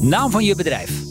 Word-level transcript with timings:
Naam 0.00 0.30
van 0.30 0.44
je 0.44 0.56
bedrijf. 0.56 1.02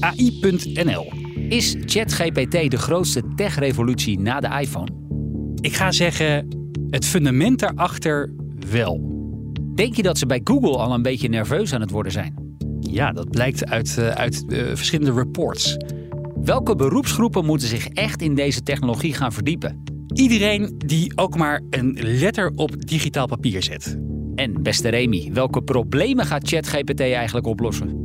AI.nl. 0.00 1.12
Is 1.48 1.76
ChatGPT 1.84 2.70
de 2.70 2.76
grootste 2.76 3.22
tech-revolutie 3.36 4.20
na 4.20 4.40
de 4.40 4.60
iPhone? 4.60 4.90
Ik 5.60 5.74
ga 5.74 5.92
zeggen, 5.92 6.48
het 6.90 7.06
fundament 7.06 7.58
daarachter 7.58 8.32
wel. 8.70 9.00
Denk 9.74 9.94
je 9.96 10.02
dat 10.02 10.18
ze 10.18 10.26
bij 10.26 10.40
Google 10.44 10.76
al 10.76 10.94
een 10.94 11.02
beetje 11.02 11.28
nerveus 11.28 11.72
aan 11.72 11.80
het 11.80 11.90
worden 11.90 12.12
zijn? 12.12 12.56
Ja, 12.80 13.12
dat 13.12 13.30
blijkt 13.30 13.66
uit, 13.66 13.96
uh, 13.98 14.08
uit 14.08 14.44
uh, 14.48 14.66
verschillende 14.66 15.12
reports. 15.12 15.76
Welke 16.34 16.76
beroepsgroepen 16.76 17.44
moeten 17.44 17.68
zich 17.68 17.88
echt 17.88 18.22
in 18.22 18.34
deze 18.34 18.62
technologie 18.62 19.14
gaan 19.14 19.32
verdiepen? 19.32 19.82
Iedereen 20.14 20.74
die 20.78 21.16
ook 21.16 21.36
maar 21.36 21.62
een 21.70 21.98
letter 22.02 22.52
op 22.54 22.86
digitaal 22.86 23.26
papier 23.26 23.62
zet. 23.62 23.98
En 24.34 24.62
beste 24.62 24.88
Remy, 24.88 25.30
welke 25.32 25.62
problemen 25.62 26.26
gaat 26.26 26.48
ChatGPT 26.48 27.00
eigenlijk 27.00 27.46
oplossen? 27.46 28.03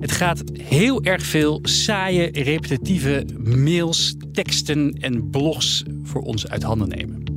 Het 0.00 0.12
gaat 0.12 0.42
heel 0.52 1.02
erg 1.02 1.22
veel 1.22 1.58
saaie, 1.62 2.30
repetitieve 2.32 3.26
mails, 3.44 4.14
teksten 4.32 4.92
en 5.00 5.30
blogs 5.30 5.84
voor 6.02 6.22
ons 6.22 6.48
uit 6.48 6.62
handen 6.62 6.88
nemen. 6.88 7.29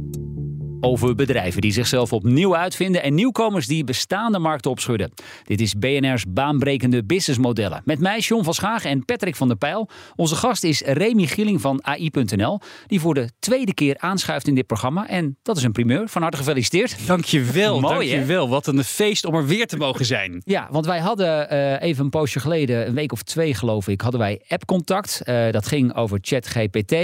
Over 0.86 1.16
bedrijven 1.16 1.62
die 1.62 1.72
zichzelf 1.72 2.14
opnieuw 2.14 2.56
uitvinden 2.56 3.04
en 3.04 3.14
nieuwkomers 3.14 3.68
die 3.68 3.84
bestaande 3.84 4.40
markten 4.40 4.72
opschudden. 4.72 5.12
Dit 5.44 5.62
is 5.62 5.74
BNR's 5.74 6.24
baanbrekende 6.28 7.04
businessmodellen. 7.04 7.82
Met 7.86 8.00
mij 8.00 8.20
John 8.20 8.44
van 8.44 8.54
Schaag 8.54 8.86
en 8.86 9.06
Patrick 9.06 9.36
van 9.36 9.48
der 9.48 9.58
Pijl. 9.58 9.90
Onze 10.16 10.36
gast 10.36 10.64
is 10.64 10.82
Remy 10.82 11.26
Gieling 11.26 11.62
van 11.62 11.86
AI.nl, 11.86 12.60
die 12.88 13.00
voor 13.00 13.14
de 13.14 13.30
tweede 13.40 13.74
keer 13.74 13.98
aanschuift 13.98 14.48
in 14.48 14.56
dit 14.56 14.68
programma. 14.68 15.08
En 15.08 15.38
dat 15.42 15.58
is 15.58 15.64
een 15.64 15.72
primeur. 15.72 16.08
Van 16.08 16.22
harte 16.22 16.38
gefeliciteerd. 16.38 17.08
Dankjewel, 17.08 17.80
Mooi, 17.80 18.10
dankjewel. 18.10 18.50
Wat 18.50 18.68
een 18.68 18.84
feest 18.84 19.26
om 19.26 19.36
er 19.36 19.46
weer 19.46 19.68
te 19.68 19.78
mogen 19.78 20.06
zijn. 20.06 20.42
Ja, 20.46 20.68
want 20.72 20.86
wij 20.86 21.00
hadden 21.00 21.54
uh, 21.54 21.82
even 21.82 22.04
een 22.04 22.10
poosje 22.10 22.40
geleden, 22.40 22.88
een 22.88 22.96
week 22.96 23.12
of 23.12 23.22
twee 23.22 23.54
geloof 23.54 23.88
ik, 23.88 24.02
hadden 24.02 24.20
wij 24.20 24.42
appcontact. 24.48 25.22
Uh, 25.26 25.52
dat 25.52 25.68
ging 25.68 25.96
over 25.96 26.18
ChatGPT. 26.22 26.96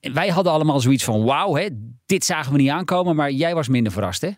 Wij 0.00 0.28
hadden 0.28 0.52
allemaal 0.52 0.80
zoiets 0.80 1.04
van: 1.04 1.24
wauw, 1.24 1.54
hè, 1.54 1.68
dit 2.06 2.24
zagen 2.24 2.52
we 2.52 2.58
niet 2.58 2.70
aankomen, 2.70 3.16
maar 3.16 3.30
jij 3.30 3.54
was 3.54 3.68
minder 3.68 3.92
verrast, 3.92 4.20
hè? 4.20 4.30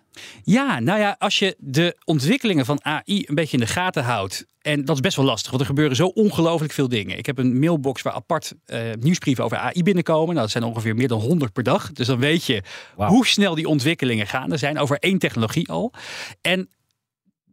Ja, 0.43 0.81
nou 0.81 0.99
ja, 0.99 1.17
als 1.19 1.39
je 1.39 1.57
de 1.59 1.97
ontwikkelingen 2.05 2.65
van 2.65 2.85
AI 2.85 3.25
een 3.27 3.35
beetje 3.35 3.57
in 3.57 3.63
de 3.63 3.71
gaten 3.71 4.05
houdt. 4.05 4.47
En 4.61 4.85
dat 4.85 4.95
is 4.95 5.01
best 5.01 5.17
wel 5.17 5.25
lastig, 5.25 5.51
want 5.51 5.63
er 5.63 5.69
gebeuren 5.69 5.97
zo 5.97 6.07
ongelooflijk 6.07 6.73
veel 6.73 6.89
dingen. 6.89 7.19
Ik 7.19 7.27
heb 7.27 7.39
een 7.39 7.59
mailbox 7.59 8.03
waar 8.03 8.13
apart 8.13 8.55
uh, 8.67 8.81
nieuwsbrieven 9.01 9.45
over 9.45 9.57
AI 9.57 9.83
binnenkomen. 9.83 10.29
Nou, 10.29 10.41
dat 10.41 10.51
zijn 10.51 10.65
ongeveer 10.65 10.95
meer 10.95 11.09
dan 11.09 11.21
100 11.21 11.53
per 11.53 11.63
dag. 11.63 11.93
Dus 11.93 12.07
dan 12.07 12.19
weet 12.19 12.45
je 12.45 12.63
wow. 12.97 13.09
hoe 13.09 13.27
snel 13.27 13.55
die 13.55 13.69
ontwikkelingen 13.69 14.27
gaande 14.27 14.57
zijn 14.57 14.79
over 14.79 14.99
één 14.99 15.19
technologie 15.19 15.69
al. 15.69 15.93
En 16.41 16.69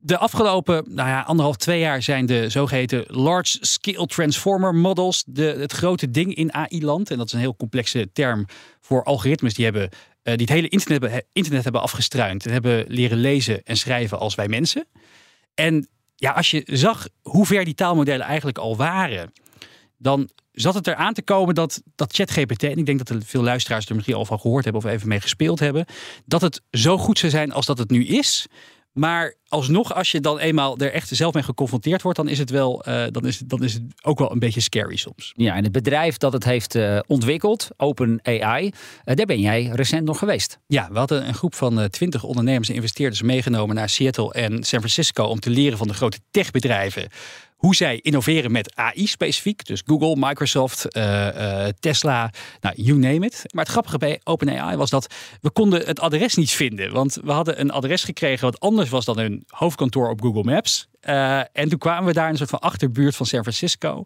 de 0.01 0.17
afgelopen 0.17 0.83
nou 0.87 1.09
ja, 1.09 1.21
anderhalf, 1.21 1.55
twee 1.55 1.79
jaar 1.79 2.03
zijn 2.03 2.25
de 2.25 2.49
zogeheten 2.49 3.03
Large 3.07 3.57
Scale 3.61 4.05
Transformer 4.05 4.75
Models 4.75 5.23
de, 5.27 5.43
het 5.43 5.71
grote 5.71 6.11
ding 6.11 6.35
in 6.35 6.53
AI-land. 6.53 7.11
En 7.11 7.17
dat 7.17 7.25
is 7.25 7.33
een 7.33 7.39
heel 7.39 7.55
complexe 7.55 8.09
term 8.13 8.45
voor 8.81 9.03
algoritmes 9.03 9.53
die, 9.53 9.63
hebben, 9.63 9.83
uh, 9.83 9.89
die 10.23 10.33
het 10.33 10.49
hele 10.49 10.69
internet 10.69 11.25
internet 11.33 11.63
hebben 11.63 11.81
afgestruind. 11.81 12.45
En 12.45 12.51
hebben 12.51 12.85
leren 12.87 13.17
lezen 13.17 13.63
en 13.63 13.77
schrijven 13.77 14.19
als 14.19 14.35
wij 14.35 14.47
mensen. 14.47 14.85
En 15.53 15.87
ja, 16.15 16.31
als 16.31 16.51
je 16.51 16.61
zag 16.65 17.07
hoe 17.21 17.45
ver 17.45 17.65
die 17.65 17.75
taalmodellen 17.75 18.25
eigenlijk 18.25 18.57
al 18.57 18.77
waren, 18.77 19.31
dan 19.97 20.29
zat 20.51 20.73
het 20.73 20.87
eraan 20.87 21.13
te 21.13 21.21
komen 21.21 21.55
dat, 21.55 21.81
dat 21.95 22.13
ChatGPT, 22.13 22.63
en 22.63 22.77
ik 22.77 22.85
denk 22.85 23.07
dat 23.07 23.23
veel 23.25 23.43
luisteraars 23.43 23.85
er 23.85 23.95
misschien 23.95 24.15
al 24.15 24.25
van 24.25 24.39
gehoord 24.39 24.63
hebben 24.63 24.83
of 24.83 24.89
even 24.89 25.07
mee 25.07 25.21
gespeeld 25.21 25.59
hebben, 25.59 25.85
dat 26.25 26.41
het 26.41 26.61
zo 26.71 26.97
goed 26.97 27.19
zou 27.19 27.31
zijn 27.31 27.51
als 27.51 27.65
dat 27.65 27.77
het 27.77 27.89
nu 27.89 28.05
is. 28.05 28.47
Maar 28.93 29.35
alsnog, 29.47 29.93
als 29.93 30.11
je 30.11 30.19
dan 30.19 30.39
eenmaal 30.39 30.77
er 30.77 30.91
echt 30.91 31.07
zelf 31.07 31.33
mee 31.33 31.43
geconfronteerd 31.43 32.01
wordt, 32.01 32.17
dan 32.17 32.27
is 32.27 32.39
het 32.39 32.49
wel, 32.49 32.85
uh, 32.87 33.05
dan 33.11 33.25
is, 33.25 33.37
dan 33.37 33.63
is 33.63 33.73
het 33.73 33.83
ook 34.01 34.19
wel 34.19 34.31
een 34.31 34.39
beetje 34.39 34.61
scary 34.61 34.95
soms. 34.95 35.33
Ja, 35.35 35.55
en 35.55 35.63
het 35.63 35.71
bedrijf 35.71 36.17
dat 36.17 36.33
het 36.33 36.43
heeft 36.43 36.75
uh, 36.75 36.99
ontwikkeld, 37.07 37.67
OpenAI, 37.77 38.65
uh, 38.65 39.15
daar 39.15 39.25
ben 39.25 39.39
jij 39.39 39.69
recent 39.73 40.05
nog 40.05 40.17
geweest. 40.17 40.59
Ja, 40.67 40.89
we 40.91 40.97
hadden 40.97 41.27
een 41.27 41.33
groep 41.33 41.55
van 41.55 41.89
twintig 41.89 42.23
ondernemers 42.23 42.69
en 42.69 42.75
investeerders 42.75 43.21
meegenomen 43.21 43.75
naar 43.75 43.89
Seattle 43.89 44.33
en 44.33 44.63
San 44.63 44.79
Francisco 44.79 45.23
om 45.23 45.39
te 45.39 45.49
leren 45.49 45.77
van 45.77 45.87
de 45.87 45.93
grote 45.93 46.19
techbedrijven 46.31 47.07
hoe 47.59 47.75
zij 47.75 47.99
innoveren 48.01 48.51
met 48.51 48.75
AI 48.75 49.07
specifiek. 49.07 49.65
Dus 49.65 49.81
Google, 49.85 50.15
Microsoft, 50.27 50.97
uh, 50.97 51.03
uh, 51.03 51.65
Tesla, 51.79 52.31
nou, 52.61 52.75
you 52.81 52.97
name 52.97 53.25
it. 53.25 53.43
Maar 53.53 53.63
het 53.63 53.71
grappige 53.71 53.97
bij 53.97 54.21
OpenAI 54.23 54.77
was 54.77 54.89
dat 54.89 55.13
we 55.41 55.49
konden 55.49 55.85
het 55.85 55.99
adres 55.99 56.35
niet 56.35 56.51
vinden. 56.51 56.93
Want 56.93 57.17
we 57.23 57.31
hadden 57.31 57.59
een 57.59 57.71
adres 57.71 58.03
gekregen 58.03 58.45
wat 58.45 58.59
anders 58.59 58.89
was 58.89 59.05
dan 59.05 59.19
hun 59.19 59.43
hoofdkantoor 59.47 60.09
op 60.09 60.21
Google 60.21 60.43
Maps. 60.43 60.87
Uh, 61.03 61.37
en 61.37 61.69
toen 61.69 61.77
kwamen 61.77 62.05
we 62.05 62.13
daar 62.13 62.25
in 62.25 62.31
een 62.31 62.37
soort 62.37 62.49
van 62.49 62.59
achterbuurt 62.59 63.15
van 63.15 63.25
San 63.25 63.41
Francisco. 63.41 64.03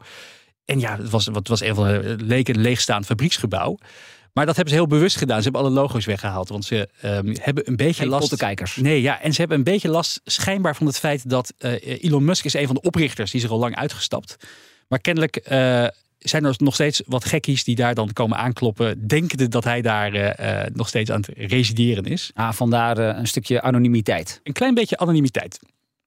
En 0.66 0.80
ja, 0.80 0.98
het 0.98 1.10
was, 1.10 1.26
het 1.26 1.48
was 1.48 1.62
een 1.62 1.76
van 1.76 1.88
de 1.88 2.16
leek 2.20 2.48
een 2.48 2.62
leegstaand 2.62 3.06
fabrieksgebouw. 3.06 3.78
Maar 4.34 4.46
dat 4.46 4.56
hebben 4.56 4.74
ze 4.74 4.80
heel 4.80 4.90
bewust 4.90 5.18
gedaan. 5.18 5.38
Ze 5.38 5.44
hebben 5.44 5.62
alle 5.62 5.70
logo's 5.70 6.06
weggehaald. 6.06 6.50
Want 6.50 6.66
ze 6.66 6.90
um, 7.06 7.36
hebben 7.40 7.68
een 7.68 7.76
beetje 7.76 8.02
Geen 8.02 8.08
last. 8.08 8.36
kijkers. 8.36 8.76
Nee, 8.76 9.02
ja. 9.02 9.22
En 9.22 9.34
ze 9.34 9.40
hebben 9.40 9.58
een 9.58 9.64
beetje 9.64 9.90
last 9.90 10.22
schijnbaar 10.24 10.76
van 10.76 10.88
het 10.88 11.00
feit 11.00 11.30
dat 11.30 11.54
uh, 11.60 12.04
Elon 12.04 12.26
Musk 12.26 12.46
is 12.46 12.54
een 12.54 12.66
van 12.66 12.76
de 12.76 12.82
oprichters. 12.82 13.32
Die 13.32 13.40
is 13.40 13.46
er 13.46 13.54
al 13.54 13.60
lang 13.60 13.76
uitgestapt. 13.76 14.38
Maar 14.88 15.00
kennelijk 15.00 15.38
uh, 15.38 15.88
zijn 16.20 16.46
er 16.46 16.56
nog 16.58 16.74
steeds 16.74 17.02
wat 17.06 17.26
gekkies 17.26 17.64
die 17.64 17.76
daar 17.76 17.96
dan 17.96 18.14
komen 18.14 18.38
aankloppen. 18.38 19.08
Denkende 19.08 19.48
dat 19.48 19.64
hij 19.64 19.82
daar 19.82 20.16
uh, 20.40 20.62
nog 20.74 20.88
steeds 20.88 21.12
aan 21.12 21.24
het 21.28 21.30
resideren 21.38 22.06
is. 22.06 22.32
Ah, 22.34 22.54
vandaar 22.54 22.98
een 22.98 23.28
stukje 23.28 23.62
anonimiteit. 23.62 24.40
Een 24.44 24.54
klein 24.54 24.74
beetje 24.74 24.98
anonimiteit. 24.98 25.60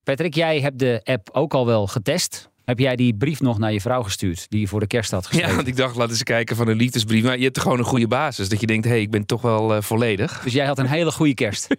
Patrick, 0.02 0.34
jij 0.34 0.60
hebt 0.60 0.78
de 0.78 1.00
app 1.04 1.28
ook 1.32 1.54
al 1.54 1.66
wel 1.66 1.86
getest. 1.86 2.50
Heb 2.66 2.78
jij 2.78 2.96
die 2.96 3.14
brief 3.14 3.40
nog 3.40 3.58
naar 3.58 3.72
je 3.72 3.80
vrouw 3.80 4.02
gestuurd 4.02 4.46
die 4.48 4.60
je 4.60 4.68
voor 4.68 4.80
de 4.80 4.86
kerst 4.86 5.10
had 5.10 5.26
geschreven? 5.26 5.50
Ja, 5.50 5.56
want 5.56 5.68
ik 5.68 5.76
dacht, 5.76 5.94
laten 5.94 6.06
we 6.06 6.12
eens 6.12 6.22
kijken 6.22 6.56
van 6.56 6.68
een 6.68 6.76
liefdesbrief. 6.76 7.24
Maar 7.24 7.36
je 7.38 7.44
hebt 7.44 7.56
er 7.56 7.62
gewoon 7.62 7.78
een 7.78 7.84
goede 7.84 8.08
basis. 8.08 8.48
Dat 8.48 8.60
je 8.60 8.66
denkt, 8.66 8.84
hé, 8.84 8.90
hey, 8.90 9.00
ik 9.00 9.10
ben 9.10 9.26
toch 9.26 9.42
wel 9.42 9.76
uh, 9.76 9.82
volledig. 9.82 10.40
Dus 10.44 10.52
jij 10.52 10.66
had 10.66 10.78
een 10.78 10.86
hele 10.86 11.12
goede 11.12 11.34
kerst. 11.34 11.66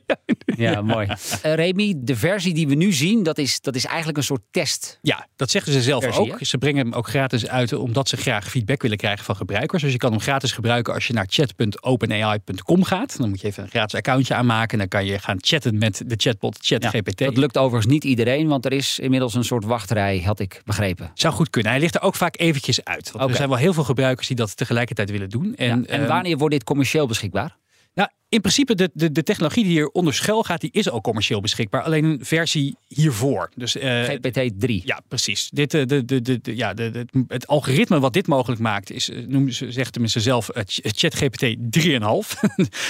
ja, 0.46 0.72
ja, 0.72 0.82
mooi. 0.82 1.08
Uh, 1.08 1.54
Remy, 1.54 1.94
de 1.98 2.16
versie 2.16 2.54
die 2.54 2.68
we 2.68 2.76
nu 2.76 2.92
zien, 2.94 3.24
dat 3.24 3.38
is, 3.38 3.62
dat 3.62 3.76
is 3.76 3.86
eigenlijk 3.86 4.18
een 4.18 4.24
soort 4.24 4.42
test. 4.52 5.00
Ja, 5.02 5.28
dat 5.36 5.50
zeggen 5.50 5.72
ze 5.72 5.82
zelf 5.82 6.04
versie, 6.04 6.34
ook. 6.34 6.40
Hè? 6.40 6.46
Ze 6.46 6.58
brengen 6.58 6.86
hem 6.86 6.94
ook 6.94 7.08
gratis 7.08 7.48
uit 7.48 7.74
omdat 7.74 8.10
ze 8.10 8.18
graag 8.18 8.50
feedback 8.50 8.82
willen 8.82 8.98
krijgen 8.98 9.26
van 9.26 9.36
gebruikers. 9.36 9.82
Dus 9.82 9.92
je 9.92 9.98
kan 9.98 10.12
hem 10.12 10.22
gratis 10.22 10.52
gebruiken 10.52 10.94
als 10.94 11.08
je 11.08 11.14
naar 11.14 11.26
chat.openai.com 11.30 12.84
gaat. 12.84 13.18
Dan 13.18 13.30
moet 13.30 13.42
je 13.42 13.48
even 13.48 13.64
een 13.64 13.70
gratis 13.70 13.96
accountje 13.96 14.34
aanmaken. 14.34 14.72
En 14.72 14.78
dan 14.78 14.88
kan 14.88 15.06
je 15.06 15.20
gaan 15.20 15.38
chatten 15.40 15.78
met 15.78 16.04
de 16.06 16.16
chatbot 16.18 16.58
ChatGPT. 16.62 17.20
Ja, 17.20 17.26
dat 17.26 17.38
lukt 17.38 17.58
overigens 17.58 17.94
niet 17.94 18.04
iedereen, 18.04 18.48
want 18.48 18.66
er 18.66 18.74
is 18.74 19.00
inmiddels 19.00 19.34
een 19.34 19.44
soort 19.44 19.66
wachtrij, 19.66 20.22
had 20.26 20.40
ik 20.40 20.50
begrepen. 20.50 20.76
Zou 21.14 21.34
goed 21.34 21.50
kunnen. 21.50 21.72
Hij 21.72 21.82
ligt 21.82 21.96
er 21.96 22.02
ook 22.02 22.16
vaak 22.16 22.40
eventjes 22.40 22.84
uit. 22.84 23.04
Want 23.04 23.16
okay. 23.16 23.28
er 23.28 23.36
zijn 23.36 23.50
wel 23.50 23.58
heel 23.58 23.74
veel 23.74 23.84
gebruikers 23.84 24.28
die 24.28 24.36
dat 24.36 24.58
tegelijkertijd 24.58 25.12
willen 25.12 25.30
doen. 25.30 25.56
En, 25.56 25.86
ja, 25.88 25.88
en 25.88 26.08
wanneer 26.08 26.32
um, 26.32 26.38
wordt 26.38 26.54
dit 26.54 26.64
commercieel 26.64 27.08
beschikbaar? 27.08 27.58
Nou, 27.94 28.10
in 28.30 28.42
principe, 28.42 28.76
de, 28.76 28.90
de, 28.94 29.12
de 29.12 29.24
technologie 29.24 29.64
die 29.64 29.72
hier 29.72 29.88
onder 29.88 30.14
schuil 30.14 30.44
gaat, 30.44 30.62
die 30.62 30.72
is 30.72 30.90
al 30.90 31.02
commercieel 31.02 31.42
beschikbaar. 31.42 31.82
Alleen 31.82 32.04
een 32.04 32.20
versie 32.26 32.76
hiervoor. 32.88 33.50
Dus, 33.56 33.76
uh, 33.76 34.04
GPT-3. 34.04 34.84
Ja, 34.84 35.02
precies. 35.08 35.50
Dit, 35.54 35.72
de, 35.72 35.86
de, 35.86 36.06
de, 36.06 36.22
de, 36.22 36.56
ja, 36.56 36.74
de, 36.74 36.92
de, 36.92 37.06
het 37.28 37.48
algoritme 37.48 38.00
wat 38.00 38.14
dit 38.14 38.28
mogelijk 38.28 38.62
maakt, 38.62 38.92
is, 38.92 39.10
noemen 39.28 39.54
ze, 39.54 39.72
zegt 39.72 39.92
tenminste 39.92 40.20
zelf, 40.20 40.50
uh, 40.56 40.64
ChatGPT 40.66 41.56
3,5. 41.80 42.00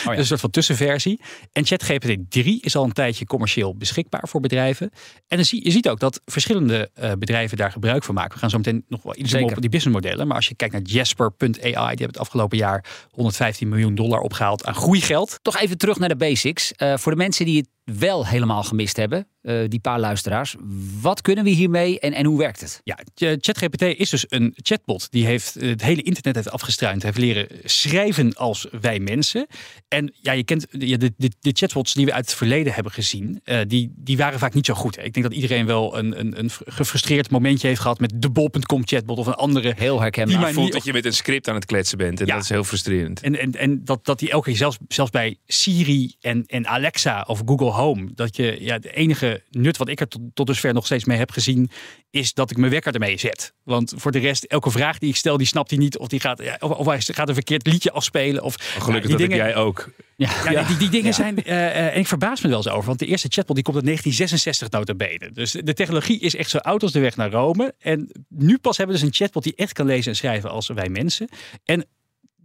Oh 0.07 0.13
ja. 0.13 0.17
een 0.17 0.25
soort 0.25 0.39
van 0.39 0.49
tussenversie. 0.49 1.19
En 1.51 1.65
ChatGPT 1.65 2.15
3 2.29 2.61
is 2.61 2.75
al 2.75 2.83
een 2.83 2.93
tijdje 2.93 3.25
commercieel 3.25 3.75
beschikbaar 3.75 4.27
voor 4.27 4.41
bedrijven. 4.41 4.91
En 5.27 5.45
zie, 5.45 5.63
je 5.63 5.71
ziet 5.71 5.89
ook 5.89 5.99
dat 5.99 6.21
verschillende 6.25 6.89
bedrijven 7.19 7.57
daar 7.57 7.71
gebruik 7.71 8.03
van 8.03 8.15
maken. 8.15 8.33
We 8.33 8.39
gaan 8.39 8.49
zo 8.49 8.57
meteen 8.57 8.85
nog 8.87 9.03
wel 9.03 9.15
iets 9.17 9.33
op 9.33 9.61
die 9.61 9.69
businessmodellen. 9.69 10.27
Maar 10.27 10.35
als 10.35 10.47
je 10.47 10.55
kijkt 10.55 10.73
naar 10.73 10.83
Jasper.ai, 10.83 11.51
die 11.61 11.73
hebben 11.73 12.07
het 12.07 12.19
afgelopen 12.19 12.57
jaar 12.57 12.85
115 13.11 13.69
miljoen 13.69 13.95
dollar 13.95 14.19
opgehaald 14.19 14.65
aan 14.65 14.75
groeigeld. 14.75 15.26
Toch 15.41 15.57
even 15.57 15.77
terug 15.77 15.99
naar 15.99 16.09
de 16.09 16.15
basics. 16.15 16.73
Uh, 16.77 16.97
voor 16.97 17.11
de 17.11 17.17
mensen 17.17 17.45
die 17.45 17.57
het 17.57 17.69
wel 17.93 18.25
helemaal 18.25 18.63
gemist 18.63 18.97
hebben, 18.97 19.27
eh, 19.41 19.59
die 19.67 19.79
paar 19.79 19.99
luisteraars. 19.99 20.55
Wat 21.01 21.21
kunnen 21.21 21.43
we 21.43 21.49
hiermee 21.49 21.99
en, 21.99 22.13
en 22.13 22.25
hoe 22.25 22.37
werkt 22.37 22.61
het? 22.61 22.81
Ja, 22.83 22.97
ChatGPT 23.15 23.81
is 23.81 24.09
dus 24.09 24.25
een 24.29 24.53
chatbot 24.55 25.11
die 25.11 25.25
heeft 25.25 25.53
het 25.53 25.81
hele 25.81 26.01
internet 26.01 26.35
heeft 26.35 26.51
afgestruind. 26.51 27.03
Heeft 27.03 27.17
leren 27.17 27.47
schrijven 27.63 28.33
als 28.33 28.67
wij 28.81 28.99
mensen. 28.99 29.47
En 29.87 30.13
ja, 30.21 30.31
je 30.31 30.43
kent 30.43 30.67
ja, 30.71 30.97
de, 30.97 31.13
de, 31.17 31.31
de 31.39 31.51
chatbots 31.53 31.93
die 31.93 32.05
we 32.05 32.13
uit 32.13 32.25
het 32.25 32.35
verleden 32.35 32.73
hebben 32.73 32.91
gezien, 32.91 33.41
uh, 33.45 33.59
die, 33.67 33.93
die 33.95 34.17
waren 34.17 34.39
vaak 34.39 34.53
niet 34.53 34.65
zo 34.65 34.73
goed. 34.73 34.97
Ik 34.97 35.13
denk 35.13 35.25
dat 35.25 35.35
iedereen 35.35 35.65
wel 35.65 35.97
een, 35.97 36.19
een, 36.19 36.39
een 36.39 36.51
gefrustreerd 36.65 37.29
momentje 37.29 37.67
heeft 37.67 37.81
gehad 37.81 37.99
met 37.99 38.13
de 38.15 38.29
bol.com 38.29 38.87
chatbot 38.87 39.17
of 39.17 39.27
een 39.27 39.33
andere. 39.33 39.73
Heel 39.77 40.01
herkenbaar. 40.01 40.47
Je 40.47 40.53
voelt 40.53 40.71
dat 40.71 40.83
je 40.83 40.93
met 40.93 41.05
een 41.05 41.13
script 41.13 41.47
aan 41.47 41.55
het 41.55 41.65
kletsen 41.65 41.97
bent 41.97 42.19
en 42.19 42.25
ja. 42.25 42.33
dat 42.33 42.43
is 42.43 42.49
heel 42.49 42.63
frustrerend. 42.63 43.21
En, 43.21 43.39
en, 43.39 43.51
en 43.51 43.85
dat, 43.85 44.05
dat 44.05 44.19
die 44.19 44.29
elke 44.29 44.49
keer, 44.49 44.57
zelfs, 44.57 44.77
zelfs 44.87 45.11
bij 45.11 45.37
Siri 45.45 46.15
en, 46.19 46.45
en 46.45 46.67
Alexa 46.67 47.23
of 47.27 47.41
Google 47.45 47.75
Home, 47.77 48.09
dat 48.13 48.35
je 48.35 48.57
ja, 48.59 48.79
de 48.79 48.93
enige 48.93 49.43
nut 49.51 49.77
wat 49.77 49.89
ik 49.89 49.99
er 49.99 50.07
tot, 50.07 50.21
tot 50.33 50.47
dusver 50.47 50.73
nog 50.73 50.85
steeds 50.85 51.05
mee 51.05 51.17
heb 51.17 51.31
gezien, 51.31 51.69
is 52.09 52.33
dat 52.33 52.51
ik 52.51 52.57
mijn 52.57 52.71
wekker 52.71 52.93
ermee 52.93 53.17
zet. 53.17 53.53
Want 53.63 53.93
voor 53.95 54.11
de 54.11 54.19
rest, 54.19 54.43
elke 54.43 54.71
vraag 54.71 54.97
die 54.97 55.09
ik 55.09 55.15
stel, 55.15 55.37
die 55.37 55.47
snapt 55.47 55.69
hij 55.69 55.79
niet. 55.79 55.97
Of, 55.97 56.07
die 56.07 56.19
gaat, 56.19 56.43
ja, 56.43 56.57
of, 56.59 56.71
of 56.71 56.85
hij 56.85 57.01
gaat 57.01 57.27
een 57.27 57.33
verkeerd 57.33 57.67
liedje 57.67 57.91
afspelen. 57.91 58.43
Of, 58.43 58.55
Gelukkig 58.55 59.01
die 59.01 59.09
dat 59.09 59.29
dingen, 59.29 59.37
jij 59.37 59.55
ook. 59.55 59.89
Ja, 60.15 60.51
ja, 60.51 60.63
Die, 60.63 60.77
die 60.77 60.89
dingen 60.89 61.13
zijn. 61.13 61.39
Uh, 61.45 61.93
en 61.93 61.99
ik 61.99 62.07
verbaas 62.07 62.41
me 62.41 62.49
wel 62.49 62.57
eens 62.57 62.69
over. 62.69 62.85
Want 62.85 62.99
de 62.99 63.05
eerste 63.05 63.27
chatbot 63.31 63.55
die 63.55 63.63
komt 63.63 63.75
uit 63.75 63.85
1966 63.85 64.69
nota 64.69 64.93
bene. 64.93 65.31
Dus 65.31 65.51
de 65.51 65.73
technologie 65.73 66.19
is 66.19 66.35
echt 66.35 66.49
zo 66.49 66.57
oud 66.57 66.83
als 66.83 66.91
de 66.91 66.99
weg 66.99 67.15
naar 67.15 67.31
Rome. 67.31 67.73
En 67.79 68.11
nu 68.29 68.57
pas 68.57 68.77
hebben 68.77 68.95
we 68.95 69.01
dus 69.01 69.09
een 69.09 69.15
chatbot 69.15 69.43
die 69.43 69.55
echt 69.55 69.73
kan 69.73 69.85
lezen 69.85 70.11
en 70.11 70.17
schrijven 70.17 70.49
als 70.49 70.67
wij 70.67 70.89
mensen. 70.89 71.29
En 71.65 71.85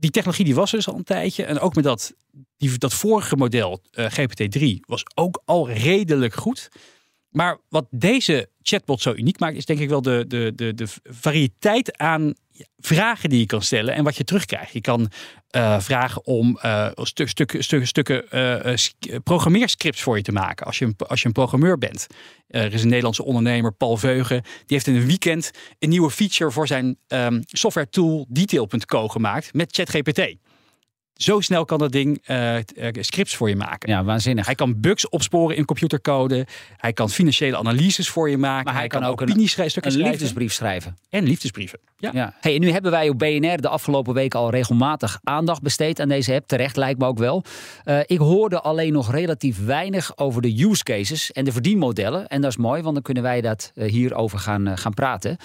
die 0.02 0.10
technologie 0.10 0.44
die 0.44 0.54
was 0.54 0.70
er 0.70 0.76
dus 0.76 0.88
al 0.88 0.96
een 0.96 1.04
tijdje. 1.04 1.44
En 1.44 1.58
ook 1.58 1.74
met 1.74 1.84
dat, 1.84 2.14
die, 2.56 2.78
dat 2.78 2.94
vorige 2.94 3.36
model, 3.36 3.82
uh, 3.94 4.06
GPT-3, 4.10 4.80
was 4.86 5.04
ook 5.14 5.42
al 5.44 5.70
redelijk 5.70 6.34
goed. 6.34 6.68
Maar 7.28 7.58
wat 7.68 7.86
deze 7.90 8.48
chatbot 8.62 9.00
zo 9.00 9.12
uniek 9.12 9.38
maakt, 9.38 9.56
is 9.56 9.64
denk 9.64 9.80
ik 9.80 9.88
wel 9.88 10.02
de, 10.02 10.24
de, 10.28 10.52
de, 10.54 10.74
de 10.74 10.86
variëteit 11.02 11.98
aan 11.98 12.32
vragen 12.78 13.28
die 13.28 13.38
je 13.38 13.46
kan 13.46 13.62
stellen 13.62 13.94
en 13.94 14.04
wat 14.04 14.16
je 14.16 14.24
terugkrijgt. 14.24 14.72
Je 14.72 14.80
kan 14.80 15.10
uh, 15.56 15.80
vragen 15.80 16.26
om 16.26 16.58
uh, 16.64 16.88
stuk, 16.94 17.28
stuk, 17.28 17.56
stuk, 17.58 17.86
stukken 17.86 18.24
uh, 18.30 19.20
programmeerscripts 19.22 20.02
voor 20.02 20.16
je 20.16 20.22
te 20.22 20.32
maken 20.32 20.66
als 20.66 20.78
je, 20.78 20.84
een, 20.84 20.94
als 21.06 21.20
je 21.20 21.26
een 21.26 21.32
programmeur 21.32 21.78
bent. 21.78 22.06
er 22.48 22.72
is 22.72 22.82
een 22.82 22.88
Nederlandse 22.88 23.24
ondernemer, 23.24 23.72
Paul 23.72 23.96
Veugen, 23.96 24.42
die 24.42 24.52
heeft 24.66 24.86
in 24.86 24.94
een 24.94 25.06
weekend 25.06 25.50
een 25.78 25.88
nieuwe 25.88 26.10
feature 26.10 26.50
voor 26.50 26.66
zijn 26.66 26.96
um, 27.08 27.42
software 27.46 27.88
tool 27.88 28.26
Detail.co 28.28 29.08
gemaakt 29.08 29.54
met 29.54 29.74
ChatGPT. 29.74 30.36
Zo 31.22 31.40
snel 31.40 31.64
kan 31.64 31.78
dat 31.78 31.92
ding 31.92 32.22
uh, 32.26 32.56
scripts 33.00 33.36
voor 33.36 33.48
je 33.48 33.56
maken. 33.56 33.90
Ja, 33.90 34.04
waanzinnig. 34.04 34.46
Hij 34.46 34.54
kan 34.54 34.80
bugs 34.80 35.08
opsporen 35.08 35.56
in 35.56 35.64
computercode. 35.64 36.46
Hij 36.76 36.92
kan 36.92 37.10
financiële 37.10 37.56
analyses 37.56 38.08
voor 38.08 38.30
je 38.30 38.38
maken. 38.38 38.64
Maar 38.64 38.72
hij, 38.72 38.82
hij 38.82 38.90
kan, 38.90 39.00
kan, 39.00 39.10
ook 39.10 39.20
een, 39.20 39.30
een, 39.30 40.02
liefdesbrief 40.02 40.52
schrijven. 40.52 40.98
En 41.10 41.24
liefdesbrieven. 41.24 41.78
Ja. 41.98 42.10
ja. 42.12 42.34
Hey, 42.40 42.54
en 42.54 42.60
nu 42.60 42.70
hebben 42.70 42.90
wij 42.90 43.08
op 43.08 43.18
BNR 43.18 43.60
de 43.60 43.68
afgelopen 43.68 44.14
weken 44.14 44.38
al 44.38 44.50
regelmatig 44.50 45.20
aandacht 45.22 45.62
besteed 45.62 46.00
aan 46.00 46.08
deze 46.08 46.34
app. 46.34 46.46
Terecht 46.46 46.76
lijkt 46.76 46.98
me 46.98 47.06
ook 47.06 47.18
wel. 47.18 47.44
Uh, 47.84 47.98
ik 48.06 48.18
hoorde 48.18 48.60
alleen 48.60 48.92
nog 48.92 49.10
relatief 49.12 49.64
weinig 49.64 50.16
over 50.16 50.42
de 50.42 50.64
use 50.64 50.82
cases 50.82 51.32
en 51.32 51.44
de 51.44 51.52
verdienmodellen. 51.52 52.28
En 52.28 52.40
dat 52.40 52.50
is 52.50 52.56
mooi, 52.56 52.82
want 52.82 52.94
dan 52.94 53.02
kunnen 53.02 53.22
wij 53.22 53.40
dat 53.40 53.72
uh, 53.74 53.90
hierover 53.90 54.38
gaan, 54.38 54.78
gaan 54.78 54.94
praten. 54.94 55.36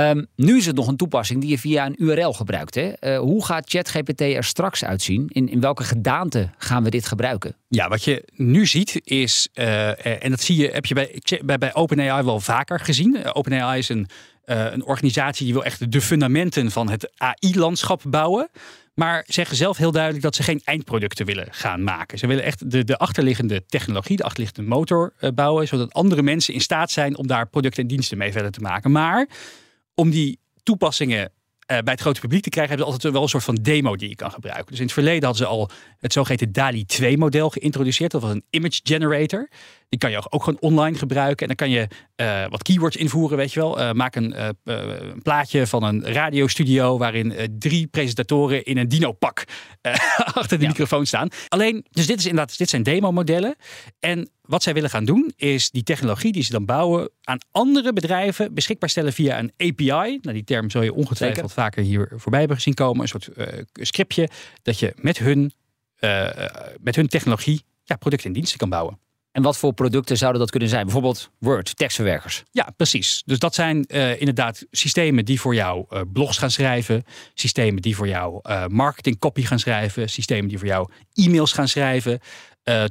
Um, 0.00 0.26
nu 0.36 0.56
is 0.56 0.66
het 0.66 0.76
nog 0.76 0.86
een 0.86 0.96
toepassing 0.96 1.40
die 1.40 1.50
je 1.50 1.58
via 1.58 1.86
een 1.86 1.94
URL 1.98 2.32
gebruikt. 2.32 2.74
Hè? 2.74 2.92
Uh, 3.00 3.18
hoe 3.18 3.44
gaat 3.44 3.70
ChatGPT 3.70 4.20
er 4.20 4.44
straks 4.44 4.84
uitzien? 4.84 5.28
In, 5.28 5.48
in 5.48 5.60
welke 5.60 5.84
gedaante 5.84 6.50
gaan 6.58 6.84
we 6.84 6.90
dit 6.90 7.06
gebruiken? 7.06 7.54
Ja, 7.68 7.88
wat 7.88 8.04
je 8.04 8.24
nu 8.34 8.66
ziet 8.66 9.00
is, 9.04 9.48
uh, 9.54 10.24
en 10.24 10.30
dat 10.30 10.40
zie 10.40 10.56
je, 10.56 10.68
heb 10.68 10.86
je 10.86 10.94
bij, 10.94 11.20
bij, 11.44 11.58
bij 11.58 11.74
OpenAI 11.74 12.22
wel 12.22 12.40
vaker 12.40 12.80
gezien. 12.80 13.34
OpenAI 13.34 13.78
is 13.78 13.88
een, 13.88 14.08
een 14.44 14.84
organisatie 14.84 15.44
die 15.44 15.54
wil 15.54 15.64
echt 15.64 15.92
de 15.92 16.00
fundamenten 16.00 16.70
van 16.70 16.90
het 16.90 17.10
AI-landschap 17.16 18.02
bouwen. 18.06 18.48
Maar 18.94 19.24
zeggen 19.26 19.56
zelf 19.56 19.76
heel 19.76 19.92
duidelijk 19.92 20.22
dat 20.22 20.34
ze 20.34 20.42
geen 20.42 20.60
eindproducten 20.64 21.26
willen 21.26 21.46
gaan 21.50 21.82
maken. 21.82 22.18
Ze 22.18 22.26
willen 22.26 22.44
echt 22.44 22.70
de, 22.70 22.84
de 22.84 22.98
achterliggende 22.98 23.64
technologie, 23.66 24.16
de 24.16 24.22
achterliggende 24.22 24.68
motor 24.68 25.12
bouwen, 25.34 25.66
zodat 25.68 25.92
andere 25.92 26.22
mensen 26.22 26.54
in 26.54 26.60
staat 26.60 26.90
zijn 26.90 27.16
om 27.16 27.26
daar 27.26 27.48
producten 27.48 27.82
en 27.82 27.88
diensten 27.88 28.18
mee 28.18 28.32
verder 28.32 28.50
te 28.50 28.60
maken. 28.60 28.90
Maar 28.90 29.28
om 29.98 30.10
die 30.10 30.38
toepassingen 30.62 31.20
uh, 31.20 31.28
bij 31.66 31.92
het 31.92 32.00
grote 32.00 32.20
publiek 32.20 32.42
te 32.42 32.48
krijgen, 32.48 32.76
hebben 32.76 32.86
ze 32.86 32.92
altijd 32.94 33.12
wel 33.12 33.22
een 33.22 33.28
soort 33.28 33.44
van 33.44 33.54
demo 33.54 33.96
die 33.96 34.08
je 34.08 34.14
kan 34.14 34.30
gebruiken. 34.30 34.66
Dus 34.66 34.78
in 34.78 34.84
het 34.84 34.92
verleden 34.92 35.24
hadden 35.24 35.46
ze 35.46 35.52
al 35.52 35.70
het 35.98 36.12
zogeheten 36.12 36.52
DALI 36.52 36.84
2 36.84 37.18
model 37.18 37.50
geïntroduceerd. 37.50 38.10
Dat 38.10 38.22
was 38.22 38.30
een 38.30 38.44
image 38.50 38.80
generator. 38.82 39.48
Die 39.88 39.98
kan 39.98 40.10
je 40.10 40.30
ook 40.30 40.44
gewoon 40.44 40.60
online 40.60 40.98
gebruiken. 40.98 41.48
En 41.48 41.56
dan 41.56 41.56
kan 41.56 41.70
je 41.70 41.88
uh, 42.16 42.50
wat 42.50 42.62
keywords 42.62 42.96
invoeren, 42.96 43.36
weet 43.36 43.52
je 43.52 43.60
wel. 43.60 43.80
Uh, 43.80 43.92
maak 43.92 44.14
een, 44.14 44.34
uh, 44.36 44.48
een, 44.64 45.22
plaatje 45.22 45.66
van 45.66 45.82
een 45.82 46.12
radiostudio 46.12 46.98
waarin 46.98 47.34
drie 47.58 47.86
presentatoren 47.86 48.64
in 48.64 48.78
een 48.78 48.88
dino-pak 48.88 49.44
achter 50.40 50.58
de 50.58 50.64
ja. 50.64 50.68
microfoon 50.68 51.06
staan. 51.06 51.28
Alleen, 51.48 51.86
dus 51.90 52.06
dit, 52.06 52.18
is 52.18 52.26
inderdaad, 52.26 52.58
dit 52.58 52.68
zijn 52.68 52.82
demo-modellen. 52.82 53.56
En 54.00 54.30
wat 54.42 54.62
zij 54.62 54.74
willen 54.74 54.90
gaan 54.90 55.04
doen, 55.04 55.32
is 55.36 55.70
die 55.70 55.82
technologie 55.82 56.32
die 56.32 56.42
ze 56.42 56.52
dan 56.52 56.64
bouwen 56.64 57.10
aan 57.22 57.38
andere 57.50 57.92
bedrijven 57.92 58.54
beschikbaar 58.54 58.88
stellen 58.88 59.12
via 59.12 59.38
een 59.38 59.52
API. 59.56 60.18
Nou, 60.22 60.32
die 60.32 60.44
term 60.44 60.70
zul 60.70 60.82
je 60.82 60.94
ongetwijfeld 60.94 61.50
Zeker. 61.50 61.62
vaker 61.62 61.82
hier 61.82 62.12
voorbij 62.16 62.38
hebben 62.38 62.56
gezien 62.56 62.74
komen. 62.74 63.02
Een 63.02 63.08
soort 63.08 63.28
scriptje 63.72 64.28
dat 64.62 64.78
je 64.78 64.92
met 64.96 65.18
hun, 65.18 65.52
met 66.80 66.96
hun 66.96 67.08
technologie 67.08 67.62
ja, 67.84 67.96
producten 67.96 68.28
en 68.28 68.34
diensten 68.34 68.58
kan 68.58 68.68
bouwen. 68.68 68.98
En 69.38 69.44
wat 69.44 69.56
voor 69.56 69.72
producten 69.72 70.16
zouden 70.16 70.40
dat 70.40 70.50
kunnen 70.50 70.68
zijn? 70.68 70.84
Bijvoorbeeld 70.84 71.30
Word, 71.38 71.76
tekstverwerkers. 71.76 72.42
Ja, 72.50 72.72
precies. 72.76 73.22
Dus 73.26 73.38
dat 73.38 73.54
zijn 73.54 73.84
uh, 73.88 74.20
inderdaad 74.20 74.66
systemen 74.70 75.24
die 75.24 75.40
voor 75.40 75.54
jou 75.54 75.84
uh, 75.90 76.00
blogs 76.12 76.38
gaan 76.38 76.50
schrijven. 76.50 77.04
Systemen 77.34 77.82
die 77.82 77.96
voor 77.96 78.08
jou 78.08 78.40
uh, 78.42 78.66
marketing 78.66 79.18
copy 79.18 79.42
gaan 79.42 79.58
schrijven. 79.58 80.08
Systemen 80.08 80.48
die 80.48 80.58
voor 80.58 80.66
jou 80.66 80.90
e-mails 81.12 81.52
gaan 81.52 81.68
schrijven. 81.68 82.20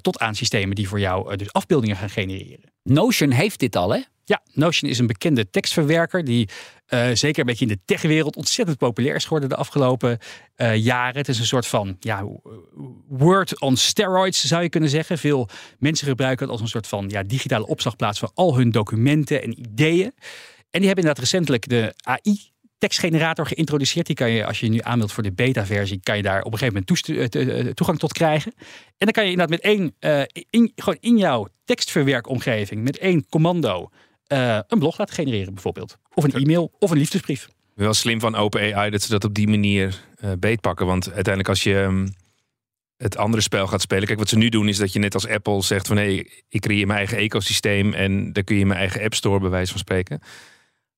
tot 0.02 0.20
aan 0.20 0.36
systemen 0.36 0.76
die 0.76 0.88
voor 0.88 1.00
jou 1.00 1.36
dus 1.36 1.54
afbeeldingen 1.54 1.96
gaan 1.96 2.10
genereren. 2.10 2.72
Notion 2.84 3.32
heeft 3.32 3.60
dit 3.60 3.76
al, 3.76 3.94
hè? 3.94 4.02
Ja, 4.28 4.42
Notion 4.54 4.90
is 4.90 5.00
een 5.00 5.08
bekende 5.08 5.50
tekstverwerker 5.50 6.24
die 6.24 6.50
uh, 6.90 7.10
zeker 7.14 7.40
een 7.40 7.46
beetje 7.46 7.66
in 7.66 7.72
de 7.72 7.80
techwereld 7.86 8.36
ontzettend 8.36 8.78
populair 8.78 9.16
is 9.16 9.24
geworden 9.24 9.50
de 9.50 9.56
afgelopen 9.56 10.20
uh, 10.58 10.76
jaren. 10.76 11.18
Het 11.18 11.28
is 11.28 11.40
een 11.40 11.46
soort 11.46 11.68
van 11.68 11.98
ja, 12.00 12.26
Word 13.08 13.62
on 13.62 13.78
steroids 13.78 14.46
zou 14.46 14.64
je 14.64 14.70
kunnen 14.70 14.90
zeggen. 14.90 15.18
Veel 15.18 15.50
mensen 15.80 16.08
gebruiken 16.08 16.46
het 16.46 16.52
als 16.52 16.62
een 16.62 16.68
soort 16.68 16.88
van 16.88 17.10
ja, 17.10 17.24
digitale 17.24 17.68
opslagplaats 17.68 18.20
voor 18.20 18.32
al 18.34 18.58
hun 18.58 18.72
documenten 18.72 19.42
en 19.42 19.60
ideeën. 19.60 20.14
En 20.70 20.80
die 20.80 20.86
hebben 20.86 21.04
inderdaad 21.04 21.20
recentelijk 21.20 21.70
de 21.70 21.94
AI 22.02 22.52
tekstgenerator 22.78 23.46
geïntroduceerd. 23.46 24.06
Die 24.06 24.16
kan 24.16 24.30
je, 24.30 24.46
als 24.46 24.60
je 24.60 24.70
nu 24.70 24.80
aanmeldt 24.82 25.14
voor 25.14 25.24
de 25.24 25.34
beta-versie, 25.34 26.00
kan 26.04 26.18
je 26.18 26.24
daar 26.24 26.42
op 26.42 26.54
een 26.54 26.60
gegeven 26.60 26.86
moment 26.90 27.76
toegang 27.76 28.00
tot 28.00 28.14
krijgen. 28.14 28.54
En 28.98 29.06
dan 29.06 29.12
kan 29.12 29.24
je 29.26 29.32
inderdaad 29.32 29.62
met 29.62 29.64
één, 29.64 29.96
gewoon 30.76 30.98
in 31.00 31.18
jouw 31.18 31.48
tekstverwerkomgeving, 31.66 32.84
met 32.84 32.98
één 32.98 33.26
commando, 33.30 33.90
uh, 34.28 34.60
een 34.68 34.80
blog 34.80 34.98
laten 34.98 35.16
genereren 35.16 35.54
bijvoorbeeld. 35.54 35.98
Of 36.14 36.24
een 36.24 36.34
e-mail 36.34 36.72
of 36.80 36.92
een 36.92 36.98
liefdesbrief. 36.98 37.48
Wel 37.74 37.94
slim 37.94 38.20
van 38.20 38.36
OpenAI 38.36 38.90
dat 38.90 39.02
ze 39.02 39.10
dat 39.10 39.24
op 39.24 39.34
die 39.34 39.48
manier 39.48 40.02
uh, 40.24 40.32
beetpakken. 40.40 40.86
Want 40.86 41.06
uiteindelijk 41.06 41.50
als 41.50 41.64
je 41.64 41.76
um, 41.76 42.14
het 42.98 43.18
andere 43.18 43.44
spel 43.44 43.68
gaat 43.68 43.82
spelen. 43.82 44.08
Kijk, 44.08 44.20
wat 44.20 44.30
ze 44.30 44.38
nu 44.38 44.50
doen 44.50 44.68
is 44.68 44.78
dat 44.78 44.94
je 44.94 45.00
net 45.00 45.14
als 45.14 45.28
Apple 45.28 45.64
zegt 45.64 45.88
van 45.88 45.98
hé, 45.98 46.04
hey, 46.04 46.30
ik 46.50 46.62
creëer 46.62 46.88
mijn 46.88 46.98
eigen 46.98 47.18
ecosysteem 47.18 47.94
en 47.94 48.34
daar 48.34 48.44
kun 48.44 48.56
je 48.56 48.66
mijn 48.66 48.80
eigen 48.80 49.04
app 49.04 49.14
store 49.14 49.40
bij 49.40 49.50
wijze 49.50 49.72
van 49.72 49.80
spreken. 49.80 50.22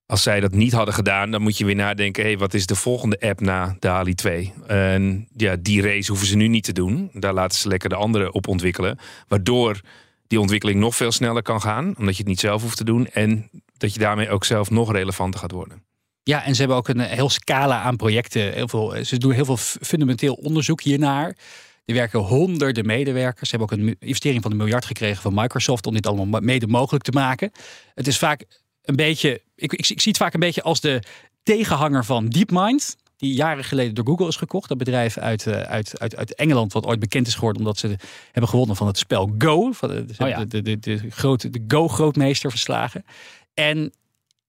Als 0.05 0.23
zij 0.23 0.39
dat 0.39 0.51
niet 0.51 0.71
hadden 0.71 0.93
gedaan, 0.93 1.31
dan 1.31 1.41
moet 1.41 1.57
je 1.57 1.65
weer 1.65 1.75
nadenken: 1.75 2.23
hé, 2.23 2.29
hey, 2.29 2.37
wat 2.37 2.53
is 2.53 2.65
de 2.65 2.75
volgende 2.75 3.19
app 3.19 3.41
na 3.41 3.75
DALI 3.79 4.13
2? 4.13 4.53
En 4.67 5.27
ja, 5.35 5.55
die 5.59 5.81
race 5.81 6.09
hoeven 6.09 6.27
ze 6.27 6.35
nu 6.35 6.47
niet 6.47 6.63
te 6.63 6.73
doen. 6.73 7.09
Daar 7.13 7.33
laten 7.33 7.57
ze 7.57 7.67
lekker 7.67 7.89
de 7.89 7.95
andere 7.95 8.31
op 8.31 8.47
ontwikkelen. 8.47 8.99
Waardoor 9.27 9.81
die 10.29 10.39
ontwikkeling 10.39 10.79
nog 10.79 10.95
veel 10.95 11.11
sneller 11.11 11.41
kan 11.41 11.61
gaan, 11.61 11.93
omdat 11.97 12.15
je 12.15 12.21
het 12.21 12.27
niet 12.27 12.39
zelf 12.39 12.61
hoeft 12.61 12.77
te 12.77 12.83
doen. 12.83 13.07
En 13.07 13.49
dat 13.77 13.93
je 13.93 13.99
daarmee 13.99 14.29
ook 14.29 14.45
zelf 14.45 14.69
nog 14.69 14.91
relevanter 14.91 15.39
gaat 15.39 15.51
worden. 15.51 15.83
Ja, 16.23 16.43
en 16.43 16.53
ze 16.53 16.59
hebben 16.59 16.77
ook 16.77 16.87
een 16.87 16.99
heel 16.99 17.29
scala 17.29 17.81
aan 17.81 17.95
projecten. 17.95 18.53
Heel 18.53 18.67
veel, 18.67 19.05
ze 19.05 19.17
doen 19.17 19.31
heel 19.31 19.45
veel 19.45 19.57
fundamenteel 19.57 20.33
onderzoek 20.33 20.81
hiernaar. 20.81 21.37
Er 21.85 21.93
werken 21.95 22.19
honderden 22.19 22.85
medewerkers. 22.85 23.49
Ze 23.49 23.55
hebben 23.55 23.77
ook 23.77 23.83
een 23.83 23.95
investering 23.99 24.41
van 24.41 24.51
een 24.51 24.57
miljard 24.57 24.85
gekregen 24.85 25.21
van 25.21 25.33
Microsoft 25.33 25.87
om 25.87 25.93
dit 25.93 26.07
allemaal 26.07 26.41
mede 26.41 26.67
mogelijk 26.67 27.03
te 27.03 27.11
maken. 27.11 27.51
Het 27.95 28.07
is 28.07 28.17
vaak 28.17 28.45
een 28.81 28.95
beetje, 28.95 29.41
ik, 29.55 29.73
ik, 29.73 29.89
ik 29.89 30.01
zie 30.01 30.11
het 30.11 30.17
vaak 30.17 30.33
een 30.33 30.39
beetje 30.39 30.61
als 30.61 30.81
de 30.81 31.03
tegenhanger 31.43 32.05
van 32.05 32.29
DeepMind 32.29 32.95
die 33.19 33.33
jaren 33.33 33.63
geleden 33.63 33.95
door 33.95 34.05
Google 34.05 34.27
is 34.27 34.35
gekocht. 34.35 34.69
Dat 34.69 34.77
bedrijf 34.77 35.17
uit, 35.17 35.45
uh, 35.45 35.61
uit, 35.61 35.99
uit, 35.99 36.15
uit 36.15 36.35
Engeland, 36.35 36.73
wat 36.73 36.85
ooit 36.85 36.99
bekend 36.99 37.27
is 37.27 37.33
geworden 37.33 37.61
omdat 37.61 37.77
ze 37.77 37.95
hebben 38.31 38.49
gewonnen 38.49 38.75
van 38.75 38.87
het 38.87 38.97
spel 38.97 39.31
Go. 39.37 39.71
Van 39.71 39.89
de, 39.89 40.05
oh 40.17 40.27
ja. 40.27 40.45
de, 40.45 40.61
de, 40.61 40.61
de, 40.61 40.79
de, 40.79 41.09
grote, 41.09 41.49
de 41.49 41.63
Go-grootmeester 41.67 42.49
verslagen. 42.49 43.05
En 43.53 43.93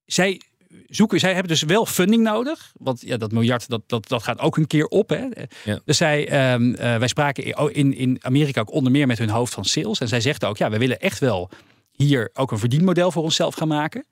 zij 0.05 0.41
zoeken, 0.89 1.21
zij 1.21 1.33
hebben 1.33 1.53
dus 1.53 1.63
wel 1.63 1.87
funding 1.87 2.23
nodig. 2.23 2.73
Want 2.77 3.01
ja, 3.01 3.17
dat 3.17 3.33
miljard, 3.33 3.69
dat, 3.69 3.83
dat, 3.87 4.09
dat 4.09 4.23
gaat 4.23 4.41
ook 4.41 4.57
een 4.57 4.67
keer 4.67 4.87
op. 4.87 5.09
Hè. 5.09 5.27
Ja. 5.65 5.81
Dus 5.85 5.97
zij, 5.97 6.29
ehm, 6.29 6.75
eh, 6.75 6.97
wij 6.97 7.09
spraken 7.09 7.73
in, 7.75 7.95
in 7.95 8.19
Amerika 8.21 8.61
ook 8.61 8.73
onder 8.73 8.93
meer 8.93 9.07
met 9.07 9.19
hun 9.19 9.31
hoofd 9.31 9.55
van 9.55 9.65
sales. 9.65 10.01
En 10.01 10.09
zij 10.09 10.21
zegt 10.21 10.45
ook, 10.45 10.57
ja, 10.57 10.71
we 10.71 10.79
willen 10.79 11.01
echt 11.01 11.19
wel 11.19 11.51
hier 11.93 12.31
ook 12.35 12.51
een 12.51 12.59
verdienmodel 12.59 13.11
voor 13.11 13.23
onszelf 13.23 13.55
gaan 13.55 13.69
maken. 13.69 14.05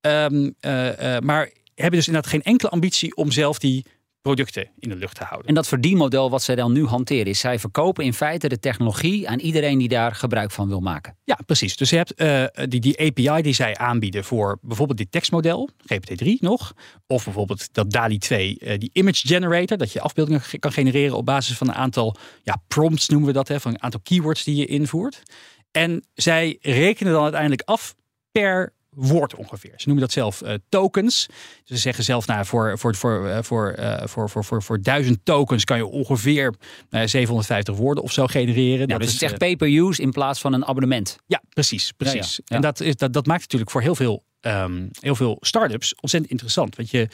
Ehm, 0.00 0.50
eh, 0.60 1.16
eh, 1.16 1.22
maar 1.22 1.50
hebben 1.74 1.98
dus 1.98 2.06
inderdaad 2.06 2.30
geen 2.30 2.42
enkele 2.42 2.70
ambitie 2.70 3.16
om 3.16 3.30
zelf 3.30 3.58
die 3.58 3.84
producten 4.26 4.68
in 4.78 4.88
de 4.88 4.96
lucht 4.96 5.16
te 5.16 5.24
houden. 5.24 5.48
En 5.48 5.54
dat 5.54 5.66
verdienmodel 5.66 6.30
wat 6.30 6.42
zij 6.42 6.54
dan 6.54 6.72
nu 6.72 6.86
hanteren 6.86 7.26
is, 7.26 7.38
zij 7.38 7.58
verkopen 7.58 8.04
in 8.04 8.14
feite 8.14 8.48
de 8.48 8.58
technologie 8.58 9.28
aan 9.28 9.38
iedereen 9.38 9.78
die 9.78 9.88
daar 9.88 10.14
gebruik 10.14 10.50
van 10.50 10.68
wil 10.68 10.80
maken. 10.80 11.16
Ja, 11.24 11.38
precies. 11.46 11.76
Dus 11.76 11.90
je 11.90 11.96
hebt 11.96 12.14
eh, 12.14 12.44
die, 12.68 12.80
die 12.80 13.00
API 13.00 13.42
die 13.42 13.52
zij 13.54 13.76
aanbieden 13.76 14.24
voor 14.24 14.58
bijvoorbeeld 14.62 14.98
dit 14.98 15.12
tekstmodel, 15.12 15.68
GPT-3 15.82 16.26
nog, 16.38 16.72
of 17.06 17.24
bijvoorbeeld 17.24 17.74
dat 17.74 17.90
DALI 17.90 18.18
2, 18.18 18.58
eh, 18.58 18.78
die 18.78 18.90
image 18.92 19.26
generator, 19.26 19.76
dat 19.76 19.92
je 19.92 20.00
afbeeldingen 20.00 20.40
ge- 20.40 20.58
kan 20.58 20.72
genereren 20.72 21.16
op 21.16 21.24
basis 21.24 21.56
van 21.56 21.68
een 21.68 21.74
aantal 21.74 22.16
ja, 22.42 22.62
prompts 22.68 23.08
noemen 23.08 23.28
we 23.28 23.34
dat, 23.34 23.48
hè, 23.48 23.60
van 23.60 23.70
een 23.70 23.82
aantal 23.82 24.00
keywords 24.02 24.44
die 24.44 24.56
je 24.56 24.66
invoert. 24.66 25.22
En 25.70 26.04
zij 26.14 26.58
rekenen 26.60 27.12
dan 27.12 27.22
uiteindelijk 27.22 27.62
af 27.62 27.94
per 28.32 28.72
woord 28.96 29.34
ongeveer. 29.34 29.72
Ze 29.76 29.86
noemen 29.86 30.04
dat 30.04 30.12
zelf 30.12 30.42
eh, 30.42 30.54
tokens. 30.68 31.26
Ze 31.64 31.76
zeggen 31.76 32.04
zelf, 32.04 32.26
nou, 32.26 32.44
voor, 32.44 32.78
voor, 32.78 32.94
voor, 32.94 33.28
eh, 33.28 33.38
voor, 33.42 33.68
eh, 33.68 34.06
voor, 34.06 34.30
voor, 34.30 34.44
voor, 34.44 34.62
voor 34.62 34.82
duizend 34.82 35.18
tokens 35.22 35.64
kan 35.64 35.76
je 35.76 35.86
ongeveer 35.86 36.54
eh, 36.90 37.06
750 37.06 37.76
woorden 37.76 38.04
of 38.04 38.12
zo 38.12 38.26
genereren. 38.26 38.80
Ja, 38.80 38.86
Dat 38.86 38.98
dus 38.98 39.06
is, 39.06 39.12
het 39.12 39.22
is 39.22 39.28
echt 39.28 39.38
pay-per-use 39.38 40.02
in 40.02 40.10
plaats 40.10 40.40
van 40.40 40.52
een 40.52 40.64
abonnement. 40.64 41.16
ja, 41.26 41.42
precies. 41.48 41.92
precies. 41.92 42.36
Ja, 42.36 42.42
ja, 42.44 42.44
ja. 42.44 42.56
En 42.56 42.62
dat, 42.62 42.80
is, 42.80 42.96
dat, 42.96 43.12
dat 43.12 43.26
maakt 43.26 43.40
natuurlijk 43.40 43.70
voor 43.70 43.82
heel 43.82 43.94
veel, 43.94 44.24
ehm, 44.40 44.86
heel 45.00 45.14
veel 45.14 45.36
start-ups 45.40 45.94
ontzettend 46.00 46.32
interessant. 46.32 46.76
Want 46.76 46.90
je 46.90 47.08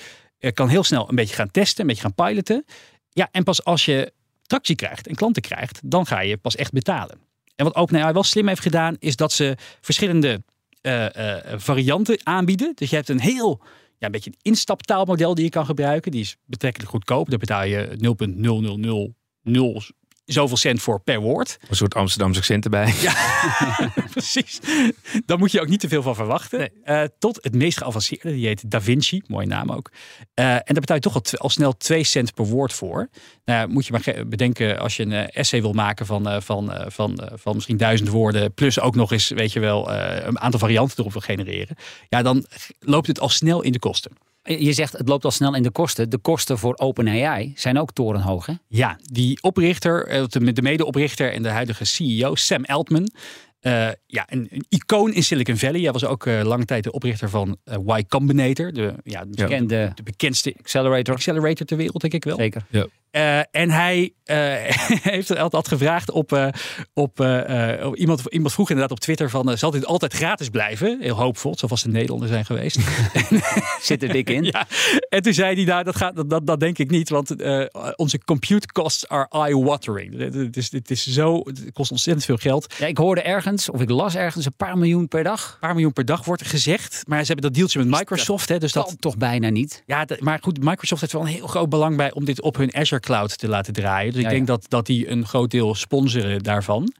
kan 0.52 0.68
heel 0.68 0.84
snel 0.84 1.08
een 1.08 1.14
beetje 1.14 1.34
gaan 1.34 1.50
testen, 1.50 1.80
een 1.80 1.86
beetje 1.86 2.02
gaan 2.02 2.14
piloten. 2.14 2.64
Ja, 3.10 3.28
en 3.32 3.44
pas 3.44 3.64
als 3.64 3.84
je 3.84 4.12
tractie 4.42 4.76
krijgt 4.76 5.06
en 5.06 5.14
klanten 5.14 5.42
krijgt, 5.42 5.80
dan 5.84 6.06
ga 6.06 6.20
je 6.20 6.36
pas 6.36 6.56
echt 6.56 6.72
betalen. 6.72 7.18
En 7.56 7.64
wat 7.64 7.74
OpenAI 7.74 8.12
wel 8.12 8.22
slim 8.22 8.48
heeft 8.48 8.60
gedaan, 8.62 8.96
is 8.98 9.16
dat 9.16 9.32
ze 9.32 9.56
verschillende 9.80 10.42
eh, 10.82 11.36
eh, 11.38 11.58
varianten 11.58 12.18
aanbieden. 12.22 12.72
Dus 12.74 12.90
je 12.90 12.96
hebt 12.96 13.08
een 13.08 13.20
heel, 13.20 13.60
ja, 13.98 14.06
een 14.06 14.12
beetje 14.12 14.30
een 14.30 14.38
instaptaalmodel 14.42 15.34
die 15.34 15.44
je 15.44 15.50
kan 15.50 15.66
gebruiken. 15.66 16.10
Die 16.10 16.20
is 16.20 16.36
betrekkelijk 16.44 16.90
goedkoop. 16.90 17.30
Daar 17.30 17.38
betaal 17.38 17.64
je 17.64 17.96
0,0000 19.42 20.01
zoveel 20.24 20.56
cent 20.56 20.82
voor 20.82 21.00
per 21.00 21.20
woord. 21.20 21.58
Een 21.68 21.76
soort 21.76 21.94
Amsterdamse 21.94 22.38
accent 22.38 22.64
erbij. 22.64 22.94
Precies. 24.10 24.60
Daar 25.26 25.38
moet 25.38 25.52
je 25.52 25.60
ook 25.60 25.68
niet 25.68 25.80
te 25.80 25.88
veel 25.88 26.02
van 26.02 26.14
verwachten. 26.14 26.70
Eh, 26.84 27.02
tot 27.18 27.38
het 27.42 27.54
meest 27.54 27.78
geavanceerde, 27.78 28.32
die 28.32 28.46
heet 28.46 28.70
Da 28.70 28.80
Vinci, 28.80 29.22
mooie 29.26 29.46
naam 29.46 29.70
ook. 29.70 29.90
Eh, 30.34 30.54
en 30.54 30.62
daar 30.64 30.80
betaal 30.80 30.96
je 30.96 31.02
toch 31.02 31.20
al, 31.40 31.48
snel 31.48 31.76
2 31.76 32.04
cent 32.04 32.34
per 32.34 32.44
woord 32.44 32.72
voor. 32.72 33.08
Nou, 33.44 33.60
ja, 33.60 33.66
moet 33.66 33.86
je 33.86 33.92
maar 33.92 34.26
bedenken 34.26 34.78
als 34.78 34.96
je 34.96 35.02
een 35.02 35.12
eh, 35.12 35.36
essay 35.36 35.60
wil 35.60 35.72
maken 35.72 36.06
van, 36.06 36.42
van, 36.42 36.72
van, 36.86 37.30
van 37.34 37.54
misschien 37.54 37.76
duizend 37.76 38.08
woorden, 38.08 38.54
plus 38.54 38.80
ook 38.80 38.94
nog 38.94 39.12
eens, 39.12 39.28
weet 39.28 39.52
je 39.52 39.60
wel, 39.60 39.90
een 39.92 40.40
aantal 40.40 40.60
varianten 40.60 40.98
erop 40.98 41.12
wil 41.12 41.20
genereren. 41.20 41.76
Ja, 42.08 42.22
dan 42.22 42.46
loopt 42.80 43.06
het 43.06 43.20
al 43.20 43.28
snel 43.28 43.62
in 43.62 43.72
de 43.72 43.78
kosten. 43.78 44.12
Je 44.42 44.72
zegt 44.72 44.92
het 44.92 45.08
loopt 45.08 45.25
al 45.25 45.30
snel 45.30 45.54
in 45.54 45.62
de 45.62 45.70
kosten. 45.70 46.11
De 46.11 46.18
kosten 46.18 46.58
voor 46.58 46.76
OpenAI 46.76 47.52
zijn 47.56 47.78
ook 47.78 47.92
torenhoog. 47.92 48.46
Hè? 48.46 48.52
Ja, 48.68 48.99
die 49.02 49.42
oprichter, 49.42 50.06
eh, 50.06 50.25
de 50.26 50.52
de 50.52 50.62
medeoprichter 50.62 51.32
en 51.32 51.42
de 51.42 51.49
huidige 51.49 51.84
CEO, 51.84 52.34
Sam 52.34 52.64
Altman. 52.64 53.11
eh, 53.61 53.88
ja, 54.06 54.25
een, 54.26 54.46
een 54.50 54.64
icoon 54.68 55.12
in 55.12 55.22
Silicon 55.22 55.56
Valley. 55.56 55.80
Hij 55.80 55.92
was 55.92 56.04
ook 56.04 56.26
eh, 56.26 56.40
lange 56.42 56.64
tijd 56.64 56.84
de 56.84 56.92
oprichter 56.92 57.30
van 57.30 57.56
Y 57.88 58.02
Combinator. 58.08 58.72
De, 58.72 58.94
ja, 59.04 59.25
de, 59.25 59.42
Bekende 59.42 59.92
de 59.94 60.02
bekendste 60.02 60.54
accelerator. 60.58 61.14
accelerator 61.14 61.66
ter 61.66 61.76
wereld, 61.76 62.00
denk 62.00 62.12
ik 62.12 62.25
wel. 62.25 62.37
Zeker. 62.37 62.66
Eh, 63.12 63.38
en 63.50 63.71
hij 63.71 64.12
eh, 64.25 64.37
heeft 65.12 65.28
er 65.28 65.38
altijd 65.38 65.69
gevraagd 65.69 66.11
op, 66.11 66.33
eh, 66.33 66.47
op, 66.95 67.21
op 67.83 67.97
iemand, 67.97 68.23
iemand 68.28 68.52
vroeg 68.52 68.69
inderdaad 68.71 68.97
op 68.97 69.00
Twitter 69.00 69.31
van 69.31 69.59
zal 69.59 69.71
dit 69.71 69.87
altijd 69.87 70.12
gratis 70.12 70.49
blijven? 70.49 70.99
Heel 71.00 71.16
hoopvol, 71.16 71.59
zo 71.59 71.66
vast 71.66 71.85
de 71.85 71.90
Nederlander 71.90 72.28
zijn 72.28 72.45
geweest. 72.45 72.78
Zit 73.83 74.02
er 74.02 74.12
dik 74.12 74.31
in. 74.31 74.45
ja. 74.45 74.66
En 75.09 75.23
toen 75.23 75.33
zei 75.33 75.54
hij, 75.54 75.64
nou, 75.64 75.85
dat, 75.85 75.97
gaat, 75.97 76.16
dat, 76.16 76.31
dat, 76.31 76.47
dat 76.47 76.61
denk 76.61 76.78
ik 76.78 76.90
niet, 76.90 77.09
want 77.09 77.35
onze 77.97 78.19
compute 78.19 78.66
costs 78.66 79.09
are 79.09 79.26
eye-watering. 79.28 80.19
Het 80.19 80.57
is, 80.57 80.73
het 80.73 80.90
is 80.90 81.07
zo, 81.07 81.38
het 81.45 81.73
kost 81.73 81.90
ontzettend 81.90 82.25
veel 82.26 82.37
geld. 82.37 82.75
Ja, 82.78 82.87
ik 82.87 82.99
hoorde 82.99 83.23
ergens, 83.23 83.71
of 83.71 83.81
ik 83.81 83.90
las 83.90 84.14
ergens, 84.14 84.47
een 84.47 84.57
paar 84.57 84.78
miljoen 84.78 85.09
per 85.09 85.23
dag. 85.23 85.50
Een 85.52 85.59
paar 85.61 85.75
miljoen 85.75 85.92
per 85.92 86.04
dag 86.04 86.25
wordt 86.25 86.42
er 86.42 86.49
gezegd, 86.49 87.02
maar 87.07 87.21
ze 87.21 87.26
hebben 87.26 87.45
dat 87.45 87.54
deeltje 87.54 87.78
met 87.78 87.88
Microsoft, 87.99 88.49
hè, 88.49 88.59
dus 88.59 88.73
dat, 88.73 88.87
Dat 88.88 89.00
toch 89.00 89.16
bijna 89.16 89.49
niet. 89.49 89.83
Ja, 89.87 90.04
dat- 90.04 90.21
maar 90.21 90.38
goed, 90.42 90.64
Microsoft 90.64 91.00
heeft 91.00 91.12
wel 91.12 91.23
een 91.23 91.28
heel 91.28 91.47
groot 91.47 91.69
belang 91.69 91.97
bij 91.97 92.12
om 92.12 92.25
dit 92.25 92.40
op 92.40 92.57
hun 92.57 92.75
Azure 92.75 93.00
Cloud 93.02 93.38
te 93.38 93.49
laten 93.49 93.73
draaien. 93.73 94.12
Dus 94.12 94.21
ik 94.21 94.26
Ja, 94.26 94.30
denk 94.30 94.49
ja. 94.49 94.54
dat, 94.54 94.64
dat 94.68 94.87
die 94.87 95.09
een 95.09 95.26
groot 95.26 95.50
deel 95.50 95.75
sponsoren 95.75 96.42
daarvan. 96.42 96.92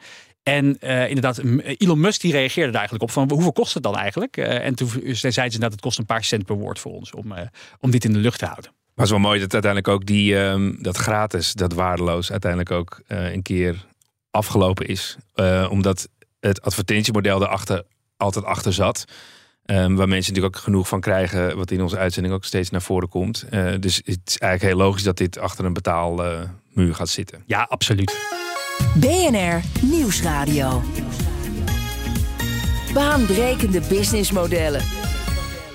En 0.43 0.79
eh, 0.79 1.09
inderdaad, 1.09 1.39
Elon 1.77 2.01
Musk 2.01 2.21
die 2.21 2.33
reageerde 2.33 2.71
daar 2.71 2.81
eigenlijk 2.81 3.03
op 3.03 3.11
van 3.11 3.31
hoeveel 3.31 3.53
kost 3.53 3.75
het 3.75 3.83
dan 3.83 3.97
eigenlijk? 3.97 4.37
Eh, 4.37 4.65
en 4.65 4.75
toen 4.75 4.89
zeiden 5.13 5.53
ze 5.53 5.59
dat 5.59 5.73
het 5.73 5.81
kost 5.81 5.99
een 5.99 6.07
paar 6.07 6.25
cent 6.25 6.45
per 6.45 6.57
woord 6.57 6.79
voor 6.79 6.93
ons 6.93 7.13
om, 7.13 7.33
eh, 7.33 7.47
om 7.81 7.91
dit 7.91 8.05
in 8.05 8.13
de 8.13 8.19
lucht 8.19 8.39
te 8.39 8.45
houden. 8.47 8.71
Maar 8.71 9.05
het 9.05 9.15
is 9.15 9.21
wel 9.21 9.29
mooi 9.31 9.41
dat 9.41 9.53
uiteindelijk 9.53 9.95
ook 9.95 10.07
die, 10.07 10.39
ehm, 10.39 10.83
dat 10.83 10.97
gratis, 10.97 11.53
dat 11.53 11.73
waardeloos, 11.73 12.31
uiteindelijk 12.31 12.71
ook 12.71 13.01
eh, 13.07 13.33
een 13.33 13.43
keer 13.43 13.87
afgelopen 14.31 14.87
is. 14.87 15.17
Eh, 15.35 15.69
omdat 15.71 16.09
het 16.41 16.63
advertentiemodel 16.63 17.43
erachter 17.43 17.85
altijd 18.17 18.45
achter 18.45 18.73
zat. 18.73 19.05
Ehm, 19.65 19.95
waar 19.95 20.09
mensen 20.09 20.33
natuurlijk 20.33 20.57
ook 20.57 20.63
genoeg 20.63 20.89
van 20.89 21.01
krijgen, 21.01 21.57
wat 21.57 21.71
in 21.71 21.83
onze 21.83 21.99
uitzending 21.99 22.35
ook 22.35 22.45
steeds 22.45 22.71
naar 22.71 22.83
voren 22.83 23.09
komt. 23.09 23.45
Eh, 23.51 23.73
dus 23.81 23.97
het 23.97 24.21
is 24.25 24.39
eigenlijk 24.39 24.75
heel 24.75 24.85
logisch 24.87 25.03
dat 25.03 25.17
dit 25.17 25.39
achter 25.39 25.65
een 25.65 25.73
betaalmuur 25.73 26.95
gaat 26.95 27.09
zitten. 27.09 27.43
Ja, 27.47 27.67
absoluut. 27.69 28.19
BNR 28.95 29.61
Nieuwsradio. 29.83 30.83
Baanbrekende 32.95 33.81
businessmodellen. 33.89 35.02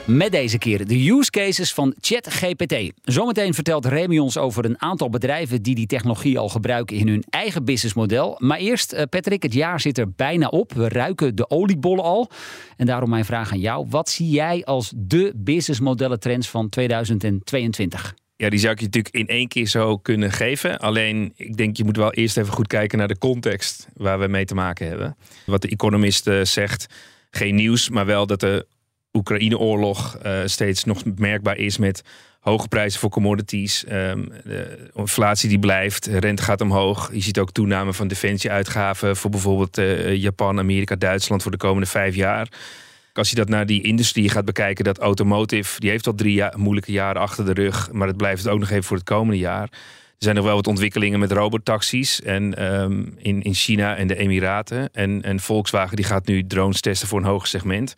Met 0.07 0.31
deze 0.31 0.57
keer 0.57 0.87
de 0.87 1.09
use 1.09 1.29
cases 1.29 1.73
van 1.73 1.95
ChatGPT. 1.99 2.91
Zometeen 3.03 3.53
vertelt 3.53 3.85
Remy 3.85 4.17
ons 4.17 4.37
over 4.37 4.65
een 4.65 4.81
aantal 4.81 5.09
bedrijven 5.09 5.61
die 5.61 5.75
die 5.75 5.85
technologie 5.85 6.39
al 6.39 6.49
gebruiken 6.49 6.97
in 6.97 7.07
hun 7.07 7.23
eigen 7.29 7.65
businessmodel. 7.65 8.35
Maar 8.37 8.57
eerst, 8.57 8.93
eh, 8.93 9.03
Patrick, 9.09 9.43
het 9.43 9.53
jaar 9.53 9.79
zit 9.79 9.97
er 9.97 10.11
bijna 10.11 10.47
op. 10.47 10.73
We 10.73 10.89
ruiken 10.89 11.35
de 11.35 11.49
oliebollen 11.49 12.03
al. 12.03 12.29
En 12.77 12.85
daarom 12.85 13.09
mijn 13.09 13.25
vraag 13.25 13.51
aan 13.51 13.59
jou. 13.59 13.85
Wat 13.89 14.09
zie 14.09 14.29
jij 14.29 14.65
als 14.65 14.93
de 14.95 15.33
businessmodellen 15.35 16.19
trends 16.19 16.49
van 16.49 16.69
2022? 16.69 18.13
Ja, 18.35 18.49
die 18.49 18.59
zou 18.59 18.73
ik 18.73 18.79
je 18.79 18.85
natuurlijk 18.85 19.15
in 19.15 19.27
één 19.27 19.47
keer 19.47 19.67
zo 19.67 19.97
kunnen 19.97 20.31
geven. 20.31 20.79
Alleen, 20.79 21.33
ik 21.35 21.57
denk 21.57 21.77
je 21.77 21.83
moet 21.83 21.97
wel 21.97 22.13
eerst 22.13 22.37
even 22.37 22.53
goed 22.53 22.67
kijken 22.67 22.97
naar 22.97 23.07
de 23.07 23.17
context 23.17 23.87
waar 23.93 24.19
we 24.19 24.27
mee 24.27 24.45
te 24.45 24.55
maken 24.55 24.87
hebben. 24.87 25.17
Wat 25.45 25.61
de 25.61 25.69
Economist 25.69 26.27
eh, 26.27 26.41
zegt, 26.43 26.85
geen 27.31 27.55
nieuws, 27.55 27.89
maar 27.89 28.05
wel 28.05 28.27
dat 28.27 28.39
de 28.39 28.67
Oekraïne-oorlog 29.13 30.17
eh, 30.17 30.41
steeds 30.45 30.83
nog 30.83 31.01
merkbaar 31.15 31.57
is 31.57 31.77
met 31.77 32.03
hoge 32.39 32.67
prijzen 32.67 32.99
voor 32.99 33.09
commodities. 33.09 33.85
ehm, 33.85 34.25
de 34.43 34.89
inflatie 34.95 35.49
die 35.49 35.59
blijft, 35.59 36.05
rente 36.05 36.43
gaat 36.43 36.61
omhoog. 36.61 37.09
Je 37.13 37.21
ziet 37.21 37.39
ook 37.39 37.51
toename 37.51 37.93
van 37.93 38.07
defensieuitgaven 38.07 39.15
voor 39.15 39.29
bijvoorbeeld 39.29 39.77
eh, 39.77 40.15
Japan, 40.15 40.59
Amerika, 40.59 40.95
Duitsland 40.95 41.41
voor 41.41 41.51
de 41.51 41.57
komende 41.57 41.87
vijf 41.87 42.15
jaar. 42.15 42.47
Als 43.13 43.29
je 43.29 43.35
dat 43.35 43.49
naar 43.49 43.65
die 43.65 43.81
industrie 43.81 44.29
gaat 44.29 44.45
bekijken, 44.45 44.83
dat 44.83 44.97
automotive, 44.97 45.79
die 45.79 45.89
heeft 45.89 46.07
al 46.07 46.15
drie 46.15 46.43
moeilijke 46.55 46.91
jaren 46.91 47.21
achter 47.21 47.45
de 47.45 47.53
rug, 47.53 47.91
maar 47.91 48.07
het 48.07 48.17
blijft 48.17 48.43
het 48.43 48.51
ook 48.51 48.59
nog 48.59 48.69
even 48.69 48.83
voor 48.83 48.97
het 48.97 49.05
komende 49.05 49.39
jaar. 49.39 49.69
Er 50.17 50.23
zijn 50.23 50.35
nog 50.35 50.45
wel 50.45 50.55
wat 50.55 50.67
ontwikkelingen 50.67 51.19
met 51.19 51.31
robotaxis 51.31 52.21
en, 52.21 52.55
ehm, 52.57 53.03
in, 53.17 53.41
in 53.41 53.53
China 53.53 53.95
en 53.95 54.07
de 54.07 54.15
Emiraten. 54.15 54.89
En, 54.93 55.21
en 55.23 55.39
Volkswagen 55.39 55.95
die 55.95 56.05
gaat 56.05 56.27
nu 56.27 56.47
drones 56.47 56.81
testen 56.81 57.07
voor 57.07 57.19
een 57.19 57.25
hoger 57.25 57.47
segment. 57.47 57.95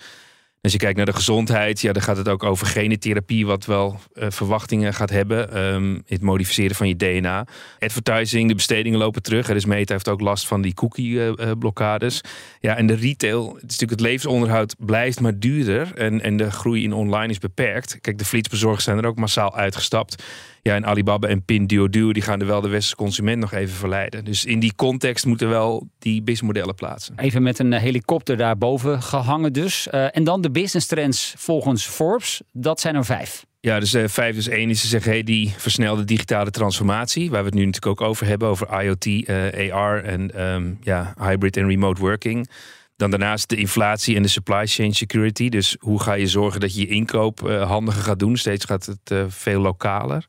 Als 0.62 0.72
je 0.72 0.78
kijkt 0.78 0.98
naar 0.98 1.06
de 1.06 1.14
gezondheid, 1.14 1.82
ja, 1.82 1.94
dan 1.94 2.02
gaat 2.02 2.18
het 2.18 2.28
ook 2.28 2.44
over 2.44 2.68
genetherapie, 2.68 3.46
wat 3.46 3.66
wel 3.66 4.00
eh, 4.14 4.26
verwachtingen 4.30 4.94
gaat 4.94 5.10
hebben. 5.10 5.54
Ehm, 5.54 6.00
het 6.06 6.22
modificeren 6.22 6.76
van 6.76 6.88
je 6.88 6.96
DNA. 6.96 7.48
Advertising, 7.80 8.48
de 8.48 8.56
bestedingen 8.56 9.00
lopen 9.00 9.22
terug. 9.22 9.50
Er 9.50 9.56
is 9.56 9.66
Meta 9.66 9.94
heeft 9.94 10.10
ook 10.10 10.22
last 10.22 10.48
van 10.48 10.62
die 10.62 10.74
cookie-blokkades. 10.74 12.22
ja, 12.60 12.76
en 12.76 12.88
de 12.88 12.96
retail, 12.96 13.46
het 13.46 13.56
is 13.56 13.62
natuurlijk 13.62 13.92
het 13.92 14.10
levensonderhoud 14.10 14.76
blijft 14.80 15.20
maar 15.20 15.40
duurder. 15.40 15.92
En, 15.96 16.22
en 16.22 16.38
de 16.38 16.52
groei 16.52 16.84
in 16.84 16.94
online 16.94 17.32
is 17.32 17.40
beperkt. 17.40 17.98
Kijk, 18.02 18.18
de 18.18 18.26
fleetsbezorgers 18.26 18.84
zijn 18.84 18.98
er 18.98 19.06
ook 19.06 19.18
massaal 19.18 19.56
uitgestapt. 19.56 20.24
Ja, 20.70 20.76
en 20.76 20.86
Alibaba 20.86 21.28
en 21.28 21.44
Pinduoduo, 21.44 22.14
die 22.14 22.22
gaan 22.22 22.40
er 22.40 22.46
wel 22.46 22.62
de 22.62 22.68
westerse 22.68 22.96
consument 22.96 23.40
nog 23.40 23.54
even 23.54 23.76
verleiden. 23.76 24.26
Dus 24.26 24.46
in 24.46 24.60
die 24.60 24.74
context 24.76 25.26
moeten 25.26 25.50
wel 25.50 25.88
die 26.00 26.22
businessmodellen 26.22 26.76
plaatsen. 26.76 27.14
Even 27.20 27.44
met 27.44 27.60
een 27.60 27.74
eh, 27.74 27.82
helikopter 27.82 28.38
daarboven 28.38 29.02
gehangen 29.02 29.54
dus. 29.54 29.88
Eh, 29.88 30.16
en 30.16 30.24
dan 30.24 30.42
de 30.42 30.52
business 30.52 30.88
trends 30.88 31.34
volgens 31.38 31.86
Forbes. 31.86 32.42
Dat 32.52 32.80
zijn 32.80 32.96
er 32.96 33.06
vijf. 33.06 33.46
Ja, 33.60 33.80
dus 33.80 33.94
eh, 33.94 34.08
vijf 34.08 34.36
dus 34.36 34.48
één 34.48 34.70
is 34.70 34.82
ze 34.82 34.88
zeggen 34.88 35.12
hey, 35.12 35.24
die 35.24 35.54
versnelde 35.58 36.04
digitale 36.04 36.52
transformatie, 36.52 37.30
waar 37.30 37.40
we 37.40 37.46
het 37.46 37.56
nu 37.58 37.66
natuurlijk 37.66 38.02
ook 38.02 38.08
over 38.08 38.26
hebben, 38.26 38.48
over 38.48 38.82
IoT, 38.82 39.30
AR 39.72 40.04
en 40.04 40.36
ehm, 40.36 40.74
ja, 40.82 41.14
hybrid 41.20 41.58
en 41.58 41.68
remote 41.68 42.02
working. 42.02 42.50
Dan 42.96 43.10
daarnaast 43.10 43.50
de 43.50 43.56
inflatie 43.56 44.16
en 44.16 44.22
de 44.22 44.28
supply 44.28 44.68
chain 44.68 44.94
security. 44.94 45.50
Dus 45.50 45.76
hoe 45.80 46.02
ga 46.02 46.14
je 46.14 46.28
zorgen 46.28 46.60
dat 46.60 46.76
je 46.76 46.82
je 46.82 46.88
inkoop 46.88 47.42
uh, 47.42 47.70
handiger 47.70 48.04
gaat 48.04 48.20
doen? 48.20 48.38
Steeds 48.38 48.66
gaat 48.66 48.86
het 48.86 49.14
veel 49.28 49.62
lokaler. 49.62 50.26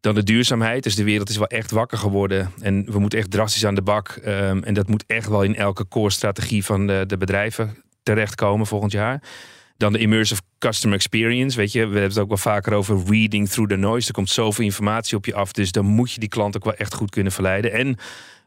Dan 0.00 0.14
de 0.14 0.22
duurzaamheid. 0.22 0.82
Dus 0.82 0.94
de 0.94 1.04
wereld 1.04 1.28
is 1.28 1.36
wel 1.36 1.46
echt 1.46 1.70
wakker 1.70 1.98
geworden. 1.98 2.50
En 2.60 2.92
we 2.92 2.98
moeten 2.98 3.18
echt 3.18 3.30
drastisch 3.30 3.66
aan 3.66 3.74
de 3.74 3.82
bak. 3.82 4.20
Um, 4.26 4.64
en 4.64 4.74
dat 4.74 4.88
moet 4.88 5.04
echt 5.06 5.28
wel 5.28 5.42
in 5.42 5.56
elke 5.56 5.88
core 5.88 6.10
strategie 6.10 6.64
van 6.64 6.86
de, 6.86 7.04
de 7.06 7.16
bedrijven 7.16 7.76
terechtkomen 8.02 8.66
volgend 8.66 8.92
jaar. 8.92 9.22
Dan 9.76 9.92
de 9.92 9.98
immersive 9.98 10.40
customer 10.58 10.96
experience. 10.96 11.56
Weet 11.56 11.72
je, 11.72 11.78
we 11.78 11.92
hebben 11.92 12.02
het 12.02 12.18
ook 12.18 12.28
wel 12.28 12.36
vaker 12.36 12.72
over 12.72 13.02
reading 13.06 13.48
through 13.48 13.70
the 13.70 13.76
noise. 13.76 14.08
Er 14.08 14.14
komt 14.14 14.30
zoveel 14.30 14.64
informatie 14.64 15.16
op 15.16 15.26
je 15.26 15.34
af. 15.34 15.52
Dus 15.52 15.72
dan 15.72 15.84
moet 15.84 16.12
je 16.12 16.20
die 16.20 16.28
klant 16.28 16.56
ook 16.56 16.64
wel 16.64 16.74
echt 16.74 16.94
goed 16.94 17.10
kunnen 17.10 17.32
verleiden. 17.32 17.72
En 17.72 17.96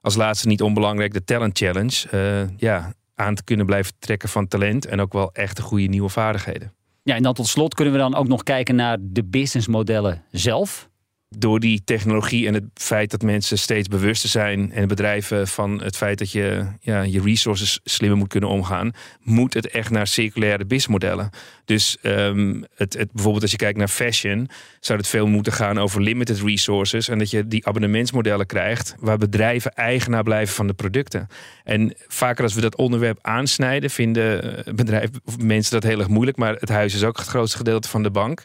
als 0.02 0.16
laatste 0.16 0.48
niet 0.48 0.62
onbelangrijk, 0.62 1.14
de 1.14 1.24
talent 1.24 1.58
challenge. 1.58 2.08
Uh, 2.14 2.58
ja, 2.58 2.94
aan 3.16 3.36
te 3.36 3.44
kunnen 3.44 3.66
blijven 3.66 3.94
trekken 4.00 4.30
van 4.30 4.48
talent. 4.48 4.86
En 4.86 5.02
ook 5.02 5.14
wel 5.14 5.32
echt 5.34 5.60
goede 5.60 5.88
nieuwe 5.88 6.10
vaardigheden. 6.10 6.74
Ja, 7.04 7.16
en 7.16 7.24
dan 7.24 7.34
tot 7.34 7.48
slot 7.48 7.74
kunnen 7.74 7.94
we 7.94 8.00
dan 8.00 8.16
ook 8.16 8.28
nog 8.28 8.44
kijken 8.44 8.76
naar 8.76 8.98
de 9.02 9.24
businessmodellen 9.24 10.24
zelf 10.32 10.90
door 11.38 11.60
die 11.60 11.82
technologie 11.84 12.48
en 12.48 12.54
het 12.54 12.64
feit 12.74 13.12
dat 13.12 13.22
mensen 13.22 13.58
steeds 13.58 13.88
bewuster 13.88 14.30
zijn 14.30 14.72
en 14.72 14.88
bedrijven 14.88 15.48
van 15.48 15.82
het 15.82 15.98
feit 15.98 16.18
dat 16.20 16.32
je 16.32 16.66
ja, 16.82 17.02
je 17.02 17.22
resources 17.22 17.80
slimmer 17.84 18.18
moet 18.18 18.28
kunnen 18.28 18.50
omgaan, 18.50 18.92
moet 19.22 19.54
het 19.54 19.68
echt 19.68 19.90
naar 19.90 20.08
circulaire 20.08 20.66
businessmodellen. 20.66 21.30
Dus 21.66 21.98
um, 22.02 22.66
het, 22.76 22.94
het, 22.94 23.12
bijvoorbeeld 23.12 23.42
als 23.42 23.52
je 23.52 23.58
kijkt 23.58 23.78
naar 23.78 23.88
fashion, 23.88 24.50
zou 24.80 25.00
het 25.00 25.08
veel 25.08 25.28
moeten 25.28 25.54
gaan 25.54 25.80
over 25.80 26.02
limited 26.02 26.40
resources 26.40 27.08
en 27.08 27.20
dat 27.20 27.30
je 27.30 27.48
die 27.48 27.68
abonnementsmodellen 27.68 28.46
krijgt 28.46 28.96
waar 29.00 29.18
bedrijven 29.18 29.74
eigenaar 29.74 30.24
blijven 30.24 30.56
van 30.56 30.68
de 30.68 30.74
producten. 30.74 31.28
En 31.64 31.94
vaker 32.08 32.44
als 32.44 32.54
we 32.54 32.62
dat 32.62 32.76
onderwerp 32.76 33.20
aansnijden, 33.22 33.90
vinden 33.90 34.66
eh, 34.66 34.74
bedrijven 34.74 35.22
of 35.26 35.38
mensen 35.38 35.72
dat 35.72 35.84
heel 35.84 36.00
erg 36.00 36.08
moeilijk, 36.08 36.38
maar 36.38 36.56
het 36.56 36.70
huis 36.70 36.94
is 36.94 37.04
ook 37.04 37.18
het 37.18 37.28
grootste 37.28 37.58
gedeelte 37.58 37.90
van 37.90 38.04
de 38.04 38.12
bank. 38.12 38.44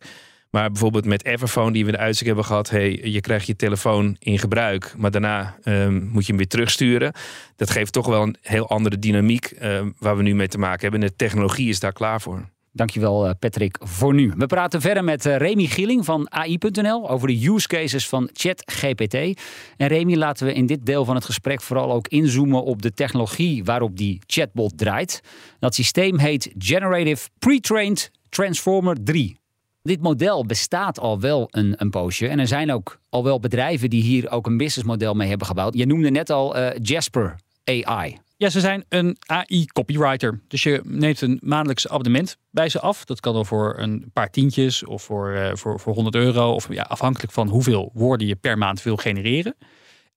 Maar 0.50 0.70
bijvoorbeeld 0.70 1.04
met 1.04 1.24
Everphone, 1.24 1.72
die 1.72 1.84
we 1.84 1.90
in 1.90 1.96
de 1.96 2.02
uitzending 2.02 2.36
hebben 2.36 2.44
gehad. 2.44 2.70
Hey, 2.70 3.00
je 3.02 3.20
krijgt 3.20 3.46
je 3.46 3.56
telefoon 3.56 4.16
in 4.18 4.38
gebruik, 4.38 4.94
maar 4.96 5.10
daarna 5.10 5.56
um, 5.64 6.08
moet 6.12 6.22
je 6.22 6.28
hem 6.28 6.36
weer 6.36 6.48
terugsturen. 6.48 7.12
Dat 7.56 7.70
geeft 7.70 7.92
toch 7.92 8.06
wel 8.06 8.22
een 8.22 8.36
heel 8.40 8.68
andere 8.68 8.98
dynamiek 8.98 9.52
um, 9.62 9.94
waar 9.98 10.16
we 10.16 10.22
nu 10.22 10.34
mee 10.34 10.48
te 10.48 10.58
maken 10.58 10.80
hebben. 10.80 11.00
En 11.00 11.06
de 11.06 11.16
technologie 11.16 11.68
is 11.68 11.80
daar 11.80 11.92
klaar 11.92 12.20
voor. 12.20 12.48
Dankjewel 12.72 13.26
eh, 13.26 13.34
Patrick 13.38 13.76
voor 13.80 14.14
nu. 14.14 14.32
We 14.36 14.46
praten 14.46 14.80
verder 14.80 15.04
met 15.04 15.26
eh, 15.26 15.36
Remy 15.36 15.66
Gieling 15.66 16.04
van 16.04 16.32
AI.nl 16.32 17.10
over 17.10 17.28
de 17.28 17.48
use 17.48 17.66
cases 17.66 18.08
van 18.08 18.30
ChatGPT. 18.32 19.14
En 19.76 19.88
Remy, 19.88 20.14
laten 20.14 20.46
we 20.46 20.52
in 20.52 20.66
dit 20.66 20.86
deel 20.86 21.04
van 21.04 21.14
het 21.14 21.24
gesprek 21.24 21.62
vooral 21.62 21.92
ook 21.92 22.08
inzoomen 22.08 22.64
op 22.64 22.82
de 22.82 22.92
technologie 22.92 23.64
waarop 23.64 23.96
die 23.96 24.20
chatbot 24.26 24.78
draait. 24.78 25.20
Dat 25.58 25.74
systeem 25.74 26.18
heet 26.18 26.50
Generative 26.58 27.28
Pre-trained 27.38 28.10
Transformer 28.28 28.96
3. 29.04 29.38
Dit 29.82 30.00
model 30.00 30.46
bestaat 30.46 31.00
al 31.00 31.20
wel 31.20 31.46
een, 31.50 31.74
een 31.76 31.90
poosje. 31.90 32.28
En 32.28 32.38
er 32.38 32.46
zijn 32.46 32.72
ook 32.72 33.00
al 33.08 33.24
wel 33.24 33.40
bedrijven 33.40 33.90
die 33.90 34.02
hier 34.02 34.30
ook 34.30 34.46
een 34.46 34.56
businessmodel 34.56 35.14
mee 35.14 35.28
hebben 35.28 35.46
gebouwd. 35.46 35.74
Je 35.74 35.86
noemde 35.86 36.10
net 36.10 36.30
al 36.30 36.56
uh, 36.56 36.68
Jasper 36.82 37.36
AI. 37.64 38.18
Ja, 38.36 38.48
ze 38.48 38.60
zijn 38.60 38.84
een 38.88 39.16
AI-copywriter. 39.26 40.40
Dus 40.48 40.62
je 40.62 40.80
neemt 40.84 41.20
een 41.20 41.38
maandelijks 41.42 41.88
abonnement 41.88 42.36
bij 42.50 42.68
ze 42.68 42.80
af. 42.80 43.04
Dat 43.04 43.20
kan 43.20 43.34
dan 43.34 43.46
voor 43.46 43.78
een 43.78 44.10
paar 44.12 44.30
tientjes 44.30 44.84
of 44.84 45.02
voor, 45.02 45.30
uh, 45.30 45.50
voor, 45.54 45.80
voor 45.80 45.94
100 45.94 46.14
euro. 46.14 46.52
Of 46.52 46.72
ja, 46.72 46.82
afhankelijk 46.82 47.32
van 47.32 47.48
hoeveel 47.48 47.90
woorden 47.94 48.26
je 48.26 48.36
per 48.36 48.58
maand 48.58 48.82
wil 48.82 48.96
genereren. 48.96 49.56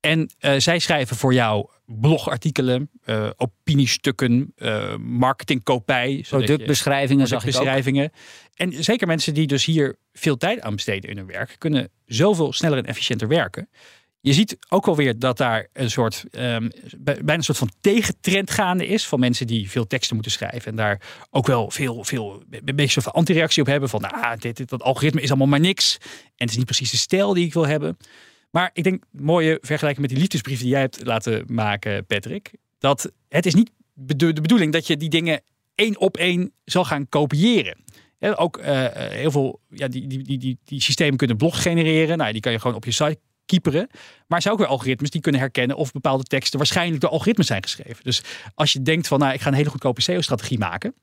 En 0.02 0.30
uh, 0.40 0.54
zij 0.58 0.80
schrijven 0.80 1.16
voor 1.16 1.34
jou 1.34 1.68
blogartikelen, 1.86 2.90
uh, 3.06 3.30
opiniestukken, 3.36 4.54
uh, 4.58 4.96
marketingkopij. 4.98 6.26
Productbeschrijvingen, 6.30 7.28
zag 7.28 7.46
ik 7.46 7.54
En 8.54 8.84
zeker 8.84 9.08
mensen 9.08 9.34
die 9.34 9.48
dus 9.48 9.66
hier 9.66 9.96
veel 10.14 10.38
tijd 10.38 10.62
aan 10.62 10.76
besteden 10.76 11.10
in 11.10 11.18
hun 11.18 11.26
werk, 11.26 11.56
kunnen 11.58 11.90
zoveel 12.06 12.54
sneller 12.54 12.78
en 12.78 12.86
efficiënter 12.86 13.28
werken. 13.28 13.70
Je 14.22 14.34
ziet 14.34 14.58
ook 14.70 14.88
alweer 14.88 15.20
dat 15.20 15.38
daar 15.38 15.68
een 15.74 15.92
soort, 15.92 16.26
um, 16.32 16.72
bijna 17.00 17.34
een 17.34 17.44
soort 17.44 17.58
van 17.58 17.72
tegentrend 17.82 18.52
gaande 18.52 18.88
is 18.88 19.08
van 19.08 19.20
mensen 19.20 19.48
die 19.48 19.70
veel 19.70 19.88
teksten 19.88 20.14
moeten 20.14 20.32
schrijven. 20.32 20.72
En 20.72 20.76
daar 20.76 21.02
ook 21.30 21.48
wel 21.48 21.72
veel, 21.72 22.04
veel 22.04 22.44
een 22.50 22.76
beetje 22.76 23.02
van 23.02 23.12
antireactie 23.12 23.62
op 23.62 23.68
hebben. 23.68 23.90
Van 23.90 24.02
nou, 24.02 24.38
dit, 24.38 24.58
dit, 24.58 24.70
dat 24.70 24.82
algoritme 24.82 25.22
is 25.22 25.30
allemaal 25.30 25.48
maar 25.48 25.60
niks. 25.60 25.98
En 26.02 26.32
het 26.36 26.50
is 26.50 26.58
niet 26.58 26.66
precies 26.66 26.92
de 26.92 26.98
stijl 26.98 27.34
die 27.34 27.46
ik 27.46 27.54
wil 27.54 27.68
hebben. 27.68 27.98
Maar 28.52 28.70
ik 28.74 28.84
denk, 28.84 29.04
mooie 29.12 29.58
vergelijking 29.62 30.02
met 30.02 30.10
die 30.10 30.20
liefdesbrief 30.20 30.60
die 30.60 30.70
jij 30.70 30.80
hebt 30.80 31.06
laten 31.06 31.44
maken, 31.48 32.06
Patrick. 32.06 32.52
Dat 32.80 33.12
het 33.30 33.46
is 33.46 33.54
niet 33.54 33.72
de 33.94 34.34
bedoeling 34.34 34.74
dat 34.74 34.88
je 34.88 34.98
die 34.98 35.10
dingen 35.10 35.42
één 35.76 36.00
op 36.00 36.18
één 36.18 36.52
zal 36.66 36.86
gaan 36.86 37.10
kopiëren. 37.10 37.78
ook 38.20 38.58
uh, 38.58 38.66
heel 38.94 39.32
veel, 39.32 39.60
ja, 39.70 39.88
die, 39.88 40.08
die, 40.08 40.24
die, 40.24 40.38
die, 40.38 40.58
die 40.64 40.82
systemen 40.82 41.18
kunnen 41.18 41.38
blogs 41.38 41.60
genereren. 41.60 42.18
Nou, 42.18 42.32
die 42.32 42.42
kan 42.42 42.52
je 42.52 42.60
gewoon 42.60 42.76
op 42.76 42.86
je 42.86 42.92
site 42.92 43.20
keeperen. 43.46 43.88
Maar 44.28 44.38
er 44.38 44.42
zijn 44.42 44.54
ook 44.54 44.60
weer 44.60 44.70
algoritmes 44.70 45.10
die 45.10 45.22
kunnen 45.22 45.42
herkennen 45.42 45.78
of 45.78 45.92
bepaalde 45.92 46.24
teksten 46.24 46.58
waarschijnlijk 46.58 47.02
door 47.02 47.10
algoritmes 47.10 47.48
zijn 47.48 47.64
geschreven. 47.64 48.04
Dus 48.04 48.24
als 48.56 48.74
je 48.74 48.82
denkt 48.82 49.08
van, 49.08 49.20
nou, 49.20 49.34
ik 49.34 49.42
ga 49.42 49.48
een 49.48 49.54
hele 49.54 49.70
goedkope 49.70 50.02
SEO-strategie 50.02 50.58
maken. 50.58 50.94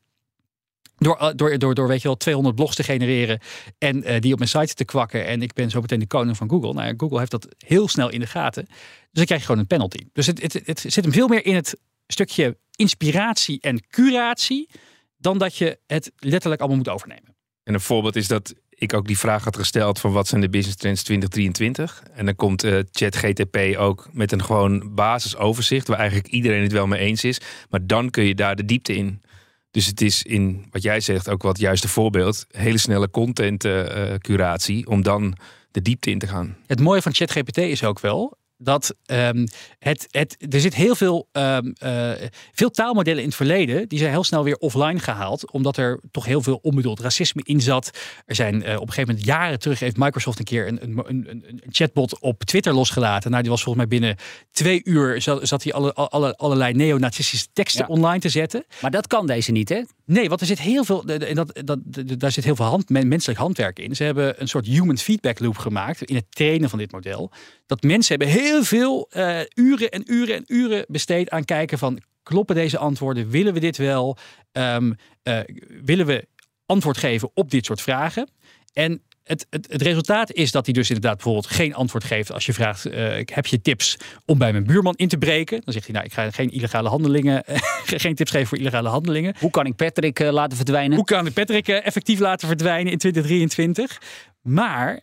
Door, 0.99 1.17
eh, 1.17 1.29
door, 1.35 1.59
door, 1.59 1.75
door 1.75 1.89
weet 1.89 2.03
je 2.03 2.09
wel, 2.09 2.17
200 2.17 2.57
blogs 2.57 2.77
te 2.77 2.83
genereren 2.83 3.41
en 3.79 3.97
uh, 3.97 4.21
die 4.21 4.33
op 4.33 4.39
mijn 4.39 4.51
site 4.51 4.75
te 4.75 4.85
kwakken. 4.85 5.27
En 5.27 5.43
ik 5.43 5.53
ben 5.53 5.71
zo 5.71 5.81
meteen 5.81 5.99
de 5.99 6.07
koning 6.07 6.37
van 6.37 6.51
Google. 6.51 6.73
Nou 6.73 6.87
ja, 6.87 6.95
Google 6.97 7.19
heeft 7.19 7.31
dat 7.31 7.49
heel 7.59 7.89
snel 7.89 8.11
in 8.11 8.21
de 8.21 8.27
gaten. 8.27 8.65
Dus 8.65 8.77
dan 9.13 9.25
krijg 9.25 9.41
je 9.41 9.47
gewoon 9.47 9.61
een 9.61 9.67
penalty. 9.67 10.07
Dus 10.13 10.27
het, 10.27 10.43
het, 10.43 10.61
het 10.65 10.81
zit 10.81 11.05
hem 11.05 11.13
veel 11.13 11.29
meer 11.29 11.47
in 11.47 11.55
het 11.55 11.77
stukje 12.07 12.57
inspiratie 12.75 13.61
en 13.61 13.87
curatie. 13.89 14.69
dan 15.17 15.39
dat 15.39 15.57
je 15.57 15.79
het 15.87 16.13
letterlijk 16.17 16.61
allemaal 16.61 16.79
moet 16.79 16.89
overnemen. 16.89 17.37
En 17.63 17.75
een 17.75 17.81
voorbeeld 17.81 18.17
is 18.17 18.29
dat 18.29 18.55
ik 18.71 18.95
ook 18.95 19.07
die 19.07 19.19
vraag 19.19 19.45
had 19.45 19.57
gesteld 19.57 20.01
van 20.01 20.13
wat 20.13 20.29
zijn 20.29 20.41
de 20.41 20.49
business 20.49 20.77
trends 20.77 21.03
2023. 21.03 22.03
En 22.13 22.25
dan 22.25 22.35
komt 22.35 22.65
uh, 22.65 22.79
ChatGTP 22.91 23.77
ook 23.77 24.09
met 24.13 24.33
een 24.33 24.45
gewoon 24.45 24.95
basisoverzicht 24.95 25.89
waar 25.89 25.99
eigenlijk 25.99 26.29
iedereen 26.29 26.63
het 26.63 26.73
wel 26.73 26.87
mee 26.87 27.01
eens 27.01 27.25
is. 27.25 27.41
Maar 27.71 27.87
dan 27.87 28.11
kun 28.11 28.25
je 28.25 28.35
daar 28.35 28.57
de 28.57 28.65
diepte 28.65 28.97
in. 28.97 29.23
Dus 29.71 29.87
het 29.87 30.01
is 30.01 30.23
in 30.23 30.67
wat 30.71 30.83
jij 30.83 31.01
zegt 31.01 31.29
ook 31.29 31.43
wat 31.43 31.59
juiste 31.59 31.89
voorbeeld. 31.89 32.47
Hele 32.49 32.79
snelle 32.79 33.11
content 33.11 33.65
uh, 33.65 34.15
curatie 34.19 34.87
om 34.87 35.03
dan 35.03 35.37
de 35.71 35.83
diepte 35.83 36.11
in 36.11 36.19
te 36.19 36.27
gaan. 36.27 36.57
Het 36.67 36.81
mooie 36.81 37.03
van 37.03 37.15
ChatGPT 37.15 37.57
is 37.57 37.85
ook 37.85 38.01
wel 38.01 38.39
dat 38.59 38.95
um, 39.07 39.47
het, 39.79 40.07
het, 40.11 40.37
er 40.55 40.61
zit 40.61 40.75
heel 40.75 40.95
veel, 40.95 41.29
um, 41.33 41.75
uh, 41.85 42.13
veel 42.53 42.71
taalmodellen 42.71 43.21
in 43.21 43.27
het 43.27 43.37
verleden. 43.37 43.89
Die 43.89 43.99
zijn 43.99 44.11
heel 44.11 44.25
snel 44.25 44.45
weer 44.45 44.57
offline 44.57 44.99
gehaald. 44.99 45.51
Omdat 45.51 45.77
er 45.77 46.01
toch 46.11 46.25
heel 46.25 46.43
veel 46.43 46.59
onbedoeld 46.63 47.01
racisme 47.01 47.43
in 47.45 47.61
zat. 47.61 47.91
Er 48.27 48.35
zijn 48.35 48.55
uh, 48.55 48.61
op 48.61 48.67
een 48.67 48.93
gegeven 48.93 49.07
moment 49.07 49.25
jaren 49.25 49.59
terug 49.59 49.81
heeft 49.81 49.97
Microsoft 49.97 50.39
een 50.39 50.45
keer 50.45 50.67
een, 50.69 50.83
een, 50.83 51.05
een, 51.09 51.45
een, 51.47 51.63
chatbot 51.69 52.21
op 52.21 52.45
Twitter 52.45 52.73
losgelaten. 52.73 53.31
Nou, 53.31 53.43
die 53.43 53.53
was 53.53 53.63
volgens 53.63 53.87
mij 53.87 53.99
binnen 53.99 54.17
twee 54.51 54.81
uur 54.85 55.23
zat, 55.23 55.49
zat 55.49 55.63
hij 55.63 55.73
alle, 55.73 55.93
alle, 55.93 56.37
allerlei 56.37 56.73
neonazistische 56.73 57.47
teksten 57.53 57.89
online 57.89 58.21
te 58.21 58.29
zetten. 58.29 58.65
Maar 58.81 58.91
dat 58.91 59.07
kan 59.07 59.27
deze 59.27 59.53
niet, 59.53 59.69
hè? 59.69 59.83
Nee, 60.09 60.29
want 60.29 60.41
er 60.41 60.47
zit 60.47 60.59
heel 60.59 60.85
veel, 60.85 61.05
dat, 61.07 61.61
dat, 61.65 61.79
daar 62.19 62.33
zit 62.33 62.45
heel 62.45 62.57
veel 62.57 62.65
hand, 62.65 62.89
menselijk 62.89 63.39
handwerk 63.39 63.79
in. 63.79 63.97
Ze 63.97 64.05
hebben 64.05 64.41
een 64.41 64.49
soort 64.49 64.67
human 64.67 64.99
feedback 64.99 65.39
loop 65.39 65.57
gemaakt 65.57 66.03
in 66.03 66.15
het 66.15 66.25
trainen 66.31 66.71
van 66.71 66.79
dit 66.79 66.93
model. 66.93 67.31
Dat 67.67 67.83
mensen 67.83 68.19
hebben 68.19 68.41
heel 68.41 68.65
veel 68.65 69.11
uh, 69.17 69.41
uren 69.55 69.91
en 69.91 70.13
uren 70.13 70.37
en 70.37 70.45
uren 70.47 70.85
besteed 70.89 71.31
aan 71.31 71.45
kijken 71.45 71.79
van 71.79 72.01
kloppen 72.23 72.55
deze 72.55 72.79
antwoorden? 72.79 73.31
Willen 73.31 73.55
we 73.55 73.61
dit 73.61 73.77
wel? 73.77 74.17
Um, 74.53 74.97
uh, 75.23 75.41
willen 75.83 76.07
we 76.07 76.27
antwoord 76.67 76.97
geven 76.97 77.31
op 77.35 77.51
dit 77.51 77.65
soort 77.65 77.81
vragen? 77.81 78.31
En 78.73 79.03
het, 79.29 79.47
het, 79.51 79.67
het, 79.71 79.83
resultaat 79.83 80.33
is 80.33 80.51
dat 80.51 80.65
hij 80.65 80.75
dus 80.75 80.89
inderdaad 80.89 81.15
bijvoorbeeld 81.15 81.47
geen 81.47 81.75
antwoord 81.75 82.05
geeft 82.05 82.33
als 82.33 82.47
je 82.47 82.53
vraagt: 82.53 82.87
uh, 82.87 83.21
heb 83.25 83.47
je 83.47 83.61
tips 83.61 83.97
om 84.25 84.39
bij 84.39 84.53
mijn 84.53 84.65
buurman 84.65 84.95
in 84.97 85.09
te 85.09 85.19
breken? 85.19 85.61
Dan 85.65 85.73
zegt 85.73 85.85
hij: 85.87 85.95
Nou, 85.95 86.07
ik 86.07 86.13
ga 86.13 86.31
geen 86.31 86.51
illegale 86.51 86.89
handelingen, 86.89 87.45
geen 88.05 88.15
tips 88.15 88.31
geven 88.31 88.47
voor 88.47 88.59
illegale 88.59 88.89
handelingen. 88.89 89.35
Hoe 89.39 89.51
kan 89.51 89.67
ik 89.67 89.77
Patrick 89.77 90.21
uh, 90.21 90.31
laten 90.31 90.57
verdwijnen? 90.57 90.97
Hoe 90.97 91.07
kan 91.07 91.27
ik 91.27 91.33
Patrick 91.33 91.69
uh, 91.69 91.87
effectief 91.87 92.19
laten 92.19 92.49
verdwijnen 92.49 92.93
in 92.93 92.99
2023? 92.99 94.01
Maar 94.43 95.01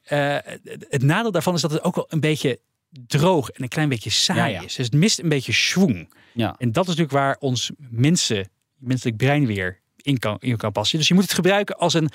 het 0.89 1.03
nadeel 1.03 1.31
daarvan 1.31 1.53
is 1.53 1.61
dat 1.61 1.71
het 1.71 1.83
ook 1.83 1.95
wel 1.95 2.05
een 2.09 2.19
beetje 2.19 2.59
droog 3.07 3.49
en 3.49 3.63
een 3.63 3.69
klein 3.69 3.89
beetje 3.89 4.09
saai 4.09 4.39
ja, 4.39 4.59
ja. 4.59 4.65
is. 4.65 4.75
Dus 4.75 4.85
het 4.85 4.95
mist 4.95 5.19
een 5.19 5.29
beetje 5.29 5.53
schwung. 5.53 6.13
Ja. 6.33 6.55
En 6.57 6.71
dat 6.71 6.83
is 6.83 6.89
natuurlijk 6.89 7.17
waar 7.17 7.35
ons 7.39 7.71
mensen, 7.77 8.49
menselijk 8.75 9.17
brein 9.17 9.45
weer 9.45 9.79
in 9.97 10.19
kan, 10.19 10.37
in 10.39 10.57
kan 10.57 10.71
passen. 10.71 10.97
Dus 10.97 11.07
je 11.07 11.13
moet 11.13 11.23
het 11.23 11.33
gebruiken 11.33 11.77
als 11.77 11.93
een 11.93 12.09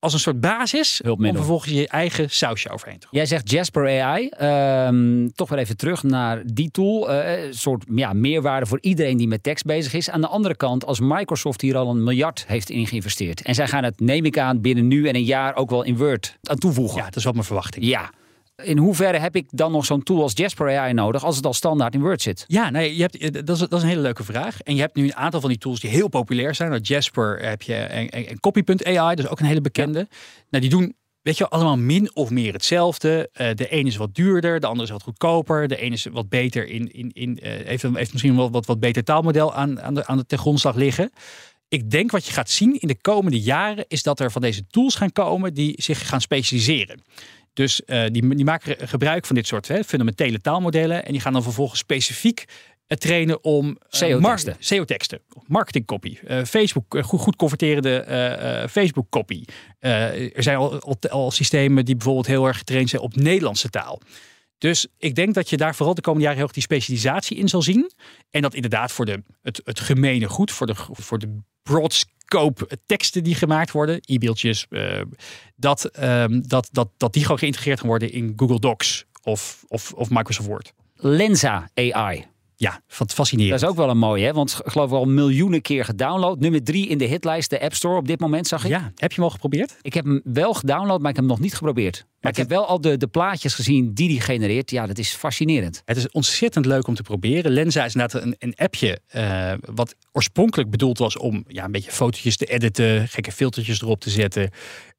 als 0.00 0.12
een 0.12 0.18
soort 0.18 0.40
basis 0.40 1.00
om 1.02 1.34
vervolgens 1.34 1.72
je 1.72 1.88
eigen 1.88 2.30
sausje 2.30 2.70
overheen 2.70 2.98
te 2.98 3.06
gooien. 3.06 3.26
Jij 3.26 3.36
zegt 3.36 3.50
Jasper 3.50 4.02
AI. 4.02 4.28
Ehm, 4.28 5.28
toch 5.34 5.48
weer 5.48 5.58
even 5.58 5.76
terug 5.76 6.02
naar 6.02 6.42
die 6.44 6.70
tool. 6.70 7.10
Uh, 7.10 7.44
een 7.44 7.54
soort 7.54 7.84
ja, 7.94 8.12
meerwaarde 8.12 8.66
voor 8.66 8.78
iedereen 8.80 9.16
die 9.16 9.28
met 9.28 9.42
tekst 9.42 9.64
bezig 9.64 9.92
is. 9.92 10.10
Aan 10.10 10.20
de 10.20 10.26
andere 10.26 10.56
kant, 10.56 10.86
als 10.86 11.00
Microsoft 11.00 11.60
hier 11.60 11.76
al 11.76 11.90
een 11.90 12.04
miljard 12.04 12.44
heeft 12.46 12.70
in 12.70 12.86
geïnvesteerd. 12.86 13.42
En 13.42 13.54
zij 13.54 13.66
gaan 13.66 13.84
het, 13.84 14.00
neem 14.00 14.24
ik 14.24 14.38
aan, 14.38 14.60
binnen 14.60 14.86
nu 14.86 15.08
en 15.08 15.14
een 15.14 15.24
jaar 15.24 15.56
ook 15.56 15.70
wel 15.70 15.82
in 15.82 15.96
Word 15.96 16.38
aan 16.42 16.58
toevoegen. 16.58 16.96
Ja, 16.96 17.04
dat 17.04 17.16
is 17.16 17.24
wat 17.24 17.34
mijn 17.34 17.46
verwachting. 17.46 17.84
Ja. 17.84 18.10
In 18.62 18.78
hoeverre 18.78 19.18
heb 19.18 19.36
ik 19.36 19.46
dan 19.50 19.72
nog 19.72 19.84
zo'n 19.84 20.02
tool 20.02 20.22
als 20.22 20.32
Jasper 20.34 20.78
AI 20.78 20.92
nodig 20.92 21.24
als 21.24 21.36
het 21.36 21.46
al 21.46 21.54
standaard 21.54 21.94
in 21.94 22.00
Word 22.00 22.22
zit? 22.22 22.44
Ja, 22.46 22.70
nee, 22.70 22.96
je 22.96 23.02
hebt, 23.02 23.16
eh, 23.16 23.30
dat, 23.32 23.48
is, 23.48 23.58
dat 23.58 23.72
is 23.72 23.82
een 23.82 23.88
hele 23.88 24.00
leuke 24.00 24.24
vraag. 24.24 24.60
En 24.60 24.74
je 24.74 24.80
hebt 24.80 24.94
nu 24.94 25.04
een 25.04 25.16
aantal 25.16 25.40
van 25.40 25.48
die 25.48 25.58
tools 25.58 25.80
die 25.80 25.90
heel 25.90 26.08
populair 26.08 26.54
zijn. 26.54 26.70
Nou, 26.70 26.82
Jasper 26.82 27.38
heb 27.48 27.62
je 27.62 27.74
en, 27.74 28.10
en, 28.10 28.26
en 28.26 28.40
Copy.ai, 28.40 29.14
is 29.16 29.28
ook 29.28 29.40
een 29.40 29.46
hele 29.46 29.60
bekende. 29.60 30.08
Nou, 30.50 30.62
die 30.62 30.70
doen 30.70 30.94
weet 31.22 31.38
je, 31.38 31.48
allemaal 31.48 31.76
min 31.76 32.14
of 32.14 32.30
meer 32.30 32.52
hetzelfde. 32.52 33.30
Uh, 33.32 33.50
de 33.54 33.66
een 33.74 33.86
is 33.86 33.96
wat 33.96 34.14
duurder, 34.14 34.60
de 34.60 34.66
andere 34.66 34.84
is 34.84 34.92
wat 34.92 35.02
goedkoper. 35.02 35.68
De 35.68 35.82
een 35.82 35.92
is 35.92 36.04
wat 36.04 36.28
beter 36.28 36.68
in, 36.68 36.92
in, 36.92 37.10
in 37.12 37.38
uh, 37.42 37.52
heeft, 37.64 37.82
heeft 37.82 38.12
misschien 38.12 38.36
wel 38.36 38.50
wat, 38.50 38.66
wat 38.66 38.80
beter 38.80 39.04
taalmodel 39.04 39.54
aan, 39.54 39.80
aan, 39.80 39.94
de, 39.94 40.06
aan 40.06 40.16
de 40.16 40.26
ten 40.26 40.38
grondslag 40.38 40.74
liggen. 40.74 41.10
Ik 41.68 41.90
denk 41.90 42.10
wat 42.10 42.26
je 42.26 42.32
gaat 42.32 42.50
zien 42.50 42.80
in 42.80 42.88
de 42.88 43.00
komende 43.00 43.40
jaren 43.40 43.84
is 43.88 44.02
dat 44.02 44.20
er 44.20 44.30
van 44.30 44.42
deze 44.42 44.66
tools 44.66 44.94
gaan 44.94 45.12
komen 45.12 45.54
die 45.54 45.74
zich 45.82 46.08
gaan 46.08 46.20
specialiseren. 46.20 47.02
Dus 47.60 47.80
uh, 47.86 48.02
die, 48.10 48.34
die, 48.34 48.44
maken 48.44 48.88
gebruik 48.88 49.26
van 49.26 49.36
dit 49.36 49.46
soort 49.46 49.68
hè, 49.68 49.84
fundamentele 49.84 50.40
taalmodellen. 50.40 51.04
En 51.04 51.12
die 51.12 51.20
gaan 51.20 51.32
dan 51.32 51.42
vervolgens 51.42 51.78
specifiek 51.78 52.44
trainen 52.86 53.44
om 53.44 53.78
SEO-teksten, 53.88 54.56
SEO-teksten 54.58 55.20
marketingcopy, 55.46 56.18
uh, 56.28 56.44
Facebook, 56.44 56.98
goed, 57.02 57.20
goed 57.20 57.36
converterende 57.36 58.04
uh, 58.08 58.68
Facebook-copy. 58.68 59.44
er 59.78 60.42
zijn 60.42 60.56
al, 60.56 60.80
al, 60.80 60.96
al, 61.08 61.30
systemen 61.30 61.84
die 61.84 61.96
bijvoorbeeld 61.96 62.26
heel 62.26 62.46
erg 62.46 62.58
getraind 62.58 62.88
zijn 62.88 63.02
op 63.02 63.16
Nederlandse 63.16 63.70
taal. 63.70 64.00
Dus 64.60 64.86
ik 64.98 65.14
denk 65.14 65.34
dat 65.34 65.50
je 65.50 65.56
daar 65.56 65.74
vooral 65.74 65.94
de 65.94 66.00
komende 66.00 66.22
jaren 66.22 66.38
heel 66.38 66.46
erg 66.46 66.56
die 66.56 66.62
specialisatie 66.62 67.36
in 67.36 67.48
zal 67.48 67.62
zien. 67.62 67.90
En 68.30 68.42
dat 68.42 68.54
inderdaad 68.54 68.92
voor 68.92 69.04
de, 69.04 69.22
het, 69.42 69.60
het 69.64 69.80
gemene 69.80 70.28
goed, 70.28 70.50
voor 70.50 70.66
de, 70.66 70.74
voor 70.76 71.18
de 71.18 71.38
broad 71.62 71.92
scope 71.92 72.78
teksten 72.86 73.24
die 73.24 73.34
gemaakt 73.34 73.70
worden, 73.70 74.00
e-mailtjes, 74.00 74.66
dat, 75.56 76.02
um, 76.02 76.48
dat, 76.48 76.68
dat, 76.72 76.88
dat 76.96 77.12
die 77.12 77.22
gewoon 77.22 77.38
geïntegreerd 77.38 77.78
gaan 77.78 77.88
worden 77.88 78.12
in 78.12 78.32
Google 78.36 78.58
Docs 78.58 79.04
of, 79.22 79.64
of, 79.68 79.92
of 79.92 80.10
Microsoft 80.10 80.48
Word. 80.48 80.72
Lensa 80.94 81.70
AI. 81.74 82.26
Ja, 82.60 82.80
fascinerend. 82.86 83.60
Dat 83.60 83.62
is 83.62 83.68
ook 83.68 83.76
wel 83.76 83.90
een 83.90 83.98
mooie, 83.98 84.24
hè? 84.24 84.32
want 84.32 84.60
ik 84.64 84.72
geloof 84.72 84.90
wel 84.90 85.04
miljoenen 85.04 85.60
keer 85.60 85.84
gedownload. 85.84 86.40
Nummer 86.40 86.62
drie 86.62 86.86
in 86.86 86.98
de 86.98 87.04
hitlijst, 87.04 87.50
de 87.50 87.60
App 87.60 87.74
Store 87.74 87.96
op 87.96 88.06
dit 88.06 88.20
moment, 88.20 88.46
zag 88.46 88.64
ik. 88.64 88.70
Ja, 88.70 88.92
heb 88.94 89.10
je 89.10 89.14
hem 89.14 89.24
al 89.24 89.30
geprobeerd? 89.30 89.76
Ik 89.82 89.94
heb 89.94 90.04
hem 90.04 90.20
wel 90.24 90.54
gedownload, 90.54 91.00
maar 91.00 91.10
ik 91.10 91.16
heb 91.16 91.24
hem 91.24 91.26
nog 91.26 91.40
niet 91.40 91.54
geprobeerd. 91.54 92.06
Maar 92.20 92.30
ik 92.30 92.36
heb 92.36 92.48
wel 92.48 92.66
al 92.66 92.80
de, 92.80 92.96
de 92.96 93.06
plaatjes 93.06 93.54
gezien 93.54 93.94
die 93.94 94.08
die 94.08 94.20
genereert. 94.20 94.70
Ja, 94.70 94.86
dat 94.86 94.98
is 94.98 95.14
fascinerend. 95.14 95.82
Het 95.84 95.96
is 95.96 96.10
ontzettend 96.10 96.66
leuk 96.66 96.86
om 96.86 96.94
te 96.94 97.02
proberen. 97.02 97.52
Lenza 97.52 97.84
is 97.84 97.94
inderdaad 97.94 98.22
een, 98.22 98.34
een 98.38 98.54
appje 98.56 99.00
uh, 99.14 99.52
wat 99.74 99.94
oorspronkelijk 100.12 100.70
bedoeld 100.70 100.98
was 100.98 101.16
om 101.16 101.44
ja, 101.48 101.64
een 101.64 101.72
beetje 101.72 101.90
fotootjes 101.90 102.36
te 102.36 102.46
editen, 102.46 103.08
gekke 103.08 103.32
filtertjes 103.32 103.82
erop 103.82 104.00
te 104.00 104.10
zetten. 104.10 104.42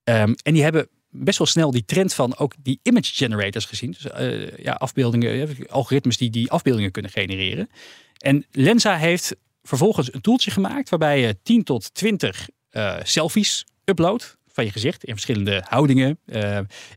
Um, 0.04 0.36
en 0.44 0.54
die 0.54 0.64
hebben 0.64 0.88
best 1.12 1.38
wel 1.38 1.48
snel 1.48 1.72
die 1.72 1.86
trend 1.86 2.14
van 2.14 2.38
ook 2.38 2.54
die 2.60 2.80
image 2.84 3.14
generators 3.14 3.66
gezien. 3.66 3.92
Dus 3.92 4.06
uh, 4.06 4.58
ja, 4.58 4.74
afbeeldingen, 4.74 5.58
algoritmes 5.70 6.18
die 6.18 6.30
die 6.30 6.52
afbeeldingen 6.52 6.92
kunnen 6.92 7.12
genereren. 7.12 7.70
En 8.18 8.46
Lenza 8.52 8.98
heeft 8.98 9.36
vervolgens 9.64 10.14
een 10.14 10.22
toeltje 10.22 10.52
gemaakt 10.52 10.90
waarbij 10.90 11.20
je 11.20 11.38
10 11.44 11.64
tot 11.64 11.94
20 11.94 12.50
uh, 12.72 12.96
selfies 13.04 13.66
uploadt 13.86 14.38
van 14.48 14.66
je 14.66 14.72
gezicht 14.72 15.04
in 15.04 15.14
verschillende 15.14 15.64
houdingen. 15.68 16.20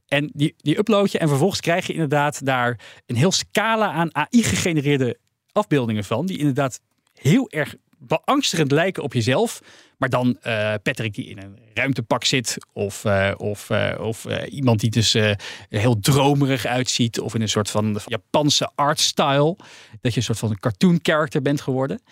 En 0.08 0.30
die, 0.32 0.54
die 0.56 0.78
upload 0.78 1.12
je 1.12 1.18
en 1.18 1.28
vervolgens 1.28 1.60
krijg 1.60 1.86
je 1.86 1.92
inderdaad 1.92 2.44
daar 2.44 2.80
een 3.06 3.16
heel 3.16 3.32
scala 3.32 3.92
aan 3.92 4.14
AI 4.14 4.42
gegenereerde 4.42 5.18
afbeeldingen 5.52 6.04
van. 6.04 6.26
Die 6.26 6.38
inderdaad 6.38 6.80
heel 7.12 7.50
erg 7.50 7.76
beangstigend 8.06 8.70
lijken 8.70 9.02
op 9.02 9.12
jezelf. 9.12 9.60
Maar 9.98 10.08
dan 10.08 10.38
uh, 10.46 10.74
Patrick 10.82 11.14
die 11.14 11.26
in 11.26 11.38
een 11.38 11.58
ruimtepak 11.74 12.24
zit. 12.24 12.56
Of, 12.72 13.04
uh, 13.04 13.32
of, 13.36 13.70
uh, 13.70 13.94
of 14.00 14.26
iemand 14.48 14.80
die 14.80 14.90
dus 14.90 15.16
heel 15.68 16.00
dromerig 16.00 16.66
uitziet. 16.66 17.20
Of 17.20 17.34
in 17.34 17.40
een 17.40 17.48
soort 17.48 17.70
van 17.70 18.00
Japanse 18.06 18.70
artstyle. 18.74 19.56
Dat 20.00 20.12
je 20.12 20.18
een 20.18 20.22
soort 20.22 20.38
van 20.38 20.50
een 20.50 20.60
cartoon 20.60 20.98
character 21.02 21.42
bent 21.42 21.60
geworden. 21.60 22.02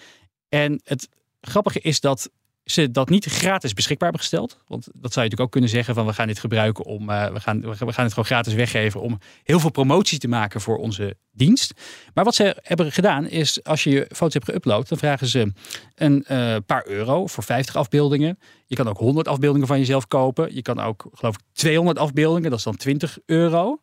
En 0.48 0.81
het 0.85 1.09
grappige 1.40 1.81
is 1.81 2.00
dat 2.00 2.31
ze 2.64 2.90
dat 2.90 3.09
niet 3.09 3.25
gratis 3.25 3.72
beschikbaar 3.72 4.09
hebben 4.09 4.29
gesteld. 4.29 4.59
Want 4.66 4.85
dat 4.85 4.92
zou 4.92 5.03
je 5.03 5.07
natuurlijk 5.14 5.40
ook 5.40 5.51
kunnen 5.51 5.70
zeggen 5.70 5.94
van 5.94 6.07
we 6.07 6.12
gaan 6.12 6.27
dit 6.27 6.38
gebruiken 6.38 6.85
om 6.85 7.11
uh, 7.11 7.27
we, 7.27 7.40
gaan, 7.40 7.61
we 7.61 7.75
gaan 7.77 8.05
het 8.05 8.09
gewoon 8.09 8.25
gratis 8.25 8.55
weggeven 8.55 9.01
om 9.01 9.18
heel 9.42 9.61
veel 9.61 9.70
promotie 9.70 10.18
te 10.18 10.29
maken 10.29 10.61
voor 10.61 10.77
onze 10.77 11.16
dienst. 11.31 11.72
Maar 12.14 12.25
wat 12.25 12.35
ze 12.35 12.57
hebben 12.62 12.92
gedaan 12.92 13.29
is 13.29 13.64
als 13.64 13.85
je 13.85 13.90
je 13.90 14.07
foto's 14.14 14.33
hebt 14.33 14.51
geüpload, 14.51 14.88
dan 14.88 14.98
vragen 14.98 15.27
ze 15.27 15.53
een 15.94 16.25
uh, 16.31 16.57
paar 16.66 16.87
euro 16.87 17.27
voor 17.27 17.44
50 17.44 17.77
afbeeldingen. 17.77 18.38
Je 18.66 18.77
kan 18.77 18.88
ook 18.88 18.98
100 18.98 19.29
afbeeldingen 19.29 19.66
van 19.66 19.79
jezelf 19.79 20.07
kopen. 20.07 20.55
Je 20.55 20.62
kan 20.62 20.81
ook 20.81 21.07
geloof 21.12 21.35
ik 21.35 21.42
200 21.53 21.98
afbeeldingen, 21.98 22.51
dat 22.51 22.59
is 22.59 22.64
dan 22.64 22.77
20 22.77 23.18
euro. 23.27 23.81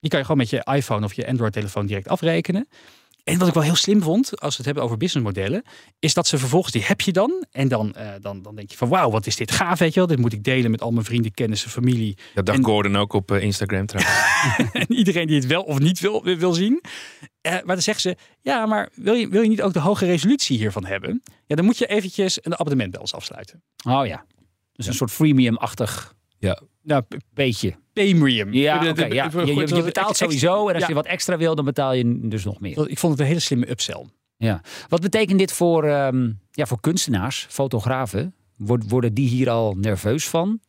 Die 0.00 0.10
kan 0.10 0.18
je 0.18 0.26
gewoon 0.26 0.40
met 0.40 0.50
je 0.50 0.74
iPhone 0.74 1.04
of 1.04 1.12
je 1.12 1.26
Android 1.26 1.52
telefoon 1.52 1.86
direct 1.86 2.08
afrekenen. 2.08 2.68
En 3.24 3.38
wat 3.38 3.48
ik 3.48 3.54
wel 3.54 3.62
heel 3.62 3.74
slim 3.74 4.02
vond, 4.02 4.40
als 4.40 4.50
we 4.50 4.56
het 4.56 4.64
hebben 4.64 4.82
over 4.82 4.96
businessmodellen, 4.96 5.62
is 5.98 6.14
dat 6.14 6.26
ze 6.26 6.38
vervolgens 6.38 6.72
die 6.72 6.84
heb 6.84 7.00
je 7.00 7.12
dan. 7.12 7.44
En 7.50 7.68
dan, 7.68 7.94
uh, 7.98 8.08
dan, 8.20 8.42
dan 8.42 8.54
denk 8.54 8.70
je 8.70 8.76
van 8.76 8.88
wauw, 8.88 9.10
wat 9.10 9.26
is 9.26 9.36
dit 9.36 9.50
gaaf, 9.50 9.78
weet 9.78 9.94
je 9.94 9.98
wel. 10.00 10.08
Dit 10.08 10.18
moet 10.18 10.32
ik 10.32 10.44
delen 10.44 10.70
met 10.70 10.82
al 10.82 10.90
mijn 10.90 11.04
vrienden, 11.04 11.32
kennissen, 11.32 11.70
familie. 11.70 12.16
Dat 12.34 12.46
dacht 12.46 12.58
en, 12.58 12.64
Gordon 12.64 12.96
ook 12.96 13.12
op 13.12 13.30
uh, 13.30 13.42
Instagram 13.42 13.86
trouwens. 13.86 14.16
en 14.72 14.92
iedereen 14.92 15.26
die 15.26 15.36
het 15.36 15.46
wel 15.46 15.62
of 15.62 15.78
niet 15.78 16.00
wil, 16.00 16.24
wil 16.24 16.52
zien. 16.52 16.82
Uh, 16.82 17.52
maar 17.52 17.64
dan 17.66 17.82
zeggen 17.82 18.02
ze, 18.02 18.16
ja, 18.40 18.66
maar 18.66 18.90
wil 18.94 19.14
je, 19.14 19.28
wil 19.28 19.42
je 19.42 19.48
niet 19.48 19.62
ook 19.62 19.72
de 19.72 19.80
hoge 19.80 20.06
resolutie 20.06 20.58
hiervan 20.58 20.84
hebben? 20.84 21.22
Ja, 21.46 21.56
dan 21.56 21.64
moet 21.64 21.78
je 21.78 21.86
eventjes 21.86 22.38
een 22.42 22.58
abonnement 22.58 22.90
bij 22.90 23.00
ons 23.00 23.14
afsluiten. 23.14 23.62
Oh 23.86 24.06
ja, 24.06 24.24
dus 24.72 24.84
ja. 24.84 24.90
een 24.90 24.96
soort 24.96 25.10
freemium-achtig 25.10 26.14
ja. 26.38 26.60
Nou, 26.82 27.02
beetje. 27.34 27.74
Premium. 27.94 28.52
Ja, 28.52 28.92
de, 28.92 29.14
ja. 29.14 29.30
Je, 29.32 29.54
je, 29.54 29.74
je, 29.74 29.82
betaalt 29.82 30.16
sowieso 30.16 30.68
en 30.68 30.74
als 30.74 30.82
ja. 30.82 30.88
je 30.88 30.94
wat 30.94 31.06
extra 31.06 31.36
wil, 31.36 31.54
dan 31.54 31.64
betaal 31.64 31.92
je 31.92 32.28
dus 32.28 32.44
nog 32.44 32.60
meer. 32.60 32.88
Ik 32.90 32.98
vond 32.98 33.12
het 33.12 33.20
een 33.20 33.26
hele 33.26 33.40
slimme 33.40 33.70
upsell. 33.70 34.06
Ja. 34.36 34.60
Wat 34.88 35.00
betekent 35.00 35.38
dit 35.38 35.52
voor, 35.52 35.84
um, 35.84 36.40
ja, 36.50 36.66
voor 36.66 36.80
kunstenaars, 36.80 37.46
fotografen? 37.50 38.34
Worden 38.56 39.14
die 39.14 39.28
hier 39.28 39.50
al 39.50 39.74
nerveus 39.74 40.28
van? 40.28 40.60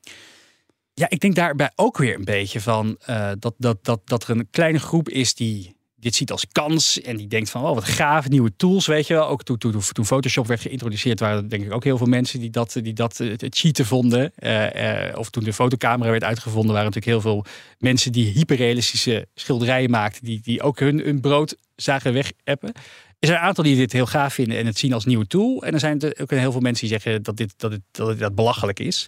Ja, 0.93 1.09
ik 1.09 1.19
denk 1.19 1.35
daarbij 1.35 1.71
ook 1.75 1.97
weer 1.97 2.15
een 2.15 2.25
beetje 2.25 2.61
van 2.61 2.97
uh, 3.09 3.31
dat, 3.39 3.53
dat, 3.57 3.85
dat, 3.85 4.01
dat 4.05 4.23
er 4.23 4.29
een 4.29 4.47
kleine 4.49 4.79
groep 4.79 5.09
is 5.09 5.35
die 5.35 5.74
dit 6.05 6.15
ziet 6.15 6.31
als 6.31 6.45
kans 6.51 7.01
en 7.01 7.17
die 7.17 7.27
denkt 7.27 7.49
van, 7.49 7.63
oh 7.63 7.73
wat 7.73 7.83
gaaf, 7.83 8.29
nieuwe 8.29 8.55
tools, 8.55 8.85
weet 8.85 9.07
je 9.07 9.13
wel. 9.13 9.27
Ook 9.27 9.43
toen, 9.43 9.57
toen, 9.57 9.81
toen 9.91 10.05
Photoshop 10.05 10.47
werd 10.47 10.61
geïntroduceerd, 10.61 11.19
waren 11.19 11.43
er 11.43 11.49
denk 11.49 11.65
ik 11.65 11.73
ook 11.73 11.83
heel 11.83 11.97
veel 11.97 12.07
mensen 12.07 12.39
die 12.39 12.49
dat, 12.49 12.79
die 12.81 12.93
dat 12.93 13.17
het 13.17 13.45
cheaten 13.49 13.85
vonden. 13.85 14.31
Uh, 14.39 15.09
uh, 15.09 15.17
of 15.17 15.29
toen 15.29 15.43
de 15.43 15.53
fotocamera 15.53 16.09
werd 16.11 16.23
uitgevonden, 16.23 16.73
waren 16.73 16.91
natuurlijk 16.91 17.23
heel 17.23 17.31
veel 17.31 17.45
mensen 17.77 18.11
die 18.11 18.31
hyperrealistische 18.31 19.27
schilderijen 19.35 19.89
maakten, 19.89 20.23
die, 20.23 20.41
die 20.41 20.61
ook 20.61 20.79
hun, 20.79 20.99
hun 20.99 21.21
brood 21.21 21.57
zagen 21.75 22.13
wegappen. 22.13 22.73
Er 23.19 23.27
zijn 23.27 23.39
een 23.39 23.45
aantal 23.45 23.63
die 23.63 23.75
dit 23.75 23.91
heel 23.91 24.05
gaaf 24.05 24.33
vinden 24.33 24.57
en 24.57 24.65
het 24.65 24.77
zien 24.77 24.93
als 24.93 25.05
nieuwe 25.05 25.27
tool. 25.27 25.63
En 25.63 25.73
er 25.73 25.79
zijn 25.79 26.19
ook 26.21 26.31
heel 26.31 26.51
veel 26.51 26.61
mensen 26.61 26.87
die 26.87 26.97
zeggen 26.99 27.23
dat 27.23 27.37
dit, 27.37 27.53
dat 27.57 27.71
dit, 27.71 27.81
dat 27.91 28.19
dat 28.19 28.35
belachelijk 28.35 28.79
is. 28.79 29.07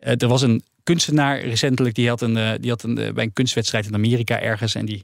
Er 0.00 0.28
was 0.28 0.42
een 0.42 0.62
kunstenaar 0.82 1.40
recentelijk, 1.40 1.94
die 1.94 2.08
had, 2.08 2.20
een, 2.20 2.60
die 2.60 2.70
had 2.70 2.82
een, 2.82 2.94
bij 2.94 3.24
een 3.24 3.32
kunstwedstrijd 3.32 3.86
in 3.86 3.94
Amerika 3.94 4.40
ergens 4.40 4.74
en 4.74 4.86
die 4.86 5.02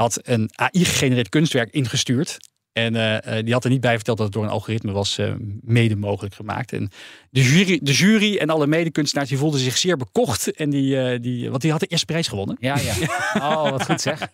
had 0.00 0.18
een 0.22 0.50
AI-gegenereerd 0.52 1.28
kunstwerk 1.28 1.72
ingestuurd. 1.72 2.38
En 2.72 2.94
uh, 2.94 3.42
die 3.44 3.52
had 3.52 3.64
er 3.64 3.70
niet 3.70 3.80
bij 3.80 3.94
verteld 3.94 4.16
dat 4.16 4.26
het 4.26 4.34
door 4.34 4.44
een 4.44 4.50
algoritme 4.50 4.92
was 4.92 5.18
uh, 5.18 5.32
mede 5.60 5.96
mogelijk 5.96 6.34
gemaakt. 6.34 6.72
En 6.72 6.90
de 7.30 7.42
jury, 7.42 7.80
de 7.82 7.92
jury 7.92 8.36
en 8.36 8.50
alle 8.50 8.66
medekunstenaars 8.66 9.28
die 9.28 9.38
voelden 9.38 9.60
zich 9.60 9.76
zeer 9.76 9.96
bekocht. 9.96 10.52
En 10.52 10.70
die, 10.70 10.96
uh, 10.96 11.20
die, 11.20 11.50
want 11.50 11.62
die 11.62 11.70
had 11.70 11.80
de 11.80 11.86
eerste 11.86 12.06
prijs 12.06 12.28
gewonnen. 12.28 12.56
Ja, 12.60 12.78
ja. 12.78 12.94
Oh, 13.34 13.70
wat 13.70 13.84
goed 13.84 14.00
zeg. 14.00 14.28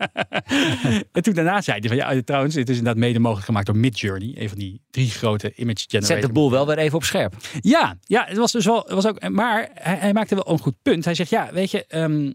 en 1.12 1.22
toen 1.22 1.34
daarna 1.34 1.60
zei 1.60 1.78
hij 1.80 1.88
van 1.88 1.96
ja, 1.96 2.22
trouwens, 2.22 2.54
het 2.54 2.68
is 2.68 2.76
inderdaad 2.76 3.02
mede 3.02 3.18
mogelijk 3.18 3.46
gemaakt 3.46 3.66
door 3.66 3.76
Midjourney. 3.76 4.34
Een 4.34 4.48
van 4.48 4.58
die 4.58 4.80
drie 4.90 5.10
grote 5.10 5.54
image 5.54 5.84
generators. 5.88 6.20
Zet 6.20 6.22
de 6.22 6.32
boel 6.32 6.50
wel 6.50 6.66
weer 6.66 6.78
even 6.78 6.96
op 6.96 7.04
scherp. 7.04 7.34
Ja, 7.60 7.98
ja 8.04 8.24
het 8.28 8.36
was 8.36 8.52
dus 8.52 8.64
wel, 8.64 8.78
het 8.78 8.92
was 8.92 9.06
ook, 9.06 9.28
maar 9.28 9.70
hij, 9.74 9.96
hij, 9.96 10.12
maakte 10.12 10.34
wel 10.34 10.50
een 10.50 10.58
goed 10.58 10.76
punt. 10.82 11.04
Hij 11.04 11.14
zegt 11.14 11.30
ja, 11.30 11.48
weet 11.52 11.70
je, 11.70 11.84
um, 11.88 12.34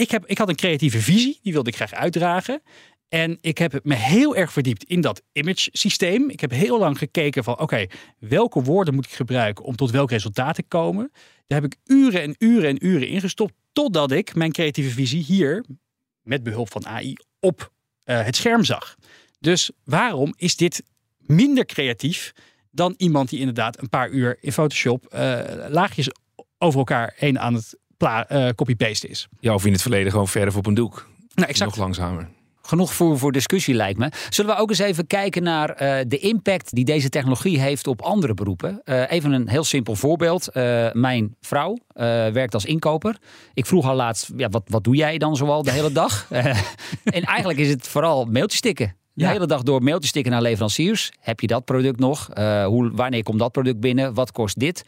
ik, 0.00 0.10
heb, 0.10 0.26
ik 0.26 0.38
had 0.38 0.48
een 0.48 0.56
creatieve 0.56 1.00
visie, 1.00 1.38
die 1.42 1.52
wilde 1.52 1.70
ik 1.70 1.76
graag 1.76 1.92
uitdragen. 1.92 2.62
En 3.08 3.38
ik 3.40 3.58
heb 3.58 3.80
me 3.82 3.94
heel 3.94 4.36
erg 4.36 4.52
verdiept 4.52 4.84
in 4.84 5.00
dat 5.00 5.22
image 5.32 5.68
systeem. 5.72 6.30
Ik 6.30 6.40
heb 6.40 6.50
heel 6.50 6.78
lang 6.78 6.98
gekeken 6.98 7.44
van 7.44 7.58
oké, 7.58 7.86
welke 8.18 8.62
woorden 8.62 8.94
moet 8.94 9.04
ik 9.04 9.12
gebruiken 9.12 9.64
om 9.64 9.76
tot 9.76 9.90
welk 9.90 10.10
resultaat 10.10 10.54
te 10.54 10.62
komen. 10.62 11.10
Daar 11.46 11.60
heb 11.60 11.72
ik 11.72 11.78
uren 11.84 12.22
en 12.22 12.34
uren 12.38 12.68
en 12.68 12.86
uren 12.86 13.08
ingestopt 13.08 13.54
totdat 13.72 14.12
ik 14.12 14.34
mijn 14.34 14.52
creatieve 14.52 14.90
visie 14.90 15.22
hier 15.22 15.64
met 16.22 16.42
behulp 16.42 16.70
van 16.70 16.86
AI 16.86 17.16
op 17.40 17.72
uh, 18.04 18.24
het 18.24 18.36
scherm 18.36 18.64
zag. 18.64 18.96
Dus 19.40 19.70
waarom 19.84 20.34
is 20.36 20.56
dit 20.56 20.82
minder 21.18 21.66
creatief 21.66 22.32
dan 22.70 22.94
iemand 22.96 23.28
die 23.28 23.38
inderdaad 23.38 23.80
een 23.80 23.88
paar 23.88 24.10
uur 24.10 24.38
in 24.40 24.52
Photoshop 24.52 25.14
uh, 25.14 25.40
laagjes 25.68 26.10
over 26.58 26.78
elkaar 26.78 27.14
heen 27.16 27.38
aan 27.38 27.54
het 27.54 27.78
uh, 28.02 28.48
copy-paste 28.48 29.08
is. 29.08 29.28
Ja, 29.40 29.54
of 29.54 29.66
in 29.66 29.72
het 29.72 29.82
verleden 29.82 30.10
gewoon 30.10 30.28
verf 30.28 30.56
op 30.56 30.66
een 30.66 30.74
doek. 30.74 31.08
Nou, 31.34 31.48
exact. 31.48 31.70
Nog 31.70 31.78
langzamer. 31.78 32.28
Genoeg 32.68 32.94
voor, 32.94 33.18
voor 33.18 33.32
discussie 33.32 33.74
lijkt 33.74 33.98
me. 33.98 34.10
Zullen 34.28 34.54
we 34.54 34.60
ook 34.60 34.68
eens 34.68 34.78
even 34.78 35.06
kijken 35.06 35.42
naar 35.42 35.70
eh, 35.70 36.04
de 36.08 36.18
impact 36.18 36.74
die 36.74 36.84
deze 36.84 37.08
technologie 37.08 37.60
heeft 37.60 37.86
op 37.86 38.02
andere 38.02 38.34
beroepen? 38.34 38.80
Uh, 38.84 39.10
even 39.10 39.32
een 39.32 39.48
heel 39.48 39.64
simpel 39.64 39.94
voorbeeld. 39.94 40.48
Uh, 40.52 40.92
mijn 40.92 41.36
vrouw 41.40 41.78
werkt 42.32 42.54
als 42.54 42.64
inkoper. 42.64 43.16
Ik 43.54 43.66
vroeg 43.66 43.84
haar 43.84 43.94
laatst, 43.94 44.30
ja, 44.36 44.48
wat, 44.48 44.62
wat 44.66 44.84
doe 44.84 44.96
jij 44.96 45.18
dan 45.18 45.36
zoal 45.36 45.62
de 45.62 45.70
hele 45.70 45.92
dag? 45.92 46.26
en 47.04 47.22
eigenlijk 47.22 47.58
is 47.58 47.68
het 47.68 47.88
vooral 47.88 48.24
mailtjes 48.24 48.58
stikken. 48.58 48.96
De 49.12 49.26
hele 49.26 49.46
dag 49.46 49.62
door 49.62 49.82
mailtjes 49.82 50.10
stikken 50.10 50.32
naar 50.32 50.42
leveranciers. 50.42 51.12
Heb 51.20 51.40
je 51.40 51.46
dat 51.46 51.64
product 51.64 51.98
nog? 51.98 52.28
hoe, 52.64 52.90
wanneer 52.92 53.22
komt 53.22 53.38
dat 53.38 53.52
product 53.52 53.80
binnen? 53.80 54.14
Wat 54.14 54.32
kost 54.32 54.58
dit? 54.58 54.84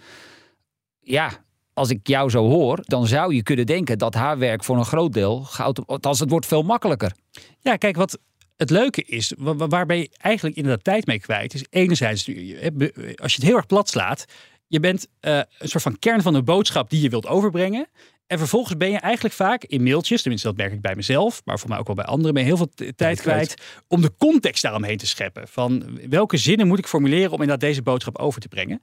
Ja, 1.01 1.31
als 1.81 1.91
ik 1.91 2.07
jou 2.07 2.31
zo 2.31 2.49
hoor, 2.49 2.79
dan 2.83 3.07
zou 3.07 3.35
je 3.35 3.43
kunnen 3.43 3.67
denken 3.67 3.99
dat 3.99 4.15
haar 4.15 4.39
werk 4.39 4.65
voor 4.65 4.77
een 4.77 4.85
groot 4.85 5.13
deel 5.13 5.43
gaat. 5.43 6.05
Als 6.07 6.21
het 6.21 6.31
wordt 6.31 6.47
veel 6.47 6.63
makkelijker. 6.63 7.13
Ja, 7.61 7.77
kijk, 7.77 7.97
wat 7.97 8.19
het 8.57 8.71
leuke 8.71 9.03
is, 9.05 9.33
waar 9.39 9.87
ben 9.87 9.97
je 9.97 10.11
eigenlijk 10.17 10.57
inderdaad 10.57 10.85
tijd 10.85 11.07
mee 11.07 11.21
kwijt, 11.21 11.55
is 11.55 11.65
enerzijds, 11.71 12.29
als 13.17 13.33
je 13.33 13.41
het 13.41 13.43
heel 13.43 13.57
erg 13.57 13.67
plat 13.67 13.89
slaat, 13.89 14.25
je 14.67 14.81
bent 14.81 15.07
uh, 15.21 15.41
een 15.59 15.69
soort 15.69 15.83
van 15.83 15.99
kern 15.99 16.23
van 16.23 16.33
de 16.33 16.43
boodschap 16.43 16.91
die 16.91 17.03
je 17.03 17.09
wilt 17.09 17.27
overbrengen. 17.27 17.89
En 18.27 18.39
vervolgens 18.39 18.77
ben 18.77 18.91
je 18.91 18.99
eigenlijk 18.99 19.35
vaak 19.35 19.65
in 19.65 19.83
mailtjes, 19.83 20.21
tenminste 20.23 20.49
dat 20.49 20.57
merk 20.57 20.73
ik 20.73 20.81
bij 20.81 20.95
mezelf, 20.97 21.43
maar 21.45 21.59
voor 21.59 21.69
mij 21.69 21.79
ook 21.79 21.87
wel 21.87 21.97
bij 21.97 22.05
anderen, 22.05 22.35
ben 22.35 22.43
je 22.43 22.49
heel 22.49 22.57
veel 22.57 22.93
tijd 22.97 23.21
kwijt 23.21 23.55
om 23.89 24.01
de 24.01 24.13
context 24.19 24.63
daaromheen 24.63 24.97
te 24.97 25.07
scheppen. 25.07 25.49
Van 25.49 25.99
welke 26.09 26.37
zinnen 26.37 26.67
moet 26.67 26.79
ik 26.79 26.87
formuleren 26.87 27.33
om 27.33 27.41
inderdaad 27.41 27.61
deze 27.61 27.83
boodschap 27.83 28.19
over 28.19 28.41
te 28.41 28.49
brengen. 28.49 28.81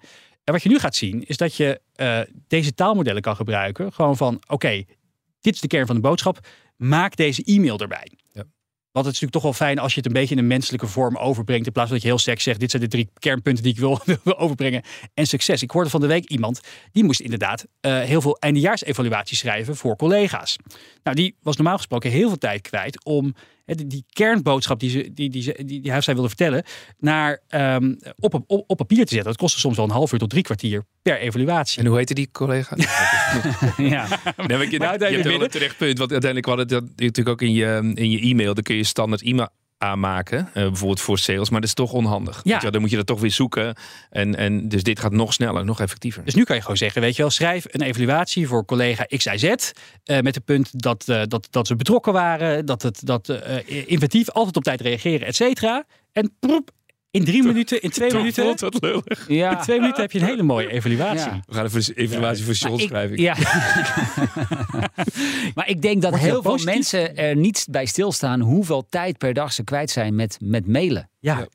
En 0.48 0.54
wat 0.54 0.64
je 0.64 0.70
nu 0.70 0.80
gaat 0.80 0.96
zien, 0.96 1.24
is 1.26 1.38
dat 1.38 1.56
je 1.56 1.82
uh, 1.96 2.20
deze 2.48 2.74
taalmodellen 2.74 3.22
kan 3.22 3.36
gebruiken. 3.36 3.94
Gewoon 3.94 4.18
van, 4.18 4.42
oké, 4.48 4.84
dit 5.42 5.54
is 5.54 5.60
de 5.60 5.68
kern 5.68 5.86
van 5.86 5.96
de 5.96 6.02
boodschap. 6.02 6.48
Maak 6.76 7.16
deze 7.16 7.44
e-mail 7.44 7.80
erbij. 7.80 8.12
Ja. 8.32 8.44
Want 8.92 9.06
het 9.06 9.16
is 9.16 9.22
natuurlijk 9.22 9.32
toch 9.32 9.42
wel 9.42 9.54
fijn 9.54 9.80
als 9.80 9.94
je 9.94 9.98
het 9.98 10.08
een 10.08 10.14
beetje 10.14 10.36
in 10.36 10.42
een 10.42 10.48
menselijke 10.48 10.88
vorm 10.88 11.18
overbrengt. 11.18 11.66
In 11.66 11.72
plaats 11.72 11.88
van 11.88 11.98
dat 11.98 12.06
je 12.06 12.12
heel 12.12 12.24
seks 12.24 12.44
zegt, 12.44 12.60
dit 12.60 12.70
zijn 12.72 12.82
de 12.84 12.88
drie 12.88 13.10
kernpunten 13.20 13.64
die 13.64 13.74
ik 13.74 13.80
wil, 13.80 14.00
wil 14.24 14.38
overbrengen. 14.38 14.84
En 15.14 15.28
succes. 15.28 15.62
Ik 15.62 15.72
hoorde 15.72 15.90
van 15.90 16.02
de 16.02 16.08
week 16.08 16.30
iemand, 16.30 16.62
die 16.92 17.04
moest 17.04 17.20
inderdaad 17.20 17.66
uh, 17.82 18.00
heel 18.00 18.22
veel 18.22 18.38
eindejaarsevaluaties 18.38 19.40
schrijven 19.40 19.76
voor 19.76 19.96
collega's. 19.96 20.56
Nou, 21.04 21.16
die 21.16 21.36
was 21.42 21.56
normaal 21.56 21.78
gesproken 21.78 22.12
heel 22.12 22.28
veel 22.28 22.38
tijd 22.38 22.62
kwijt 22.62 23.06
om 23.06 23.36
die, 23.76 24.06
kernboodschap 24.10 24.80
die, 24.80 24.90
ze, 24.90 25.14
die, 25.14 25.30
die, 25.30 25.66
die, 25.66 25.82
die 25.82 26.02
zij 26.02 26.14
wilde 26.14 26.28
vertellen, 26.28 26.64
naar, 26.98 27.42
um, 27.50 27.98
op, 28.20 28.34
op, 28.34 28.64
op 28.68 28.78
papier 28.78 29.06
te 29.06 29.14
zetten. 29.14 29.32
Dat 29.32 29.38
kostte 29.38 29.60
soms 29.60 29.76
wel 29.76 29.86
een 29.86 29.92
half 29.92 30.12
uur 30.12 30.20
tot 30.20 30.30
drie 30.30 30.44
kwartier 30.44 30.84
per 31.02 31.20
evaluatie. 31.20 31.82
En 31.82 31.88
hoe 31.88 31.98
heette 31.98 32.14
die 32.14 32.30
collega? 32.32 32.76
ja. 33.78 34.08
Nee, 34.48 34.70
je, 34.70 34.78
nou, 34.78 34.98
je 34.98 35.06
hebt 35.06 35.24
wel 35.24 35.44
een 35.44 35.50
terecht 35.50 35.78
punt. 35.78 35.98
Want 35.98 36.12
uiteindelijk 36.12 36.50
hadden 36.50 36.68
dat 36.68 36.84
natuurlijk 36.96 37.30
ook 37.30 37.42
in 37.42 37.54
je, 37.54 37.92
in 37.94 38.12
je 38.12 38.20
e-mail. 38.20 38.54
Dan 38.54 38.64
kun 38.64 38.76
je 38.76 38.84
standaard 38.84 39.22
e-mail 39.22 39.50
aanmaken. 39.78 40.40
Uh, 40.48 40.54
bijvoorbeeld 40.54 41.02
voor 41.02 41.20
sales. 41.20 41.50
Maar 41.50 41.60
dat 41.60 41.70
is 41.70 41.76
toch 41.76 41.92
onhandig. 41.92 42.40
Ja. 42.44 42.60
dan 42.60 42.82
moet 42.82 42.90
je 42.90 42.96
dat 42.96 43.06
toch 43.06 43.20
weer 43.20 43.32
zoeken. 43.32 43.76
En, 44.10 44.36
en 44.36 44.70
dus 44.70 44.84
dit 44.84 45.00
gaat 45.00 45.12
nog 45.12 45.34
sneller, 45.34 45.66
nog 45.66 45.80
effectiever. 45.80 46.26
Dus 46.26 46.36
nu 46.36 46.44
kan 46.44 46.56
je 46.56 46.62
gewoon 46.62 46.78
zeggen, 46.78 47.02
weet 47.02 47.16
je 47.16 47.22
wel, 47.22 47.32
schrijf 47.32 47.66
een 47.68 47.82
evaluatie 47.82 48.48
voor 48.48 48.66
collega 48.66 49.04
XIZ. 49.04 49.44
Uh, 49.44 49.58
eh, 50.04 50.24
met 50.24 50.36
het 50.36 50.46
punt 50.46 50.82
dat, 50.82 51.06
uh, 51.08 51.22
dat, 51.28 51.48
dat 51.50 51.68
ze 51.68 51.76
betrokken 51.76 52.14
waren. 52.14 52.66
Dat 52.66 52.82
het 52.82 53.06
dat 53.06 53.30
inventief 53.66 54.30
altijd 54.30 54.58
op 54.58 54.64
tijd 54.64 54.82
reageren, 54.82 55.28
et 55.28 55.36
cetera. 55.36 55.86
En 56.12 56.36
proep, 56.40 56.72
in 57.12 57.26
drie 57.26 57.44
minuten, 57.44 57.82
in 57.82 57.90
twee 57.90 58.14
minuten. 58.14 58.60
Wat 58.60 58.82
lullig. 58.82 59.28
Ja. 59.28 59.52
In 59.52 59.64
twee 59.64 59.80
minuten 59.80 60.02
heb 60.02 60.12
je 60.12 60.20
een 60.20 60.26
hele 60.26 60.44
mooie 60.44 60.72
evaluatie. 60.72 61.32
We 61.46 61.54
gaan 61.54 61.66
even 61.66 61.84
een 61.88 62.04
evaluatie 62.04 62.46
voor 62.46 62.54
John 62.54 62.80
schrijven. 62.80 63.22
Ja. 63.22 63.36
maar 65.56 65.70
ik 65.70 65.82
denk 65.82 66.02
dat 66.02 66.18
heel 66.18 66.42
veel 66.42 66.58
mensen 66.58 67.18
er 67.18 67.36
niet 67.36 67.68
bij 67.70 67.86
stilstaan 67.86 68.40
hoeveel 68.40 68.86
tijd 68.90 69.18
per 69.18 69.34
dag 69.34 69.54
ze 69.54 69.64
kwijt 69.64 69.90
zijn 69.90 70.16
met, 70.16 70.38
met 70.42 70.68
mailen. 70.68 71.10
Ja. 71.20 71.48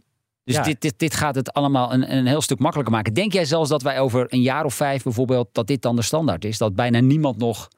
Dus 0.44 0.62
Dit, 0.62 0.80
dit, 0.80 0.98
dit 0.98 1.14
gaat 1.14 1.34
het 1.34 1.52
allemaal 1.52 1.92
een, 1.92 2.16
een 2.16 2.26
heel 2.26 2.40
stuk 2.40 2.58
makkelijker 2.58 2.94
maken. 2.94 3.14
Denk 3.14 3.32
jij 3.32 3.44
zelfs 3.44 3.68
dat 3.68 3.82
wij 3.82 4.00
over 4.00 4.26
een 4.28 4.42
jaar 4.42 4.64
of 4.64 4.74
vijf 4.74 5.02
bijvoorbeeld, 5.02 5.48
dat 5.52 5.66
dit 5.66 5.82
dan 5.82 5.96
de 5.96 6.02
standaard 6.02 6.44
is? 6.44 6.58
Dat 6.58 6.74
bijna 6.74 7.00
niemand 7.00 7.38
nog 7.38 7.68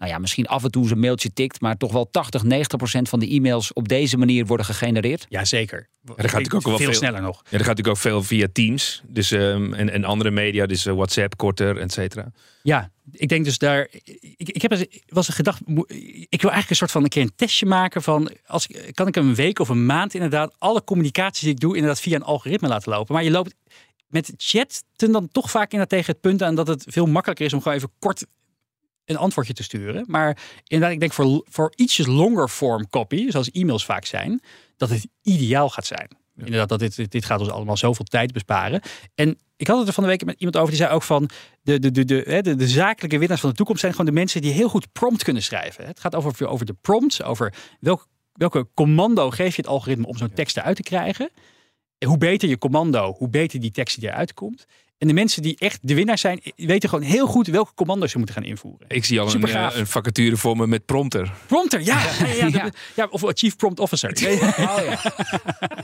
nou 0.00 0.12
ja, 0.12 0.18
misschien 0.18 0.46
af 0.46 0.64
en 0.64 0.70
toe 0.70 0.86
zijn 0.86 1.00
mailtje 1.00 1.32
tikt, 1.32 1.60
maar 1.60 1.76
toch 1.76 1.92
wel 1.92 2.10
80, 2.10 2.42
90 2.42 2.78
procent 2.78 3.08
van 3.08 3.20
de 3.20 3.28
e-mails 3.28 3.72
op 3.72 3.88
deze 3.88 4.16
manier 4.16 4.46
worden 4.46 4.66
gegenereerd? 4.66 5.26
Jazeker. 5.28 5.88
Ja, 6.02 6.14
dat 6.14 6.30
gaat 6.30 6.54
ook 6.54 6.62
wel 6.62 6.78
veel, 6.78 6.94
sneller 6.94 7.22
nog. 7.22 7.36
Ja, 7.36 7.40
dat 7.42 7.66
gaat 7.66 7.76
natuurlijk 7.76 7.88
ook 7.88 7.96
veel 7.96 8.22
via 8.22 8.46
Teams 8.52 9.02
dus, 9.06 9.30
um, 9.30 9.74
en, 9.74 9.90
en 9.90 10.04
andere 10.04 10.30
media, 10.30 10.66
dus 10.66 10.86
uh, 10.86 10.94
WhatsApp, 10.94 11.36
korter, 11.36 11.76
et 11.76 11.92
cetera. 11.92 12.32
Ja, 12.62 12.90
ik 13.12 13.28
denk 13.28 13.44
dus 13.44 13.58
daar. 13.58 13.88
Ik, 14.36 14.48
ik 14.48 14.62
heb 14.62 14.86
was 15.08 15.28
een 15.28 15.34
gedacht. 15.34 15.60
Ik 16.28 16.40
wil 16.42 16.50
eigenlijk 16.50 16.70
een 16.70 16.76
soort 16.76 16.90
van 16.90 17.02
een 17.02 17.08
keer 17.08 17.22
een 17.22 17.32
testje 17.36 17.66
maken 17.66 18.02
van. 18.02 18.30
Als, 18.46 18.66
kan 18.92 19.06
ik 19.06 19.16
een 19.16 19.34
week 19.34 19.58
of 19.58 19.68
een 19.68 19.86
maand 19.86 20.14
inderdaad 20.14 20.54
alle 20.58 20.84
communicaties 20.84 21.42
die 21.42 21.52
ik 21.52 21.60
doe, 21.60 21.74
inderdaad 21.74 22.00
via 22.00 22.16
een 22.16 22.22
algoritme 22.22 22.68
laten 22.68 22.92
lopen. 22.92 23.14
Maar 23.14 23.24
je 23.24 23.30
loopt 23.30 23.54
met 24.06 24.32
chat 24.36 24.82
dan 24.96 25.28
toch 25.32 25.50
vaak 25.50 25.72
inderdaad 25.72 25.88
tegen 25.88 26.12
het 26.12 26.20
punt 26.20 26.42
aan 26.42 26.54
dat 26.54 26.66
het 26.66 26.84
veel 26.88 27.06
makkelijker 27.06 27.46
is 27.46 27.52
om 27.52 27.62
gewoon 27.62 27.76
even 27.76 27.92
kort 27.98 28.26
een 29.10 29.16
antwoordje 29.16 29.52
te 29.52 29.62
sturen. 29.62 30.04
Maar 30.06 30.38
inderdaad, 30.66 30.94
ik 30.94 31.00
denk 31.00 31.12
voor, 31.12 31.46
voor 31.48 31.72
ietsjes 31.76 32.06
longer 32.06 32.48
form 32.48 32.88
copy, 32.88 33.30
zoals 33.30 33.50
e-mails 33.50 33.84
vaak 33.84 34.04
zijn, 34.04 34.42
dat 34.76 34.88
het 34.90 35.06
ideaal 35.22 35.68
gaat 35.68 35.86
zijn. 35.86 36.08
Inderdaad, 36.36 36.68
dat 36.68 36.78
dit, 36.78 37.10
dit 37.10 37.24
gaat 37.24 37.40
ons 37.40 37.50
allemaal 37.50 37.76
zoveel 37.76 38.04
tijd 38.04 38.32
besparen. 38.32 38.80
En 39.14 39.38
ik 39.56 39.66
had 39.66 39.78
het 39.78 39.88
er 39.88 39.92
van 39.92 40.02
de 40.02 40.08
week 40.08 40.24
met 40.24 40.38
iemand 40.38 40.56
over 40.56 40.68
die 40.68 40.78
zei 40.78 40.92
ook 40.94 41.02
van 41.02 41.30
de, 41.62 41.78
de, 41.78 41.90
de, 41.90 42.04
de, 42.04 42.40
de, 42.42 42.56
de 42.56 42.68
zakelijke 42.68 43.18
winnaars 43.18 43.40
van 43.40 43.50
de 43.50 43.56
toekomst 43.56 43.80
zijn 43.80 43.92
gewoon 43.92 44.06
de 44.06 44.12
mensen 44.12 44.42
die 44.42 44.52
heel 44.52 44.68
goed 44.68 44.92
prompt 44.92 45.22
kunnen 45.22 45.42
schrijven. 45.42 45.86
Het 45.86 46.00
gaat 46.00 46.14
over, 46.14 46.46
over 46.46 46.66
de 46.66 46.76
prompts, 46.80 47.22
over 47.22 47.54
welk, 47.80 48.06
welke 48.32 48.68
commando 48.74 49.30
geef 49.30 49.56
je 49.56 49.62
het 49.62 49.70
algoritme 49.70 50.06
om 50.06 50.16
zo'n 50.16 50.32
tekst 50.32 50.56
eruit 50.56 50.76
te 50.76 50.82
krijgen. 50.82 51.30
En 51.98 52.08
hoe 52.08 52.18
beter 52.18 52.48
je 52.48 52.58
commando, 52.58 53.14
hoe 53.18 53.28
beter 53.28 53.60
die 53.60 53.70
tekst 53.70 54.00
die 54.00 54.08
eruit 54.08 54.34
komt. 54.34 54.66
En 55.00 55.06
de 55.06 55.14
mensen 55.14 55.42
die 55.42 55.56
echt 55.58 55.78
de 55.82 55.94
winnaar 55.94 56.18
zijn, 56.18 56.40
weten 56.56 56.88
gewoon 56.88 57.04
heel 57.04 57.26
goed 57.26 57.46
welke 57.46 57.74
commando's 57.74 58.10
ze 58.10 58.16
moeten 58.16 58.34
gaan 58.34 58.44
invoeren. 58.44 58.86
Ik 58.88 59.04
zie 59.04 59.20
al 59.20 59.34
een, 59.34 59.48
uh, 59.48 59.70
een, 59.72 59.86
vacature 59.86 60.36
voor 60.36 60.56
me 60.56 60.66
met 60.66 60.84
prompter. 60.84 61.32
Prompter, 61.46 61.84
ja. 61.84 62.00
ja, 62.38 62.46
ja, 62.46 62.70
ja. 62.96 63.08
of 63.10 63.22
Chief 63.26 63.56
Prompt 63.56 63.80
Officer. 63.80 64.10
Oh, 64.20 64.84
ja. 64.84 65.00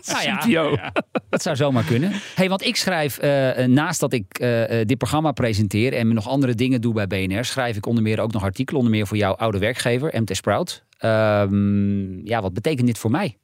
nou, 0.04 0.50
ja, 0.50 0.92
Dat 1.30 1.42
zou 1.42 1.56
zomaar 1.56 1.84
kunnen. 1.84 2.12
Hey, 2.34 2.48
want 2.48 2.64
ik 2.64 2.76
schrijf, 2.76 3.22
uh, 3.22 3.64
naast 3.66 4.00
dat 4.00 4.12
ik 4.12 4.40
uh, 4.40 4.64
dit 4.84 4.98
programma 4.98 5.32
presenteer 5.32 5.92
en 5.92 6.14
nog 6.14 6.28
andere 6.28 6.54
dingen 6.54 6.80
doe 6.80 6.94
bij 6.94 7.06
BNR, 7.06 7.44
schrijf 7.44 7.76
ik 7.76 7.86
onder 7.86 8.02
meer 8.02 8.20
ook 8.20 8.32
nog 8.32 8.42
artikelen, 8.42 8.80
onder 8.80 8.96
meer 8.96 9.06
voor 9.06 9.16
jouw 9.16 9.34
oude 9.34 9.58
werkgever, 9.58 10.20
MT 10.20 10.36
Sprout. 10.36 10.84
Um, 11.00 12.26
ja, 12.26 12.42
wat 12.42 12.52
betekent 12.52 12.86
dit 12.86 12.98
voor 12.98 13.10
mij? 13.10 13.38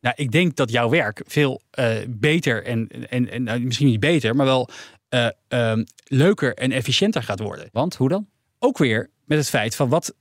Nou, 0.00 0.14
ik 0.18 0.30
denk 0.30 0.56
dat 0.56 0.70
jouw 0.70 0.88
werk 0.88 1.22
veel 1.26 1.62
beter 2.08 2.64
en, 2.64 2.88
en, 3.08 3.30
en 3.30 3.42
nou, 3.42 3.60
misschien 3.60 3.86
niet 3.86 4.00
beter, 4.00 4.36
maar 4.36 4.46
wel 4.46 4.68
uh, 5.10 5.28
um, 5.48 5.84
leuker 6.04 6.54
en 6.54 6.72
efficiënter 6.72 7.22
gaat 7.22 7.40
worden. 7.40 7.68
Want 7.72 7.94
hoe 7.94 8.08
dan? 8.08 8.28
Ook 8.58 8.78
weer 8.78 9.10
met 9.24 9.38
het 9.38 9.48
feit 9.48 9.76
van 9.76 9.88
wat, 9.88 10.14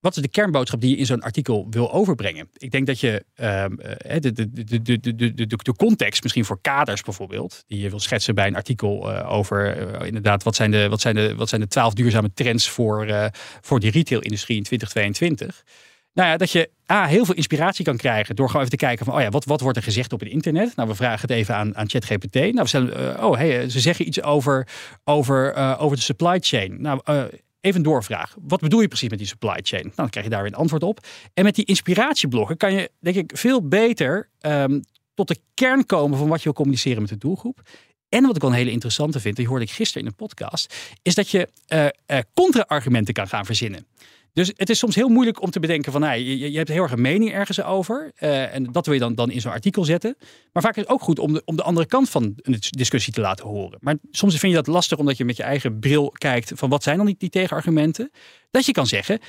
wat 0.00 0.16
is 0.16 0.22
de 0.22 0.28
kernboodschap 0.28 0.80
die 0.80 0.90
je 0.90 0.96
in 0.96 1.06
zo'n 1.06 1.22
artikel 1.22 1.66
wil 1.70 1.92
overbrengen? 1.92 2.48
Ik 2.52 2.70
denk 2.70 2.86
dat 2.86 3.00
je 3.00 3.24
um, 3.36 3.76
de, 4.20 4.32
de, 4.32 4.80
de, 4.82 5.34
de, 5.34 5.46
de, 5.46 5.74
context, 5.76 6.22
misschien 6.22 6.44
voor 6.44 6.60
kaders 6.60 7.02
bijvoorbeeld, 7.02 7.64
die 7.66 7.80
je 7.80 7.90
wil 7.90 8.00
schetsen 8.00 8.34
bij 8.34 8.46
een 8.46 8.56
artikel 8.56 9.10
uh, 9.10 9.32
over 9.32 9.90
uh, 10.00 10.06
inderdaad 10.06 10.42
wat 10.42 10.56
zijn 10.56 10.70
de, 10.70 10.88
wat 10.88 11.00
zijn 11.00 11.14
de, 11.14 11.34
wat 11.34 11.48
zijn 11.48 11.60
de 11.60 11.68
twaalf 11.68 11.94
duurzame 11.94 12.32
trends 12.34 12.68
voor, 12.68 13.30
voor 13.60 13.80
die 13.80 13.90
retailindustrie 13.90 14.56
in 14.56 14.62
2022. 14.62 15.64
Nou 16.18 16.30
ja, 16.30 16.36
dat 16.36 16.50
je 16.50 16.70
A, 16.92 17.06
heel 17.06 17.24
veel 17.24 17.34
inspiratie 17.34 17.84
kan 17.84 17.96
krijgen 17.96 18.36
door 18.36 18.46
gewoon 18.46 18.62
even 18.62 18.78
te 18.78 18.84
kijken 18.84 19.04
van, 19.04 19.14
oh 19.14 19.20
ja, 19.20 19.28
wat, 19.28 19.44
wat 19.44 19.60
wordt 19.60 19.76
er 19.76 19.82
gezegd 19.82 20.12
op 20.12 20.20
het 20.20 20.28
internet? 20.28 20.76
Nou, 20.76 20.88
we 20.88 20.94
vragen 20.94 21.20
het 21.20 21.30
even 21.30 21.54
aan, 21.54 21.76
aan 21.76 21.88
ChatGPT. 21.88 22.34
Nou, 22.34 22.54
we 22.54 22.66
stellen, 22.66 23.16
uh, 23.18 23.24
oh, 23.24 23.36
hey, 23.36 23.68
ze 23.68 23.80
zeggen 23.80 24.06
iets 24.06 24.22
over, 24.22 24.68
over, 25.04 25.56
uh, 25.56 25.76
over 25.78 25.96
de 25.96 26.02
supply 26.02 26.38
chain. 26.40 26.80
Nou, 26.80 27.00
even 27.60 27.76
een 27.76 27.82
doorvraag. 27.82 28.36
Wat 28.40 28.60
bedoel 28.60 28.80
je 28.80 28.88
precies 28.88 29.08
met 29.08 29.18
die 29.18 29.26
supply 29.26 29.58
chain? 29.62 29.82
Nou, 29.82 29.94
dan 29.94 30.10
krijg 30.10 30.26
je 30.26 30.32
daar 30.32 30.42
weer 30.42 30.52
een 30.52 30.58
antwoord 30.58 30.82
op. 30.82 31.06
En 31.34 31.44
met 31.44 31.54
die 31.54 31.64
inspiratieblokken 31.64 32.56
kan 32.56 32.72
je, 32.72 32.90
denk 33.00 33.16
ik, 33.16 33.30
veel 33.34 33.68
beter 33.68 34.28
um, 34.40 34.82
tot 35.14 35.28
de 35.28 35.38
kern 35.54 35.86
komen 35.86 36.18
van 36.18 36.28
wat 36.28 36.38
je 36.38 36.44
wil 36.44 36.52
communiceren 36.52 37.00
met 37.00 37.10
de 37.10 37.18
doelgroep. 37.18 37.60
En 38.08 38.26
wat 38.26 38.36
ik 38.36 38.42
wel 38.42 38.50
een 38.50 38.56
hele 38.56 38.70
interessante 38.70 39.20
vind, 39.20 39.36
die 39.36 39.48
hoorde 39.48 39.64
ik 39.64 39.70
gisteren 39.70 40.02
in 40.02 40.08
een 40.08 40.26
podcast, 40.26 40.74
is 41.02 41.14
dat 41.14 41.30
je 41.30 41.48
contra-argumenten 42.34 43.14
kan 43.14 43.28
gaan 43.28 43.46
verzinnen. 43.46 43.86
Dus 44.32 44.52
het 44.56 44.70
is 44.70 44.78
soms 44.78 44.94
heel 44.94 45.08
moeilijk 45.08 45.42
om 45.42 45.50
te 45.50 45.60
bedenken 45.60 45.92
van, 45.92 46.00
nou, 46.00 46.18
je, 46.18 46.50
je 46.50 46.56
hebt 46.56 46.68
heel 46.68 46.82
erg 46.82 46.92
een 46.92 47.00
mening 47.00 47.32
ergens 47.32 47.62
over. 47.62 48.12
Uh, 48.20 48.54
en 48.54 48.72
dat 48.72 48.84
wil 48.86 48.94
je 48.94 49.00
dan, 49.00 49.14
dan 49.14 49.30
in 49.30 49.40
zo'n 49.40 49.52
artikel 49.52 49.84
zetten. 49.84 50.16
Maar 50.52 50.62
vaak 50.62 50.76
is 50.76 50.82
het 50.82 50.90
ook 50.90 51.00
goed 51.00 51.18
om 51.18 51.32
de, 51.32 51.42
om 51.44 51.56
de 51.56 51.62
andere 51.62 51.86
kant 51.86 52.10
van 52.10 52.32
een 52.36 52.58
discussie 52.70 53.12
te 53.12 53.20
laten 53.20 53.46
horen. 53.46 53.78
Maar 53.80 53.96
soms 54.10 54.38
vind 54.38 54.52
je 54.52 54.58
dat 54.58 54.66
lastig 54.66 54.98
omdat 54.98 55.16
je 55.16 55.24
met 55.24 55.36
je 55.36 55.42
eigen 55.42 55.78
bril 55.78 56.10
kijkt 56.10 56.52
van 56.54 56.68
wat 56.68 56.82
zijn 56.82 56.96
dan 56.96 57.06
die, 57.06 57.14
die 57.18 57.30
tegenargumenten. 57.30 58.10
Dat 58.50 58.66
je 58.66 58.72
kan 58.72 58.86
zeggen, 58.86 59.20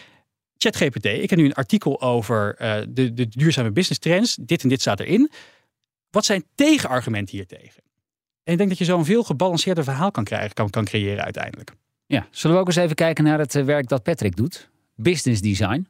ChatGPT, 0.58 1.06
ik 1.06 1.30
heb 1.30 1.40
nu 1.40 1.46
een 1.46 1.54
artikel 1.54 2.02
over 2.02 2.56
uh, 2.62 2.76
de, 2.90 3.14
de 3.14 3.28
duurzame 3.28 3.72
business 3.72 4.00
trends. 4.00 4.38
Dit 4.42 4.64
en 4.64 4.70
dit 4.70 4.82
staat 4.82 5.00
erin. 5.00 5.32
Wat 6.10 6.26
zijn 6.26 6.44
tegenargumenten 6.56 7.36
hiertegen? 7.36 7.84
En 8.44 8.52
ik 8.52 8.58
denk 8.58 8.70
dat 8.70 8.78
je 8.78 8.86
zo 8.86 8.98
een 8.98 9.06
veel 9.06 9.24
gebalanceerder 9.24 9.84
verhaal 9.84 10.12
kan, 10.12 10.24
krijgen, 10.24 10.54
kan, 10.54 10.70
kan 10.70 10.86
creëren 10.86 11.24
uiteindelijk. 11.24 11.72
Ja, 12.06 12.28
zullen 12.32 12.56
we 12.56 12.62
ook 12.62 12.68
eens 12.68 12.76
even 12.76 12.96
kijken 12.96 13.24
naar 13.24 13.40
het 13.40 13.56
eh, 13.56 13.64
werk 13.64 13.88
dat 13.88 14.04
Patrick 14.04 14.36
doet? 14.36 14.70
business 14.96 15.42
design. 15.42 15.88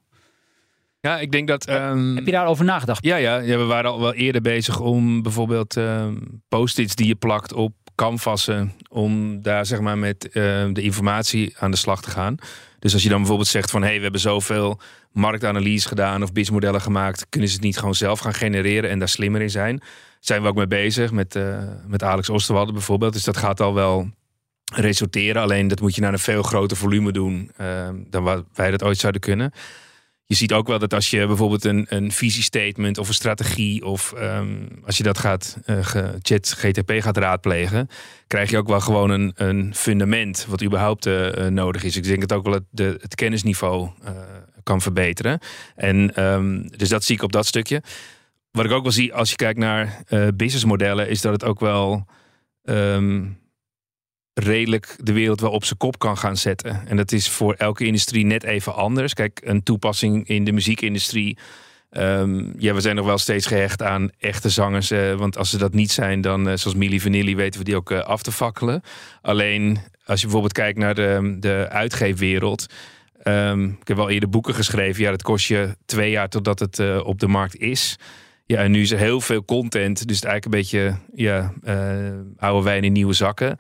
Ja, 1.00 1.20
ik 1.20 1.32
denk 1.32 1.48
dat... 1.48 1.66
ehm, 1.66 2.16
Heb 2.16 2.26
je 2.26 2.32
daarover 2.32 2.66
nagedacht? 2.66 3.06
Ja, 3.06 3.16
ja, 3.16 3.38
ja, 3.38 3.58
we 3.58 3.64
waren 3.64 3.92
al 3.92 4.00
wel 4.00 4.14
eerder 4.14 4.42
bezig 4.42 4.80
om 4.80 5.22
bijvoorbeeld 5.22 5.78
ehm, 5.78 6.16
post-its 6.48 6.96
die 6.96 7.08
je 7.08 7.16
plakt 7.16 7.54
op 7.54 7.74
canvassen, 7.96 8.72
om 8.90 9.42
daar 9.42 9.66
zeg 9.66 9.80
maar 9.80 9.98
met 9.98 10.30
ehm, 10.30 10.74
de 10.74 10.82
informatie 10.82 11.56
aan 11.58 11.72
de 11.72 11.78
slag 11.78 12.02
te 12.02 12.10
gaan. 12.10 12.36
Dus 12.80 12.94
als 12.94 13.04
je 13.04 13.10
dan 13.10 13.18
bijvoorbeeld 13.18 13.48
zegt 13.48 13.72
van 13.72 13.82
hé, 13.82 13.88
hey, 13.88 13.98
we 13.98 14.04
hebben 14.04 14.22
zoveel 14.22 14.80
marktanalyse 15.12 15.88
gedaan 15.88 16.24
of 16.24 16.28
businessmodellen 16.28 16.82
gemaakt, 16.82 17.26
kunnen 17.30 17.50
ze 17.50 17.56
het 17.56 17.66
niet 17.66 17.78
gewoon 17.78 17.96
zelf 17.96 18.20
gaan 18.20 18.34
genereren 18.34 18.90
en 18.90 19.00
daar 19.00 19.10
slimmer 19.10 19.42
in 19.42 19.50
zijn? 19.50 19.82
Zijn 20.20 20.42
we 20.42 20.48
ook 20.48 20.56
mee 20.56 20.68
bezig 20.68 21.12
met, 21.12 21.36
eh, 21.36 21.64
met 21.88 22.04
Alex 22.04 22.30
Osterwalde 22.30 22.72
bijvoorbeeld. 22.72 23.14
Dus 23.14 23.24
dat 23.24 23.38
gaat 23.38 23.60
al 23.60 23.74
wel 23.74 24.10
resulteren. 24.74 25.42
Alleen 25.42 25.68
dat 25.68 25.82
moet 25.82 25.96
je 25.96 26.02
naar 26.02 26.14
een 26.14 26.20
veel 26.20 26.44
groter 26.44 26.78
volume 26.78 27.12
doen 27.12 27.52
ehm, 27.58 27.96
dan 28.10 28.24
wat 28.24 28.46
wij 28.54 28.72
dat 28.72 28.84
ooit 28.84 28.98
zouden 28.98 29.22
kunnen 29.22 29.54
je 30.30 30.36
ziet 30.36 30.54
ook 30.54 30.68
wel 30.68 30.80
dat 30.80 30.94
als 30.94 31.10
je 31.10 31.28
bijvoorbeeld 31.28 31.66
een, 31.66 31.86
een 31.90 32.12
visiestatement 32.12 32.98
of 32.98 33.08
een 33.08 33.14
strategie 33.14 33.86
of 33.86 34.14
ehm, 34.14 34.68
als 34.86 34.98
je 34.98 35.04
dat 35.04 35.18
gaat 35.18 35.58
uh, 35.66 35.80
chat 36.22 36.54
GTP 36.58 36.92
gaat 37.00 37.18
raadplegen, 37.18 37.90
krijg 38.28 38.50
je 38.50 38.58
ook 38.58 38.68
wel 38.68 38.80
gewoon 38.80 39.10
een, 39.10 39.32
een 39.36 39.76
fundament 39.76 40.46
wat 40.50 40.64
überhaupt 40.64 41.06
uh, 41.06 41.46
nodig 41.46 41.84
is. 41.84 41.96
Ik 41.96 42.04
denk 42.04 42.28
dat 42.28 42.34
ook 42.34 42.44
wel 42.44 42.54
het, 42.54 43.02
het 43.02 43.16
kennisniveau 43.16 43.90
kan 44.64 44.82
verbeteren. 44.82 45.40
En 45.76 46.24
um, 46.24 46.68
dus 46.78 46.90
dat 46.90 47.04
zie 47.04 47.16
ik 47.16 47.24
op 47.24 47.32
dat 47.32 47.46
stukje. 47.46 47.82
Wat 48.52 48.66
ik 48.66 48.72
ook 48.72 48.84
wel 48.84 48.92
zie 48.92 49.14
als 49.14 49.30
je 49.30 49.36
kijkt 49.36 49.60
naar 49.60 50.04
businessmodellen, 50.36 51.10
is 51.10 51.22
dat 51.22 51.32
het 51.32 51.44
ook 51.44 51.60
wel 51.60 52.06
um, 52.64 53.40
redelijk 54.34 54.96
de 54.98 55.14
wereld 55.14 55.42
wel 55.42 55.52
op 55.52 55.66
zijn 55.66 55.78
kop 55.78 56.00
kan 56.00 56.18
gaan 56.18 56.38
zetten. 56.38 56.88
En 56.88 56.98
dat 56.98 57.12
is 57.12 57.30
voor 57.30 57.54
elke 57.54 57.86
industrie 57.86 58.26
net 58.26 58.44
even 58.44 58.76
anders. 58.76 59.14
Kijk, 59.14 59.42
een 59.44 59.64
toepassing 59.64 60.28
in 60.28 60.44
de 60.44 60.52
muziekindustrie. 60.52 61.38
Um, 61.92 62.54
ja, 62.58 62.74
we 62.74 62.82
zijn 62.82 62.96
nog 62.96 63.06
wel 63.06 63.18
steeds 63.18 63.46
gehecht 63.46 63.82
aan 63.82 64.10
echte 64.20 64.50
zangers. 64.50 64.92
Uh, 64.92 65.14
want 65.14 65.38
als 65.38 65.50
ze 65.50 65.58
dat 65.58 65.74
niet 65.74 65.92
zijn, 65.92 66.22
dan 66.22 66.48
uh, 66.48 66.56
zoals 66.56 66.78
Milli 66.78 67.00
Vanilli 67.00 67.36
weten 67.36 67.60
we 67.60 67.66
die 67.66 67.76
ook 67.76 67.92
af 67.92 68.22
te 68.22 68.32
fakkelen. 68.32 68.82
Alleen 69.22 69.78
als 70.06 70.20
je 70.20 70.26
bijvoorbeeld 70.26 70.54
kijkt 70.54 70.78
naar 70.78 70.96
de, 70.96 71.38
de 71.40 71.68
uitgeefwereld. 71.70 72.66
Um, 73.24 73.78
ik 73.82 73.88
heb 73.88 73.98
wel 73.98 74.10
eerder 74.10 74.30
boeken 74.30 74.54
geschreven. 74.54 75.04
Ja, 75.04 75.10
dat 75.10 75.22
kost 75.22 75.48
je 75.48 75.78
twee 75.86 76.12
jaar 76.12 76.30
totdat 76.30 76.60
het 76.60 77.04
op 77.04 77.20
de 77.20 77.28
markt 77.28 77.56
is. 77.56 77.96
Ja, 78.50 78.58
en 78.58 78.72
nu 78.72 78.82
is 78.82 78.92
er 78.92 78.98
heel 78.98 79.22
veel 79.22 79.46
content. 79.46 80.08
Dus 80.08 80.16
het 80.16 80.26
eigenlijk 80.26 80.46
een 80.46 80.62
beetje 80.62 80.98
ja, 81.14 81.54
oude 82.38 82.64
wijn 82.64 82.84
in 82.84 82.92
nieuwe 82.92 83.14
zakken 83.14 83.58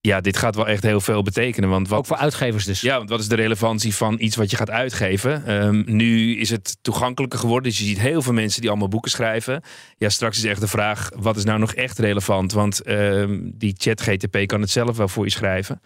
ja, 0.00 0.20
dit 0.20 0.36
gaat 0.36 0.54
wel 0.54 0.68
echt 0.68 0.82
heel 0.82 1.00
veel 1.00 1.22
betekenen. 1.22 1.68
Want 1.68 1.88
wat, 1.88 1.98
Ook 1.98 2.06
voor 2.06 2.16
uitgevers 2.16 2.64
dus. 2.64 2.80
Ja, 2.80 2.96
want 2.96 3.10
wat 3.10 3.20
is 3.20 3.28
de 3.28 3.34
relevantie 3.34 3.94
van 3.94 4.16
iets 4.20 4.36
wat 4.36 4.50
je 4.50 4.56
gaat 4.56 4.70
uitgeven? 4.70 5.50
Um, 5.50 5.84
nu 5.86 6.38
is 6.38 6.50
het 6.50 6.78
toegankelijker 6.82 7.38
geworden. 7.38 7.70
Dus 7.70 7.78
je 7.78 7.84
ziet 7.84 7.98
heel 7.98 8.22
veel 8.22 8.32
mensen 8.32 8.60
die 8.60 8.70
allemaal 8.70 8.88
boeken 8.88 9.10
schrijven. 9.10 9.62
Ja, 9.96 10.08
straks 10.08 10.38
is 10.38 10.44
echt 10.44 10.60
de 10.60 10.68
vraag, 10.68 11.10
wat 11.16 11.36
is 11.36 11.44
nou 11.44 11.58
nog 11.58 11.74
echt 11.74 11.98
relevant? 11.98 12.52
Want 12.52 12.88
um, 12.88 13.52
die 13.54 13.74
chat 13.76 14.00
GTP 14.00 14.46
kan 14.46 14.60
het 14.60 14.70
zelf 14.70 14.96
wel 14.96 15.08
voor 15.08 15.24
je 15.24 15.30
schrijven. 15.30 15.80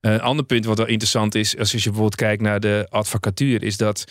Een 0.00 0.20
ander 0.20 0.44
punt 0.44 0.64
wat 0.64 0.78
wel 0.78 0.86
interessant 0.86 1.34
is, 1.34 1.58
als 1.58 1.70
je 1.70 1.78
bijvoorbeeld 1.82 2.14
kijkt 2.14 2.42
naar 2.42 2.60
de 2.60 2.86
advocatuur, 2.90 3.62
is 3.62 3.76
dat 3.76 4.04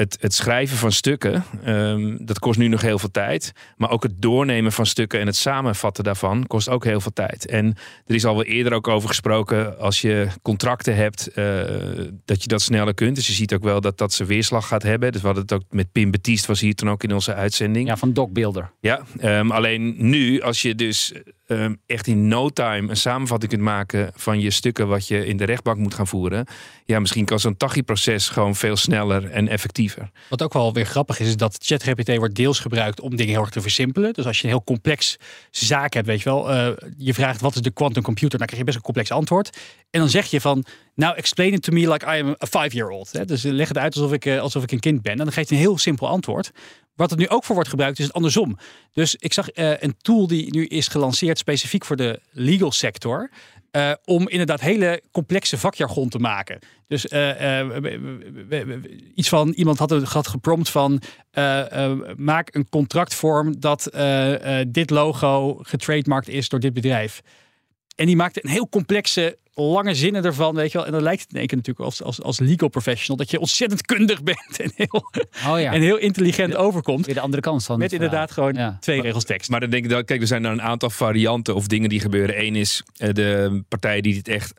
het, 0.00 0.16
het 0.20 0.34
schrijven 0.34 0.76
van 0.76 0.92
stukken, 0.92 1.44
um, 1.66 2.18
dat 2.26 2.38
kost 2.38 2.58
nu 2.58 2.68
nog 2.68 2.80
heel 2.80 2.98
veel 2.98 3.10
tijd. 3.10 3.52
Maar 3.76 3.90
ook 3.90 4.02
het 4.02 4.22
doornemen 4.22 4.72
van 4.72 4.86
stukken 4.86 5.20
en 5.20 5.26
het 5.26 5.36
samenvatten 5.36 6.04
daarvan 6.04 6.46
kost 6.46 6.68
ook 6.68 6.84
heel 6.84 7.00
veel 7.00 7.12
tijd. 7.12 7.46
En 7.46 7.76
er 8.06 8.14
is 8.14 8.24
al 8.24 8.34
wel 8.34 8.44
eerder 8.44 8.72
ook 8.72 8.88
over 8.88 9.08
gesproken, 9.08 9.78
als 9.78 10.00
je 10.00 10.26
contracten 10.42 10.96
hebt, 10.96 11.28
uh, 11.34 11.62
dat 12.24 12.42
je 12.42 12.48
dat 12.48 12.62
sneller 12.62 12.94
kunt. 12.94 13.14
Dus 13.14 13.26
je 13.26 13.32
ziet 13.32 13.54
ook 13.54 13.62
wel 13.62 13.80
dat 13.80 13.98
dat 13.98 14.12
zijn 14.12 14.28
weerslag 14.28 14.66
gaat 14.66 14.82
hebben. 14.82 15.12
Dus 15.12 15.20
we 15.20 15.26
hadden 15.26 15.44
het 15.44 15.52
ook 15.52 15.64
met 15.70 15.92
Pim 15.92 16.10
Betiest, 16.10 16.46
was 16.46 16.60
hier 16.60 16.74
toen 16.74 16.90
ook 16.90 17.02
in 17.02 17.14
onze 17.14 17.34
uitzending. 17.34 17.88
Ja, 17.88 17.96
van 17.96 18.12
Doc 18.12 18.28
Builder. 18.32 18.70
Ja, 18.80 19.02
um, 19.22 19.50
alleen 19.50 19.94
nu, 19.98 20.40
als 20.40 20.62
je 20.62 20.74
dus 20.74 21.12
um, 21.50 21.80
echt 21.86 22.06
in 22.06 22.28
no 22.28 22.48
time 22.48 22.90
een 22.90 22.96
samenvatting 22.96 23.50
kunt 23.50 23.64
maken 23.64 24.10
van 24.14 24.40
je 24.40 24.50
stukken 24.50 24.88
wat 24.88 25.08
je 25.08 25.26
in 25.26 25.36
de 25.36 25.44
rechtbank 25.44 25.78
moet 25.78 25.94
gaan 25.94 26.06
voeren. 26.06 26.46
Ja, 26.84 27.00
misschien 27.00 27.24
kan 27.24 27.40
zo'n 27.40 27.56
TAGI-proces 27.56 28.28
gewoon 28.28 28.54
veel 28.54 28.76
sneller 28.76 29.30
en 29.30 29.48
effectiever. 29.48 30.10
Wat 30.28 30.42
ook 30.42 30.52
wel 30.52 30.72
weer 30.72 30.86
grappig 30.86 31.20
is, 31.20 31.26
is 31.26 31.36
dat 31.36 31.58
ChatGPT 31.62 32.16
wordt 32.16 32.34
deels 32.34 32.58
gebruikt 32.58 33.00
om 33.00 33.16
dingen 33.16 33.32
heel 33.32 33.42
erg 33.42 33.50
te 33.50 33.60
versimpelen. 33.60 34.12
Dus 34.12 34.26
als 34.26 34.38
je 34.38 34.44
een 34.44 34.50
heel 34.50 34.64
complex 34.64 35.16
zaak 35.50 35.94
hebt, 35.94 36.06
weet 36.06 36.22
je 36.22 36.28
wel, 36.28 36.50
uh, 36.50 36.68
je 36.96 37.14
vraagt 37.14 37.40
wat 37.40 37.54
is 37.54 37.60
de 37.60 37.70
quantum 37.70 38.02
computer, 38.02 38.38
dan 38.38 38.46
krijg 38.46 38.60
je 38.60 38.66
best 38.66 38.76
een 38.76 38.84
complex 38.84 39.10
antwoord. 39.10 39.58
En 39.90 40.00
dan 40.00 40.08
zeg 40.08 40.26
je 40.26 40.40
van, 40.40 40.64
nou 40.94 41.16
explain 41.16 41.52
it 41.52 41.62
to 41.62 41.72
me 41.72 41.90
like 41.90 42.06
I 42.06 42.20
am 42.20 42.28
a 42.28 42.46
five-year-old. 42.46 43.28
Dus 43.28 43.42
leg 43.42 43.68
het 43.68 43.78
uit 43.78 43.94
alsof 43.94 44.12
ik, 44.12 44.24
uh, 44.24 44.40
alsof 44.40 44.62
ik 44.62 44.72
een 44.72 44.80
kind 44.80 45.02
ben. 45.02 45.12
En 45.12 45.18
dan 45.18 45.32
geeft 45.32 45.48
hij 45.48 45.58
een 45.58 45.64
heel 45.64 45.78
simpel 45.78 46.08
antwoord. 46.08 46.50
Wat 46.94 47.10
er 47.10 47.16
nu 47.16 47.28
ook 47.28 47.44
voor 47.44 47.54
wordt 47.54 47.70
gebruikt, 47.70 47.98
is 47.98 48.04
het 48.04 48.14
andersom. 48.14 48.58
Dus 48.92 49.14
ik 49.14 49.32
zag 49.32 49.56
uh, 49.56 49.80
een 49.80 49.96
tool 49.98 50.26
die 50.26 50.50
nu 50.50 50.66
is 50.66 50.88
gelanceerd 50.88 51.38
specifiek 51.38 51.84
voor 51.84 51.96
de 51.96 52.20
legal 52.30 52.72
sector. 52.72 53.30
Uh, 53.76 53.92
om 54.04 54.28
inderdaad 54.28 54.60
hele 54.60 55.02
complexe 55.12 55.58
vakjargon 55.58 56.08
te 56.08 56.18
maken. 56.18 56.58
Dus 56.86 57.06
uh, 57.06 57.76
iets 59.14 59.28
van 59.28 59.48
iemand 59.48 59.78
had, 59.78 59.90
had 60.02 60.28
geprompt 60.28 60.70
van 60.70 61.02
maak 62.16 62.54
een 62.54 62.68
contractvorm 62.68 63.60
dat 63.60 63.90
dit 64.68 64.90
logo 64.90 65.58
getrademarkt 65.62 66.28
is 66.28 66.48
door 66.48 66.60
dit 66.60 66.72
bedrijf. 66.72 67.22
En 68.00 68.06
die 68.06 68.16
maakte 68.16 68.40
een 68.44 68.50
heel 68.50 68.68
complexe, 68.68 69.38
lange 69.54 69.94
zinnen 69.94 70.24
ervan, 70.24 70.54
weet 70.54 70.72
je 70.72 70.78
wel. 70.78 70.86
En 70.86 70.92
dan 70.92 71.02
lijkt 71.02 71.22
het 71.22 71.30
in 71.30 71.38
één 71.38 71.46
keer 71.46 71.56
natuurlijk 71.56 71.86
als, 71.86 72.02
als, 72.02 72.22
als 72.22 72.38
legal 72.38 72.68
professional 72.68 73.16
dat 73.16 73.30
je 73.30 73.40
ontzettend 73.40 73.86
kundig 73.86 74.22
bent 74.22 74.60
en 74.60 74.72
heel, 74.74 75.10
oh 75.48 75.60
ja. 75.60 75.72
en 75.72 75.80
heel 75.80 75.96
intelligent 75.96 76.56
overkomt. 76.56 77.06
Weer 77.06 77.14
de 77.14 77.20
andere 77.20 77.42
kant 77.42 77.64
van. 77.64 77.78
Met 77.78 77.92
inderdaad 77.92 78.30
gewoon 78.30 78.54
ja. 78.54 78.76
twee 78.80 79.00
regels 79.00 79.24
tekst. 79.24 79.50
Maar 79.50 79.60
dan 79.60 79.70
denk 79.70 79.84
ik 79.84 79.90
dat, 79.90 80.04
kijk, 80.04 80.20
er 80.20 80.26
zijn 80.26 80.42
dan 80.42 80.52
een 80.52 80.62
aantal 80.62 80.90
varianten 80.90 81.54
of 81.54 81.66
dingen 81.66 81.88
die 81.88 82.00
gebeuren. 82.00 82.40
Eén 82.40 82.56
is 82.56 82.82
de 82.96 83.62
partijen 83.68 84.02
die 84.02 84.14
dit 84.14 84.28
echt 84.28 84.52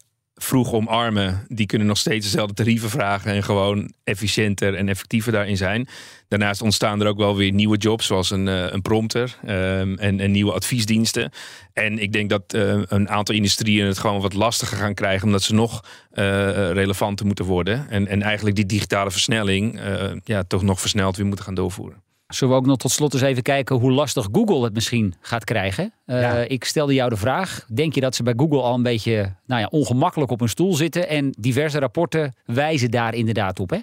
vroeg 0.44 0.74
omarmen, 0.74 1.46
die 1.48 1.66
kunnen 1.66 1.88
nog 1.88 1.98
steeds 1.98 2.26
dezelfde 2.26 2.54
tarieven 2.54 2.90
vragen 2.90 3.32
en 3.32 3.44
gewoon 3.44 3.94
efficiënter 4.04 4.76
en 4.76 4.90
effectiever 4.90 5.32
daarin 5.32 5.58
zijn. 5.58 5.88
Daarnaast 6.28 6.62
ontstaan 6.62 7.02
er 7.02 7.08
ook 7.08 7.18
wel 7.18 7.36
weer 7.36 7.52
nieuwe 7.52 7.78
jobs, 7.78 8.06
zoals 8.06 8.32
een, 8.32 8.48
uh, 8.48 8.72
een 8.72 8.82
prompter 8.82 9.38
um, 9.44 9.98
en, 9.98 10.20
en, 10.20 10.32
nieuwe 10.32 10.52
adviesdiensten. 10.52 11.32
En 11.74 12.00
ik 12.00 12.14
denk 12.14 12.30
dat 12.30 12.54
uh, 12.56 12.82
een 12.86 13.10
aantal 13.10 13.36
industrieën 13.36 13.88
het 13.88 13.98
gewoon 13.98 14.22
wat 14.22 14.34
lastiger 14.34 14.78
gaan 14.78 14.94
krijgen, 14.94 15.26
omdat 15.26 15.44
ze 15.44 15.54
nog 15.54 15.84
uh, 16.14 16.26
relevanter 16.72 17.26
moeten 17.26 17.46
worden. 17.46 17.90
En, 17.90 18.08
en 18.08 18.22
eigenlijk 18.22 18.56
die 18.56 18.66
digitale 18.66 19.12
versnelling 19.12 19.80
ja, 20.24 20.44
toch 20.44 20.62
nog 20.62 20.80
versneld 20.80 21.16
weer 21.16 21.26
moeten 21.26 21.46
gaan 21.46 21.56
doorvoeren. 21.56 22.11
Zullen 22.34 22.54
we 22.54 22.60
ook 22.60 22.66
nog 22.66 22.78
tot 22.78 22.92
slot 22.92 23.14
eens 23.14 23.24
even 23.24 23.44
kijken 23.44 23.76
hoe 23.76 23.92
lastig 23.92 24.28
Google 24.32 24.64
het 24.64 24.74
misschien 24.74 25.14
gaat 25.22 25.44
krijgen? 25.44 25.94
Uh, 26.06 26.22
ja. 26.22 26.34
Ik 26.34 26.64
stelde 26.64 26.94
jou 26.94 27.10
de 27.10 27.18
vraag: 27.18 27.66
denk 27.74 27.96
je 27.96 28.02
dat 28.02 28.16
ze 28.16 28.24
bij 28.24 28.34
Google 28.38 28.62
al 28.62 28.74
een 28.74 28.84
beetje 28.84 29.36
nou 29.46 29.62
ja, 29.62 29.68
ongemakkelijk 29.68 30.32
op 30.32 30.42
een 30.42 30.50
stoel 30.50 30.74
zitten? 30.76 31.08
En 31.08 31.36
diverse 31.40 31.80
rapporten 31.80 32.36
wijzen 32.46 32.92
daar 32.92 33.14
inderdaad 33.14 33.60
op, 33.60 33.70
hè? 33.70 33.78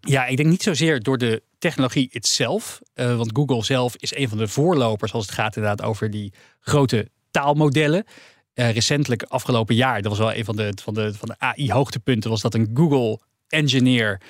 Ja, 0.00 0.26
ik 0.26 0.36
denk 0.36 0.48
niet 0.48 0.62
zozeer 0.62 1.00
door 1.00 1.18
de 1.18 1.42
technologie 1.58 2.08
itself. 2.10 2.80
Uh, 2.94 3.16
want 3.16 3.30
Google 3.32 3.64
zelf 3.64 3.96
is 3.96 4.16
een 4.16 4.28
van 4.28 4.38
de 4.38 4.48
voorlopers 4.48 5.12
als 5.12 5.26
het 5.26 5.34
gaat 5.34 5.56
inderdaad 5.56 5.86
over 5.86 6.10
die 6.10 6.32
grote 6.60 7.08
taalmodellen. 7.30 8.04
Uh, 8.54 8.70
recentelijk, 8.70 9.22
afgelopen 9.22 9.74
jaar, 9.74 10.02
dat 10.02 10.10
was 10.10 10.18
wel 10.18 10.34
een 10.34 10.44
van 10.44 10.56
de, 10.56 10.72
van 10.82 10.94
de, 10.94 11.14
van 11.14 11.28
de 11.28 11.34
AI-hoogtepunten, 11.38 12.30
was 12.30 12.40
dat 12.40 12.54
een 12.54 12.70
Google-engineer 12.74 14.20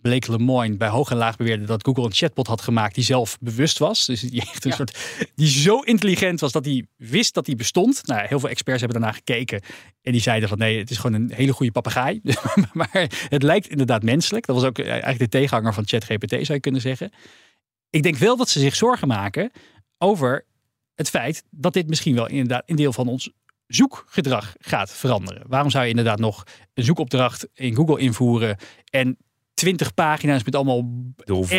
Blake 0.00 0.30
Lemoine 0.30 0.76
bij 0.76 0.88
hoog 0.88 1.10
en 1.10 1.16
laag 1.16 1.36
beweerde 1.36 1.64
dat 1.64 1.84
Google 1.84 2.04
een 2.04 2.12
chatbot 2.12 2.46
had 2.46 2.60
gemaakt 2.60 2.94
die 2.94 3.04
zelf 3.04 3.38
bewust 3.40 3.78
was. 3.78 4.06
Dus 4.06 4.20
die, 4.20 4.40
echt 4.40 4.64
een 4.64 4.70
ja. 4.70 4.76
soort, 4.76 4.98
die 5.34 5.48
zo 5.48 5.80
intelligent 5.80 6.40
was 6.40 6.52
dat 6.52 6.64
hij 6.64 6.86
wist 6.96 7.34
dat 7.34 7.46
hij 7.46 7.56
bestond. 7.56 8.06
Nou, 8.06 8.26
heel 8.26 8.40
veel 8.40 8.48
experts 8.48 8.80
hebben 8.80 9.00
daarna 9.00 9.16
gekeken 9.16 9.62
en 10.02 10.12
die 10.12 10.20
zeiden 10.20 10.48
van 10.48 10.58
nee, 10.58 10.78
het 10.78 10.90
is 10.90 10.98
gewoon 10.98 11.20
een 11.20 11.32
hele 11.32 11.52
goede 11.52 11.72
papegaai. 11.72 12.20
maar 12.72 13.10
het 13.28 13.42
lijkt 13.42 13.68
inderdaad 13.68 14.02
menselijk. 14.02 14.46
Dat 14.46 14.56
was 14.56 14.64
ook 14.64 14.78
eigenlijk 14.78 15.18
de 15.18 15.28
tegenhanger 15.28 15.74
van 15.74 15.86
ChatGPT 15.86 16.30
zou 16.30 16.52
je 16.52 16.60
kunnen 16.60 16.80
zeggen. 16.80 17.10
Ik 17.90 18.02
denk 18.02 18.16
wel 18.16 18.36
dat 18.36 18.48
ze 18.48 18.60
zich 18.60 18.76
zorgen 18.76 19.08
maken 19.08 19.50
over 19.98 20.46
het 20.94 21.10
feit 21.10 21.44
dat 21.50 21.72
dit 21.72 21.88
misschien 21.88 22.14
wel 22.14 22.28
inderdaad 22.28 22.62
een 22.66 22.76
deel 22.76 22.92
van 22.92 23.08
ons 23.08 23.30
zoekgedrag 23.66 24.54
gaat 24.58 24.92
veranderen. 24.92 25.42
Waarom 25.46 25.70
zou 25.70 25.84
je 25.84 25.90
inderdaad 25.90 26.18
nog 26.18 26.44
een 26.74 26.84
zoekopdracht 26.84 27.48
in 27.54 27.74
Google 27.74 28.00
invoeren 28.00 28.56
en 28.90 29.16
20 29.60 29.94
pagina's 29.94 30.44
met 30.44 30.54
allemaal 30.54 30.84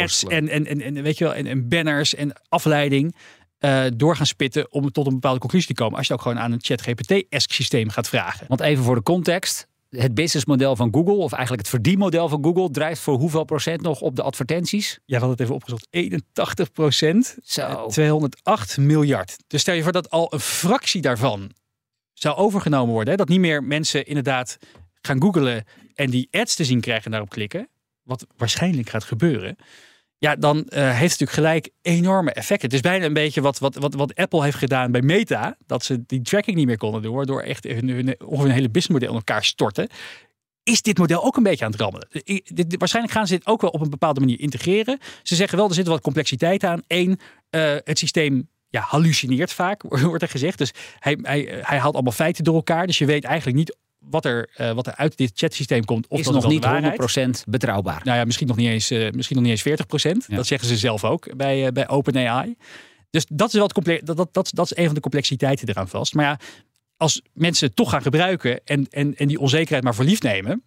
ads 0.02 0.24
en, 0.24 0.50
en, 0.50 0.66
en, 0.66 0.82
en, 0.82 1.04
weet 1.04 1.18
je 1.18 1.24
wel, 1.24 1.34
en, 1.34 1.46
en 1.46 1.68
banners 1.68 2.16
en 2.16 2.34
afleiding 2.50 3.16
uh, 3.60 3.84
door 3.96 4.16
gaan 4.16 4.26
spitten 4.26 4.72
om 4.72 4.92
tot 4.92 5.06
een 5.06 5.14
bepaalde 5.14 5.40
conclusie 5.40 5.76
te 5.76 5.82
komen. 5.82 5.98
Als 5.98 6.08
je 6.08 6.14
ook 6.14 6.22
gewoon 6.22 6.40
aan 6.40 6.52
een 6.52 6.60
ChatGPT-esque 6.62 7.54
systeem 7.54 7.90
gaat 7.90 8.10
vragen. 8.10 8.46
Want 8.48 8.62
even 8.62 8.84
voor 8.84 8.96
de 8.96 9.04
context. 9.04 9.68
Het 9.90 10.14
businessmodel 10.14 10.76
van 10.76 10.94
Google, 10.94 11.14
of 11.14 11.32
eigenlijk 11.32 11.62
het 11.62 11.70
verdienmodel 11.70 12.30
van 12.30 12.44
Google, 12.44 12.70
drijft 12.70 13.02
voor 13.02 13.18
hoeveel 13.18 13.44
procent 13.44 13.82
nog 13.82 14.02
op 14.02 14.16
de 14.16 14.22
advertenties? 14.22 14.90
Ja, 14.92 15.00
we 15.06 15.14
hadden 15.14 15.30
het 15.30 15.40
even 15.40 15.56
opgezocht. 15.56 15.88
81 15.90 16.72
procent. 16.72 17.38
Zo. 17.44 17.88
208 17.88 18.78
miljard. 18.78 19.38
Dus 19.48 19.62
stel 19.62 19.76
je 19.76 19.84
voor 19.84 19.92
dat 19.92 20.10
al 20.10 20.34
een 20.34 20.40
fractie 20.40 21.02
daarvan 21.02 21.52
zou 22.14 22.36
overgenomen 22.36 22.94
worden. 22.94 23.12
Hè? 23.12 23.18
Dat 23.18 23.30
niet 23.30 23.40
meer 23.40 23.64
mensen 23.64 24.06
inderdaad 24.06 24.58
gaan 25.02 25.22
googlen 25.22 25.64
en 25.96 26.10
die 26.10 26.28
ads 26.32 26.56
te 26.56 26.66
zien 26.66 26.82
krijgen 26.82 27.06
en 27.06 27.12
daarop 27.12 27.30
klikken. 27.30 27.70
Wat 28.04 28.26
waarschijnlijk 28.38 28.90
gaat 28.90 29.04
gebeuren, 29.04 29.56
ja, 30.18 30.36
dan 30.36 30.58
uh, 30.58 30.64
heeft 30.64 31.12
het 31.12 31.20
natuurlijk 31.20 31.32
gelijk 31.32 31.70
enorme 31.82 32.32
effecten. 32.32 32.68
Het 32.68 32.74
is 32.74 32.82
bijna 32.82 33.06
een 33.06 33.14
beetje 33.14 33.42
wat, 33.42 33.60
wat, 33.60 33.76
wat, 33.76 33.94
wat 33.94 34.16
Apple 34.16 34.44
heeft 34.44 34.58
gedaan 34.58 34.92
bij 34.92 35.02
Meta, 35.02 35.58
dat 35.66 35.84
ze 35.84 36.04
die 36.06 36.22
tracking 36.22 36.58
niet 36.58 36.66
meer 36.66 36.78
konden 36.78 37.02
doen, 37.02 37.16
waardoor 37.16 37.42
echt 37.42 37.64
hun, 37.64 37.90
hun, 37.90 38.16
hun, 38.18 38.50
hele 38.50 38.70
businessmodel 38.70 39.10
in 39.10 39.16
elkaar 39.16 39.44
storten. 39.44 39.88
Is 40.64 40.82
dit 40.82 40.98
model 40.98 41.24
ook 41.24 41.38
een 41.38 41.44
beetje 41.44 41.66
aan 41.66 41.72
het 41.72 41.80
rammelen? 41.80 42.08
Dit, 42.44 42.76
waarschijnlijk 42.78 43.16
gaan 43.16 43.28
ze 43.28 43.34
dit 43.34 43.48
ook 43.48 43.62
wel 43.62 43.70
op 43.70 43.82
een 43.82 43.90
bepaalde 43.90 44.20
manier 44.20 44.40
integreren. 44.40 45.00
Ze 45.24 45.36
zeggen 45.36 45.58
wel, 45.58 45.68
er 45.68 45.74
zit 45.74 45.88
wat 45.88 46.02
complexiteit 46.02 46.64
aan. 46.64 46.82
Eén, 46.88 47.20
uh, 47.52 47.76
het 47.84 48.00
systeem 48.00 48.50
ja, 48.70 48.82
hallucineert 48.82 49.54
vaak, 49.54 49.82
wordt 50.04 50.24
er 50.24 50.30
gezegd. 50.30 50.58
Dus 50.58 50.74
hij, 51.00 51.18
hij, 51.22 51.60
hij 51.62 51.78
haalt 51.78 51.94
allemaal 51.94 52.12
feiten 52.12 52.44
door 52.44 52.56
elkaar. 52.56 52.88
Dus 52.88 52.98
je 52.98 53.06
weet 53.06 53.24
eigenlijk 53.24 53.58
niet 53.58 53.78
wat 54.10 54.26
er, 54.26 54.50
uh, 54.58 54.72
wat 54.72 54.88
er 54.88 54.96
uit 54.96 55.18
dit 55.18 55.32
chatsysteem 55.34 55.86
komt. 55.86 56.08
Of 56.08 56.20
is 56.20 56.26
dat 56.26 56.34
nog 56.34 56.48
niet 56.48 56.66
100% 56.66 57.44
betrouwbaar. 57.48 58.02
Nou 58.04 58.18
ja, 58.18 58.26
misschien 58.26 58.48
nog 58.48 58.56
niet 58.56 58.68
eens, 58.68 58.92
uh, 58.92 59.12
misschien 59.12 59.36
nog 59.36 59.46
niet 59.46 59.54
eens 59.54 59.62
40%. 59.62 60.26
Ja. 60.28 60.36
Dat 60.36 60.48
zeggen 60.48 60.68
ze 60.68 60.78
zelf 60.78 61.04
ook 61.04 61.36
bij, 61.36 61.66
uh, 61.66 61.72
bij 61.72 61.88
OpenAI. 61.88 62.56
Dus 63.10 63.26
dat 63.30 63.48
is, 63.48 63.54
wel 63.54 63.70
het 63.74 64.06
dat, 64.06 64.18
dat, 64.18 64.34
dat, 64.34 64.52
dat 64.54 64.66
is 64.66 64.78
een 64.78 64.86
van 64.86 64.94
de 64.94 65.00
complexiteiten 65.02 65.70
eraan 65.70 65.88
vast. 65.88 66.14
Maar 66.14 66.26
ja, 66.26 66.40
als 66.98 67.22
mensen 67.34 67.68
het 67.68 67.76
toch 67.76 67.90
gaan 67.90 68.02
gebruiken 68.02 68.66
en, 68.66 68.88
en, 68.90 69.16
en 69.16 69.28
die 69.28 69.40
onzekerheid 69.40 69.84
maar 69.84 69.96
voor 69.96 70.06
lief 70.06 70.22
nemen. 70.22 70.64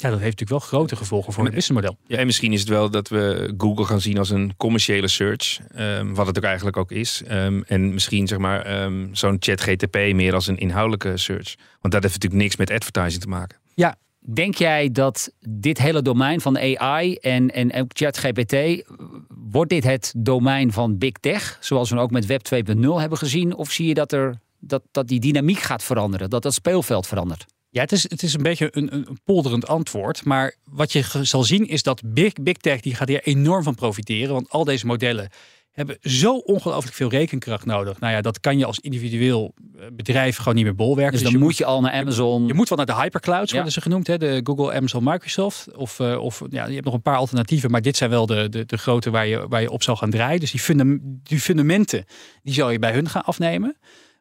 Ja, 0.00 0.10
dat 0.10 0.18
heeft 0.20 0.38
natuurlijk 0.38 0.60
wel 0.60 0.80
grote 0.80 0.96
gevolgen 0.96 1.32
voor 1.32 1.44
het 1.44 1.54
businessmodel. 1.54 1.98
Ja, 2.06 2.16
en 2.16 2.26
misschien 2.26 2.52
is 2.52 2.60
het 2.60 2.68
wel 2.68 2.90
dat 2.90 3.08
we 3.08 3.54
Google 3.56 3.84
gaan 3.84 4.00
zien 4.00 4.18
als 4.18 4.30
een 4.30 4.56
commerciële 4.56 5.08
search. 5.08 5.58
Um, 5.78 6.14
wat 6.14 6.26
het 6.26 6.36
ook 6.36 6.44
eigenlijk 6.44 6.76
ook 6.76 6.90
is. 6.90 7.22
Um, 7.30 7.64
en 7.66 7.94
misschien 7.94 8.26
zeg 8.26 8.38
maar 8.38 8.82
um, 8.82 9.08
zo'n 9.12 9.36
chat 9.40 9.60
GTP 9.60 9.94
meer 9.94 10.34
als 10.34 10.46
een 10.46 10.58
inhoudelijke 10.58 11.16
search. 11.16 11.54
Want 11.80 11.94
dat 11.94 12.02
heeft 12.02 12.14
natuurlijk 12.14 12.42
niks 12.42 12.56
met 12.56 12.70
advertising 12.70 13.22
te 13.22 13.28
maken. 13.28 13.58
Ja, 13.74 13.96
denk 14.18 14.54
jij 14.54 14.90
dat 14.90 15.32
dit 15.48 15.78
hele 15.78 16.02
domein 16.02 16.40
van 16.40 16.58
AI 16.58 17.14
en, 17.14 17.50
en 17.50 17.74
ook 17.74 17.90
ChatGPT, 17.94 18.84
wordt 19.28 19.70
dit 19.70 19.84
het 19.84 20.12
domein 20.16 20.72
van 20.72 20.98
big 20.98 21.12
tech? 21.12 21.58
Zoals 21.60 21.90
we 21.90 21.98
ook 21.98 22.10
met 22.10 22.26
Web 22.26 22.42
2.0 22.54 22.80
hebben 22.80 23.18
gezien? 23.18 23.54
Of 23.54 23.70
zie 23.70 23.86
je 23.86 23.94
dat, 23.94 24.12
er, 24.12 24.38
dat, 24.58 24.82
dat 24.90 25.08
die 25.08 25.20
dynamiek 25.20 25.60
gaat 25.60 25.84
veranderen? 25.84 26.30
Dat 26.30 26.42
dat 26.42 26.54
speelveld 26.54 27.06
verandert? 27.06 27.46
Ja, 27.78 27.84
het 27.84 27.92
is, 27.92 28.10
het 28.10 28.22
is 28.22 28.34
een 28.34 28.42
beetje 28.42 28.68
een, 28.70 28.94
een 28.94 29.18
polderend 29.24 29.66
antwoord. 29.66 30.24
Maar 30.24 30.54
wat 30.64 30.92
je 30.92 31.04
zal 31.22 31.42
zien 31.42 31.68
is 31.68 31.82
dat 31.82 32.02
Big, 32.04 32.32
Big 32.32 32.56
Tech 32.56 32.80
die 32.80 32.94
gaat 32.94 33.08
hier 33.08 33.22
enorm 33.22 33.62
van 33.62 33.74
profiteren. 33.74 34.34
Want 34.34 34.50
al 34.50 34.64
deze 34.64 34.86
modellen 34.86 35.28
hebben 35.72 35.96
zo 36.00 36.36
ongelooflijk 36.36 36.96
veel 36.96 37.08
rekenkracht 37.08 37.66
nodig. 37.66 38.00
Nou 38.00 38.12
ja, 38.12 38.20
dat 38.20 38.40
kan 38.40 38.58
je 38.58 38.64
als 38.64 38.78
individueel 38.78 39.54
bedrijf 39.92 40.36
gewoon 40.36 40.54
niet 40.54 40.64
meer 40.64 40.74
bolwerken. 40.74 41.12
Dus, 41.12 41.22
dus 41.22 41.30
dan 41.30 41.40
je 41.40 41.46
moet 41.46 41.56
je 41.56 41.64
al 41.64 41.80
naar 41.80 41.92
Amazon. 41.92 42.46
Je, 42.46 42.54
moet 42.54 42.68
wel 42.68 42.78
naar 42.78 42.86
de 42.86 43.02
hyperclouds, 43.02 43.52
worden 43.52 43.72
ze 43.72 43.80
genoemd. 43.80 44.06
Hè? 44.06 44.18
De 44.18 44.40
Google, 44.44 44.72
Amazon, 44.72 45.04
Microsoft. 45.04 45.76
Of, 45.76 45.98
uh, 45.98 46.22
of 46.22 46.42
ja, 46.50 46.66
je 46.66 46.72
hebt 46.72 46.84
nog 46.84 46.94
een 46.94 47.02
paar 47.02 47.16
alternatieven. 47.16 47.70
Maar 47.70 47.82
dit 47.82 47.96
zijn 47.96 48.10
wel 48.10 48.26
de, 48.26 48.48
de, 48.48 48.64
de 48.64 48.78
grote 48.78 49.10
waar 49.10 49.26
je, 49.26 49.48
waar 49.48 49.60
je 49.60 49.70
op 49.70 49.82
zal 49.82 49.96
gaan 49.96 50.10
draaien. 50.10 50.40
Dus 50.40 50.50
die, 50.50 50.60
fundam, 50.60 51.00
die 51.22 51.40
fundamenten, 51.40 52.04
die 52.42 52.54
zal 52.54 52.70
je 52.70 52.78
bij 52.78 52.92
hun 52.92 53.08
gaan 53.08 53.24
afnemen. 53.24 53.76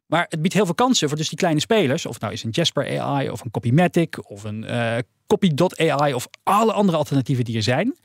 Maar 0.07 0.25
het 0.29 0.41
biedt 0.41 0.53
heel 0.53 0.65
veel 0.65 0.73
kansen 0.73 1.07
voor 1.07 1.17
dus 1.17 1.29
die 1.29 1.37
kleine 1.37 1.59
spelers. 1.59 2.05
Of 2.05 2.19
nou 2.19 2.33
is 2.33 2.43
een 2.43 2.49
Jasper 2.49 3.01
AI 3.01 3.29
of 3.29 3.43
een 3.43 3.51
Copymatic 3.51 4.29
of 4.29 4.43
een 4.43 4.63
uh, 4.63 4.97
Copy.ai 5.27 6.13
of 6.13 6.27
alle 6.43 6.73
andere 6.73 6.97
alternatieven 6.97 7.45
die 7.45 7.55
er 7.55 7.63
zijn. 7.63 7.95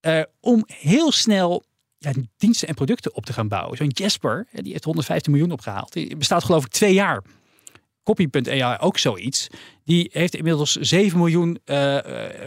Uh, 0.00 0.22
om 0.40 0.64
heel 0.66 1.12
snel 1.12 1.64
ja, 1.98 2.12
diensten 2.36 2.68
en 2.68 2.74
producten 2.74 3.14
op 3.14 3.26
te 3.26 3.32
gaan 3.32 3.48
bouwen. 3.48 3.76
Zo'n 3.76 3.88
Jasper, 3.88 4.46
die 4.52 4.72
heeft 4.72 4.84
115 4.84 5.32
miljoen 5.32 5.52
opgehaald. 5.52 5.92
Die 5.92 6.16
bestaat 6.16 6.44
geloof 6.44 6.64
ik 6.64 6.70
twee 6.70 6.94
jaar. 6.94 7.22
Copy.ai 8.04 8.76
ook 8.80 8.98
zoiets. 8.98 9.46
Die 9.84 10.08
heeft 10.12 10.34
inmiddels 10.34 10.72
7 10.72 11.18
miljoen 11.18 11.58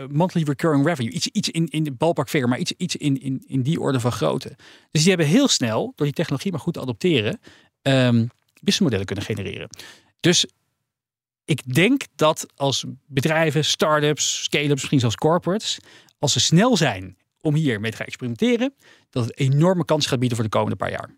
monthly 0.10 0.44
recurring 0.44 0.86
revenue. 0.86 1.12
Iets, 1.12 1.28
iets 1.28 1.50
in, 1.50 1.68
in 1.68 1.84
de 1.84 1.92
ballpark 1.92 2.30
figure, 2.30 2.50
maar 2.50 2.60
iets, 2.60 2.72
iets 2.78 2.96
in, 2.96 3.22
in, 3.22 3.44
in 3.48 3.62
die 3.62 3.80
orde 3.80 4.00
van 4.00 4.12
grootte. 4.12 4.56
Dus 4.92 5.02
die 5.02 5.10
hebben 5.10 5.28
heel 5.28 5.48
snel, 5.48 5.94
door 5.96 6.06
die 6.06 6.16
technologie 6.16 6.52
maar 6.52 6.60
goed 6.60 6.74
te 6.74 6.82
adopteren, 6.82 7.40
um, 7.82 8.30
businessmodellen 8.62 9.06
kunnen 9.06 9.26
genereren. 9.26 9.70
Dus 10.20 10.46
ik 11.46 11.74
denk 11.74 12.02
dat 12.16 12.48
als 12.56 12.86
bedrijven, 13.06 13.66
start-ups, 13.66 14.44
scale-ups, 14.44 14.74
misschien 14.74 15.00
zelfs 15.00 15.16
corporates, 15.16 15.80
als 16.20 16.34
ze 16.34 16.40
snel 16.40 16.78
zijn 16.78 17.18
om 17.42 17.56
hiermee 17.56 17.92
te 17.92 17.98
gaan 17.98 18.06
experimenteren, 18.06 18.74
dat 19.10 19.24
het 19.24 19.40
enorme 19.40 19.86
kans 19.86 20.06
gaat 20.06 20.20
bieden 20.20 20.38
voor 20.38 20.46
de 20.46 20.52
komende 20.52 20.76
paar 20.76 20.92
jaar. 20.92 21.10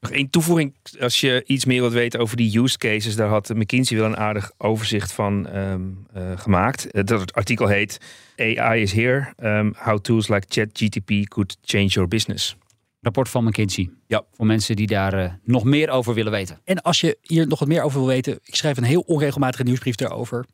Nog 0.00 0.10
één 0.10 0.30
toevoeging, 0.30 0.76
als 1.00 1.20
je 1.20 1.42
iets 1.46 1.64
meer 1.64 1.80
wilt 1.80 1.92
weten 1.92 2.20
over 2.20 2.36
die 2.36 2.58
use 2.58 2.78
cases, 2.78 3.16
daar 3.16 3.28
had 3.28 3.48
McKinsey 3.48 3.96
wel 3.96 4.06
een 4.06 4.16
aardig 4.16 4.52
overzicht 4.58 5.12
van 5.12 5.56
um, 5.56 6.06
uh, 6.16 6.32
gemaakt. 6.36 7.06
Dat 7.06 7.32
artikel 7.32 7.66
heet 7.66 7.98
AI 8.36 8.82
is 8.82 8.92
here, 8.92 9.32
um, 9.42 9.74
how 9.76 9.98
tools 9.98 10.28
like 10.28 10.46
ChatGTP 10.48 11.28
could 11.28 11.56
change 11.62 11.86
your 11.86 12.08
business 12.08 12.56
rapport 13.02 13.28
van 13.28 13.44
McKinsey. 13.44 13.90
Ja. 14.06 14.24
Voor 14.30 14.46
mensen 14.46 14.76
die 14.76 14.86
daar 14.86 15.18
uh, 15.18 15.32
nog 15.44 15.64
meer 15.64 15.90
over 15.90 16.14
willen 16.14 16.32
weten. 16.32 16.60
En 16.64 16.82
als 16.82 17.00
je 17.00 17.18
hier 17.20 17.46
nog 17.46 17.58
wat 17.58 17.68
meer 17.68 17.82
over 17.82 17.98
wil 17.98 18.08
weten, 18.08 18.38
ik 18.42 18.54
schrijf 18.54 18.76
een 18.76 18.82
heel 18.82 19.00
onregelmatige 19.00 19.62
nieuwsbrief 19.62 19.94
daarover. 19.94 20.46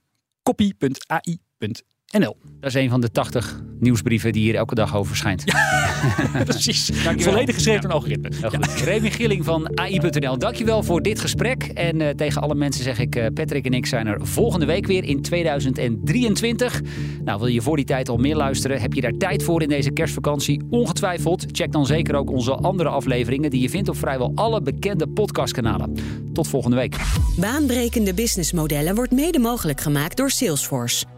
copy.ai.nl 0.43 1.98
NL. 2.17 2.37
Dat 2.61 2.71
is 2.71 2.75
een 2.75 2.91
van 2.91 3.01
de 3.01 3.11
80 3.11 3.61
nieuwsbrieven 3.81 4.33
die 4.33 4.43
hier 4.43 4.55
elke 4.55 4.75
dag 4.75 4.97
over 4.97 5.07
verschijnt. 5.07 5.43
Ja, 5.45 6.45
precies. 6.45 6.91
Volledig 7.17 7.55
geschreven 7.55 7.81
door 7.81 7.91
ja. 7.91 7.97
algoritme. 7.97 8.31
Ja. 8.41 8.85
Remy 8.85 9.11
Gilling 9.11 9.45
van 9.45 9.79
AI.nl. 9.79 10.39
Dankjewel 10.39 10.83
voor 10.83 11.03
dit 11.03 11.21
gesprek. 11.21 11.63
En 11.65 12.01
uh, 12.01 12.09
tegen 12.09 12.43
alle 12.43 12.55
mensen 12.55 12.85
zeg 12.85 12.99
ik, 12.99 13.17
uh, 13.17 13.27
Patrick 13.35 13.65
en 13.65 13.73
ik 13.73 13.87
zijn 13.87 14.07
er 14.07 14.27
volgende 14.27 14.67
week 14.67 14.87
weer 14.87 15.05
in 15.05 15.23
2023. 15.23 16.81
Nou, 17.25 17.39
wil 17.39 17.49
je 17.49 17.63
voor 17.63 17.77
die 17.77 17.85
tijd 17.85 18.09
al 18.09 18.17
meer 18.17 18.37
luisteren? 18.37 18.81
Heb 18.81 18.93
je 18.93 19.01
daar 19.01 19.17
tijd 19.17 19.43
voor 19.43 19.63
in 19.63 19.69
deze 19.69 19.91
kerstvakantie? 19.91 20.63
Ongetwijfeld. 20.71 21.47
Check 21.53 21.73
dan 21.73 21.87
zeker 21.87 22.15
ook 22.15 22.31
onze 22.31 22.53
andere 22.53 22.89
afleveringen 22.89 23.51
die 23.51 23.61
je 23.61 23.71
vindt 23.71 23.89
op 23.89 23.97
vrijwel 23.97 24.33
alle 24.35 24.63
bekende 24.63 25.09
podcastkanalen. 25.09 25.95
Tot 26.33 26.49
volgende 26.49 26.77
week. 26.77 26.97
Baanbrekende 27.37 28.15
businessmodellen 28.15 28.95
wordt 28.95 29.13
mede 29.13 29.39
mogelijk 29.39 29.81
gemaakt 29.81 30.17
door 30.17 30.31
Salesforce. 30.31 31.18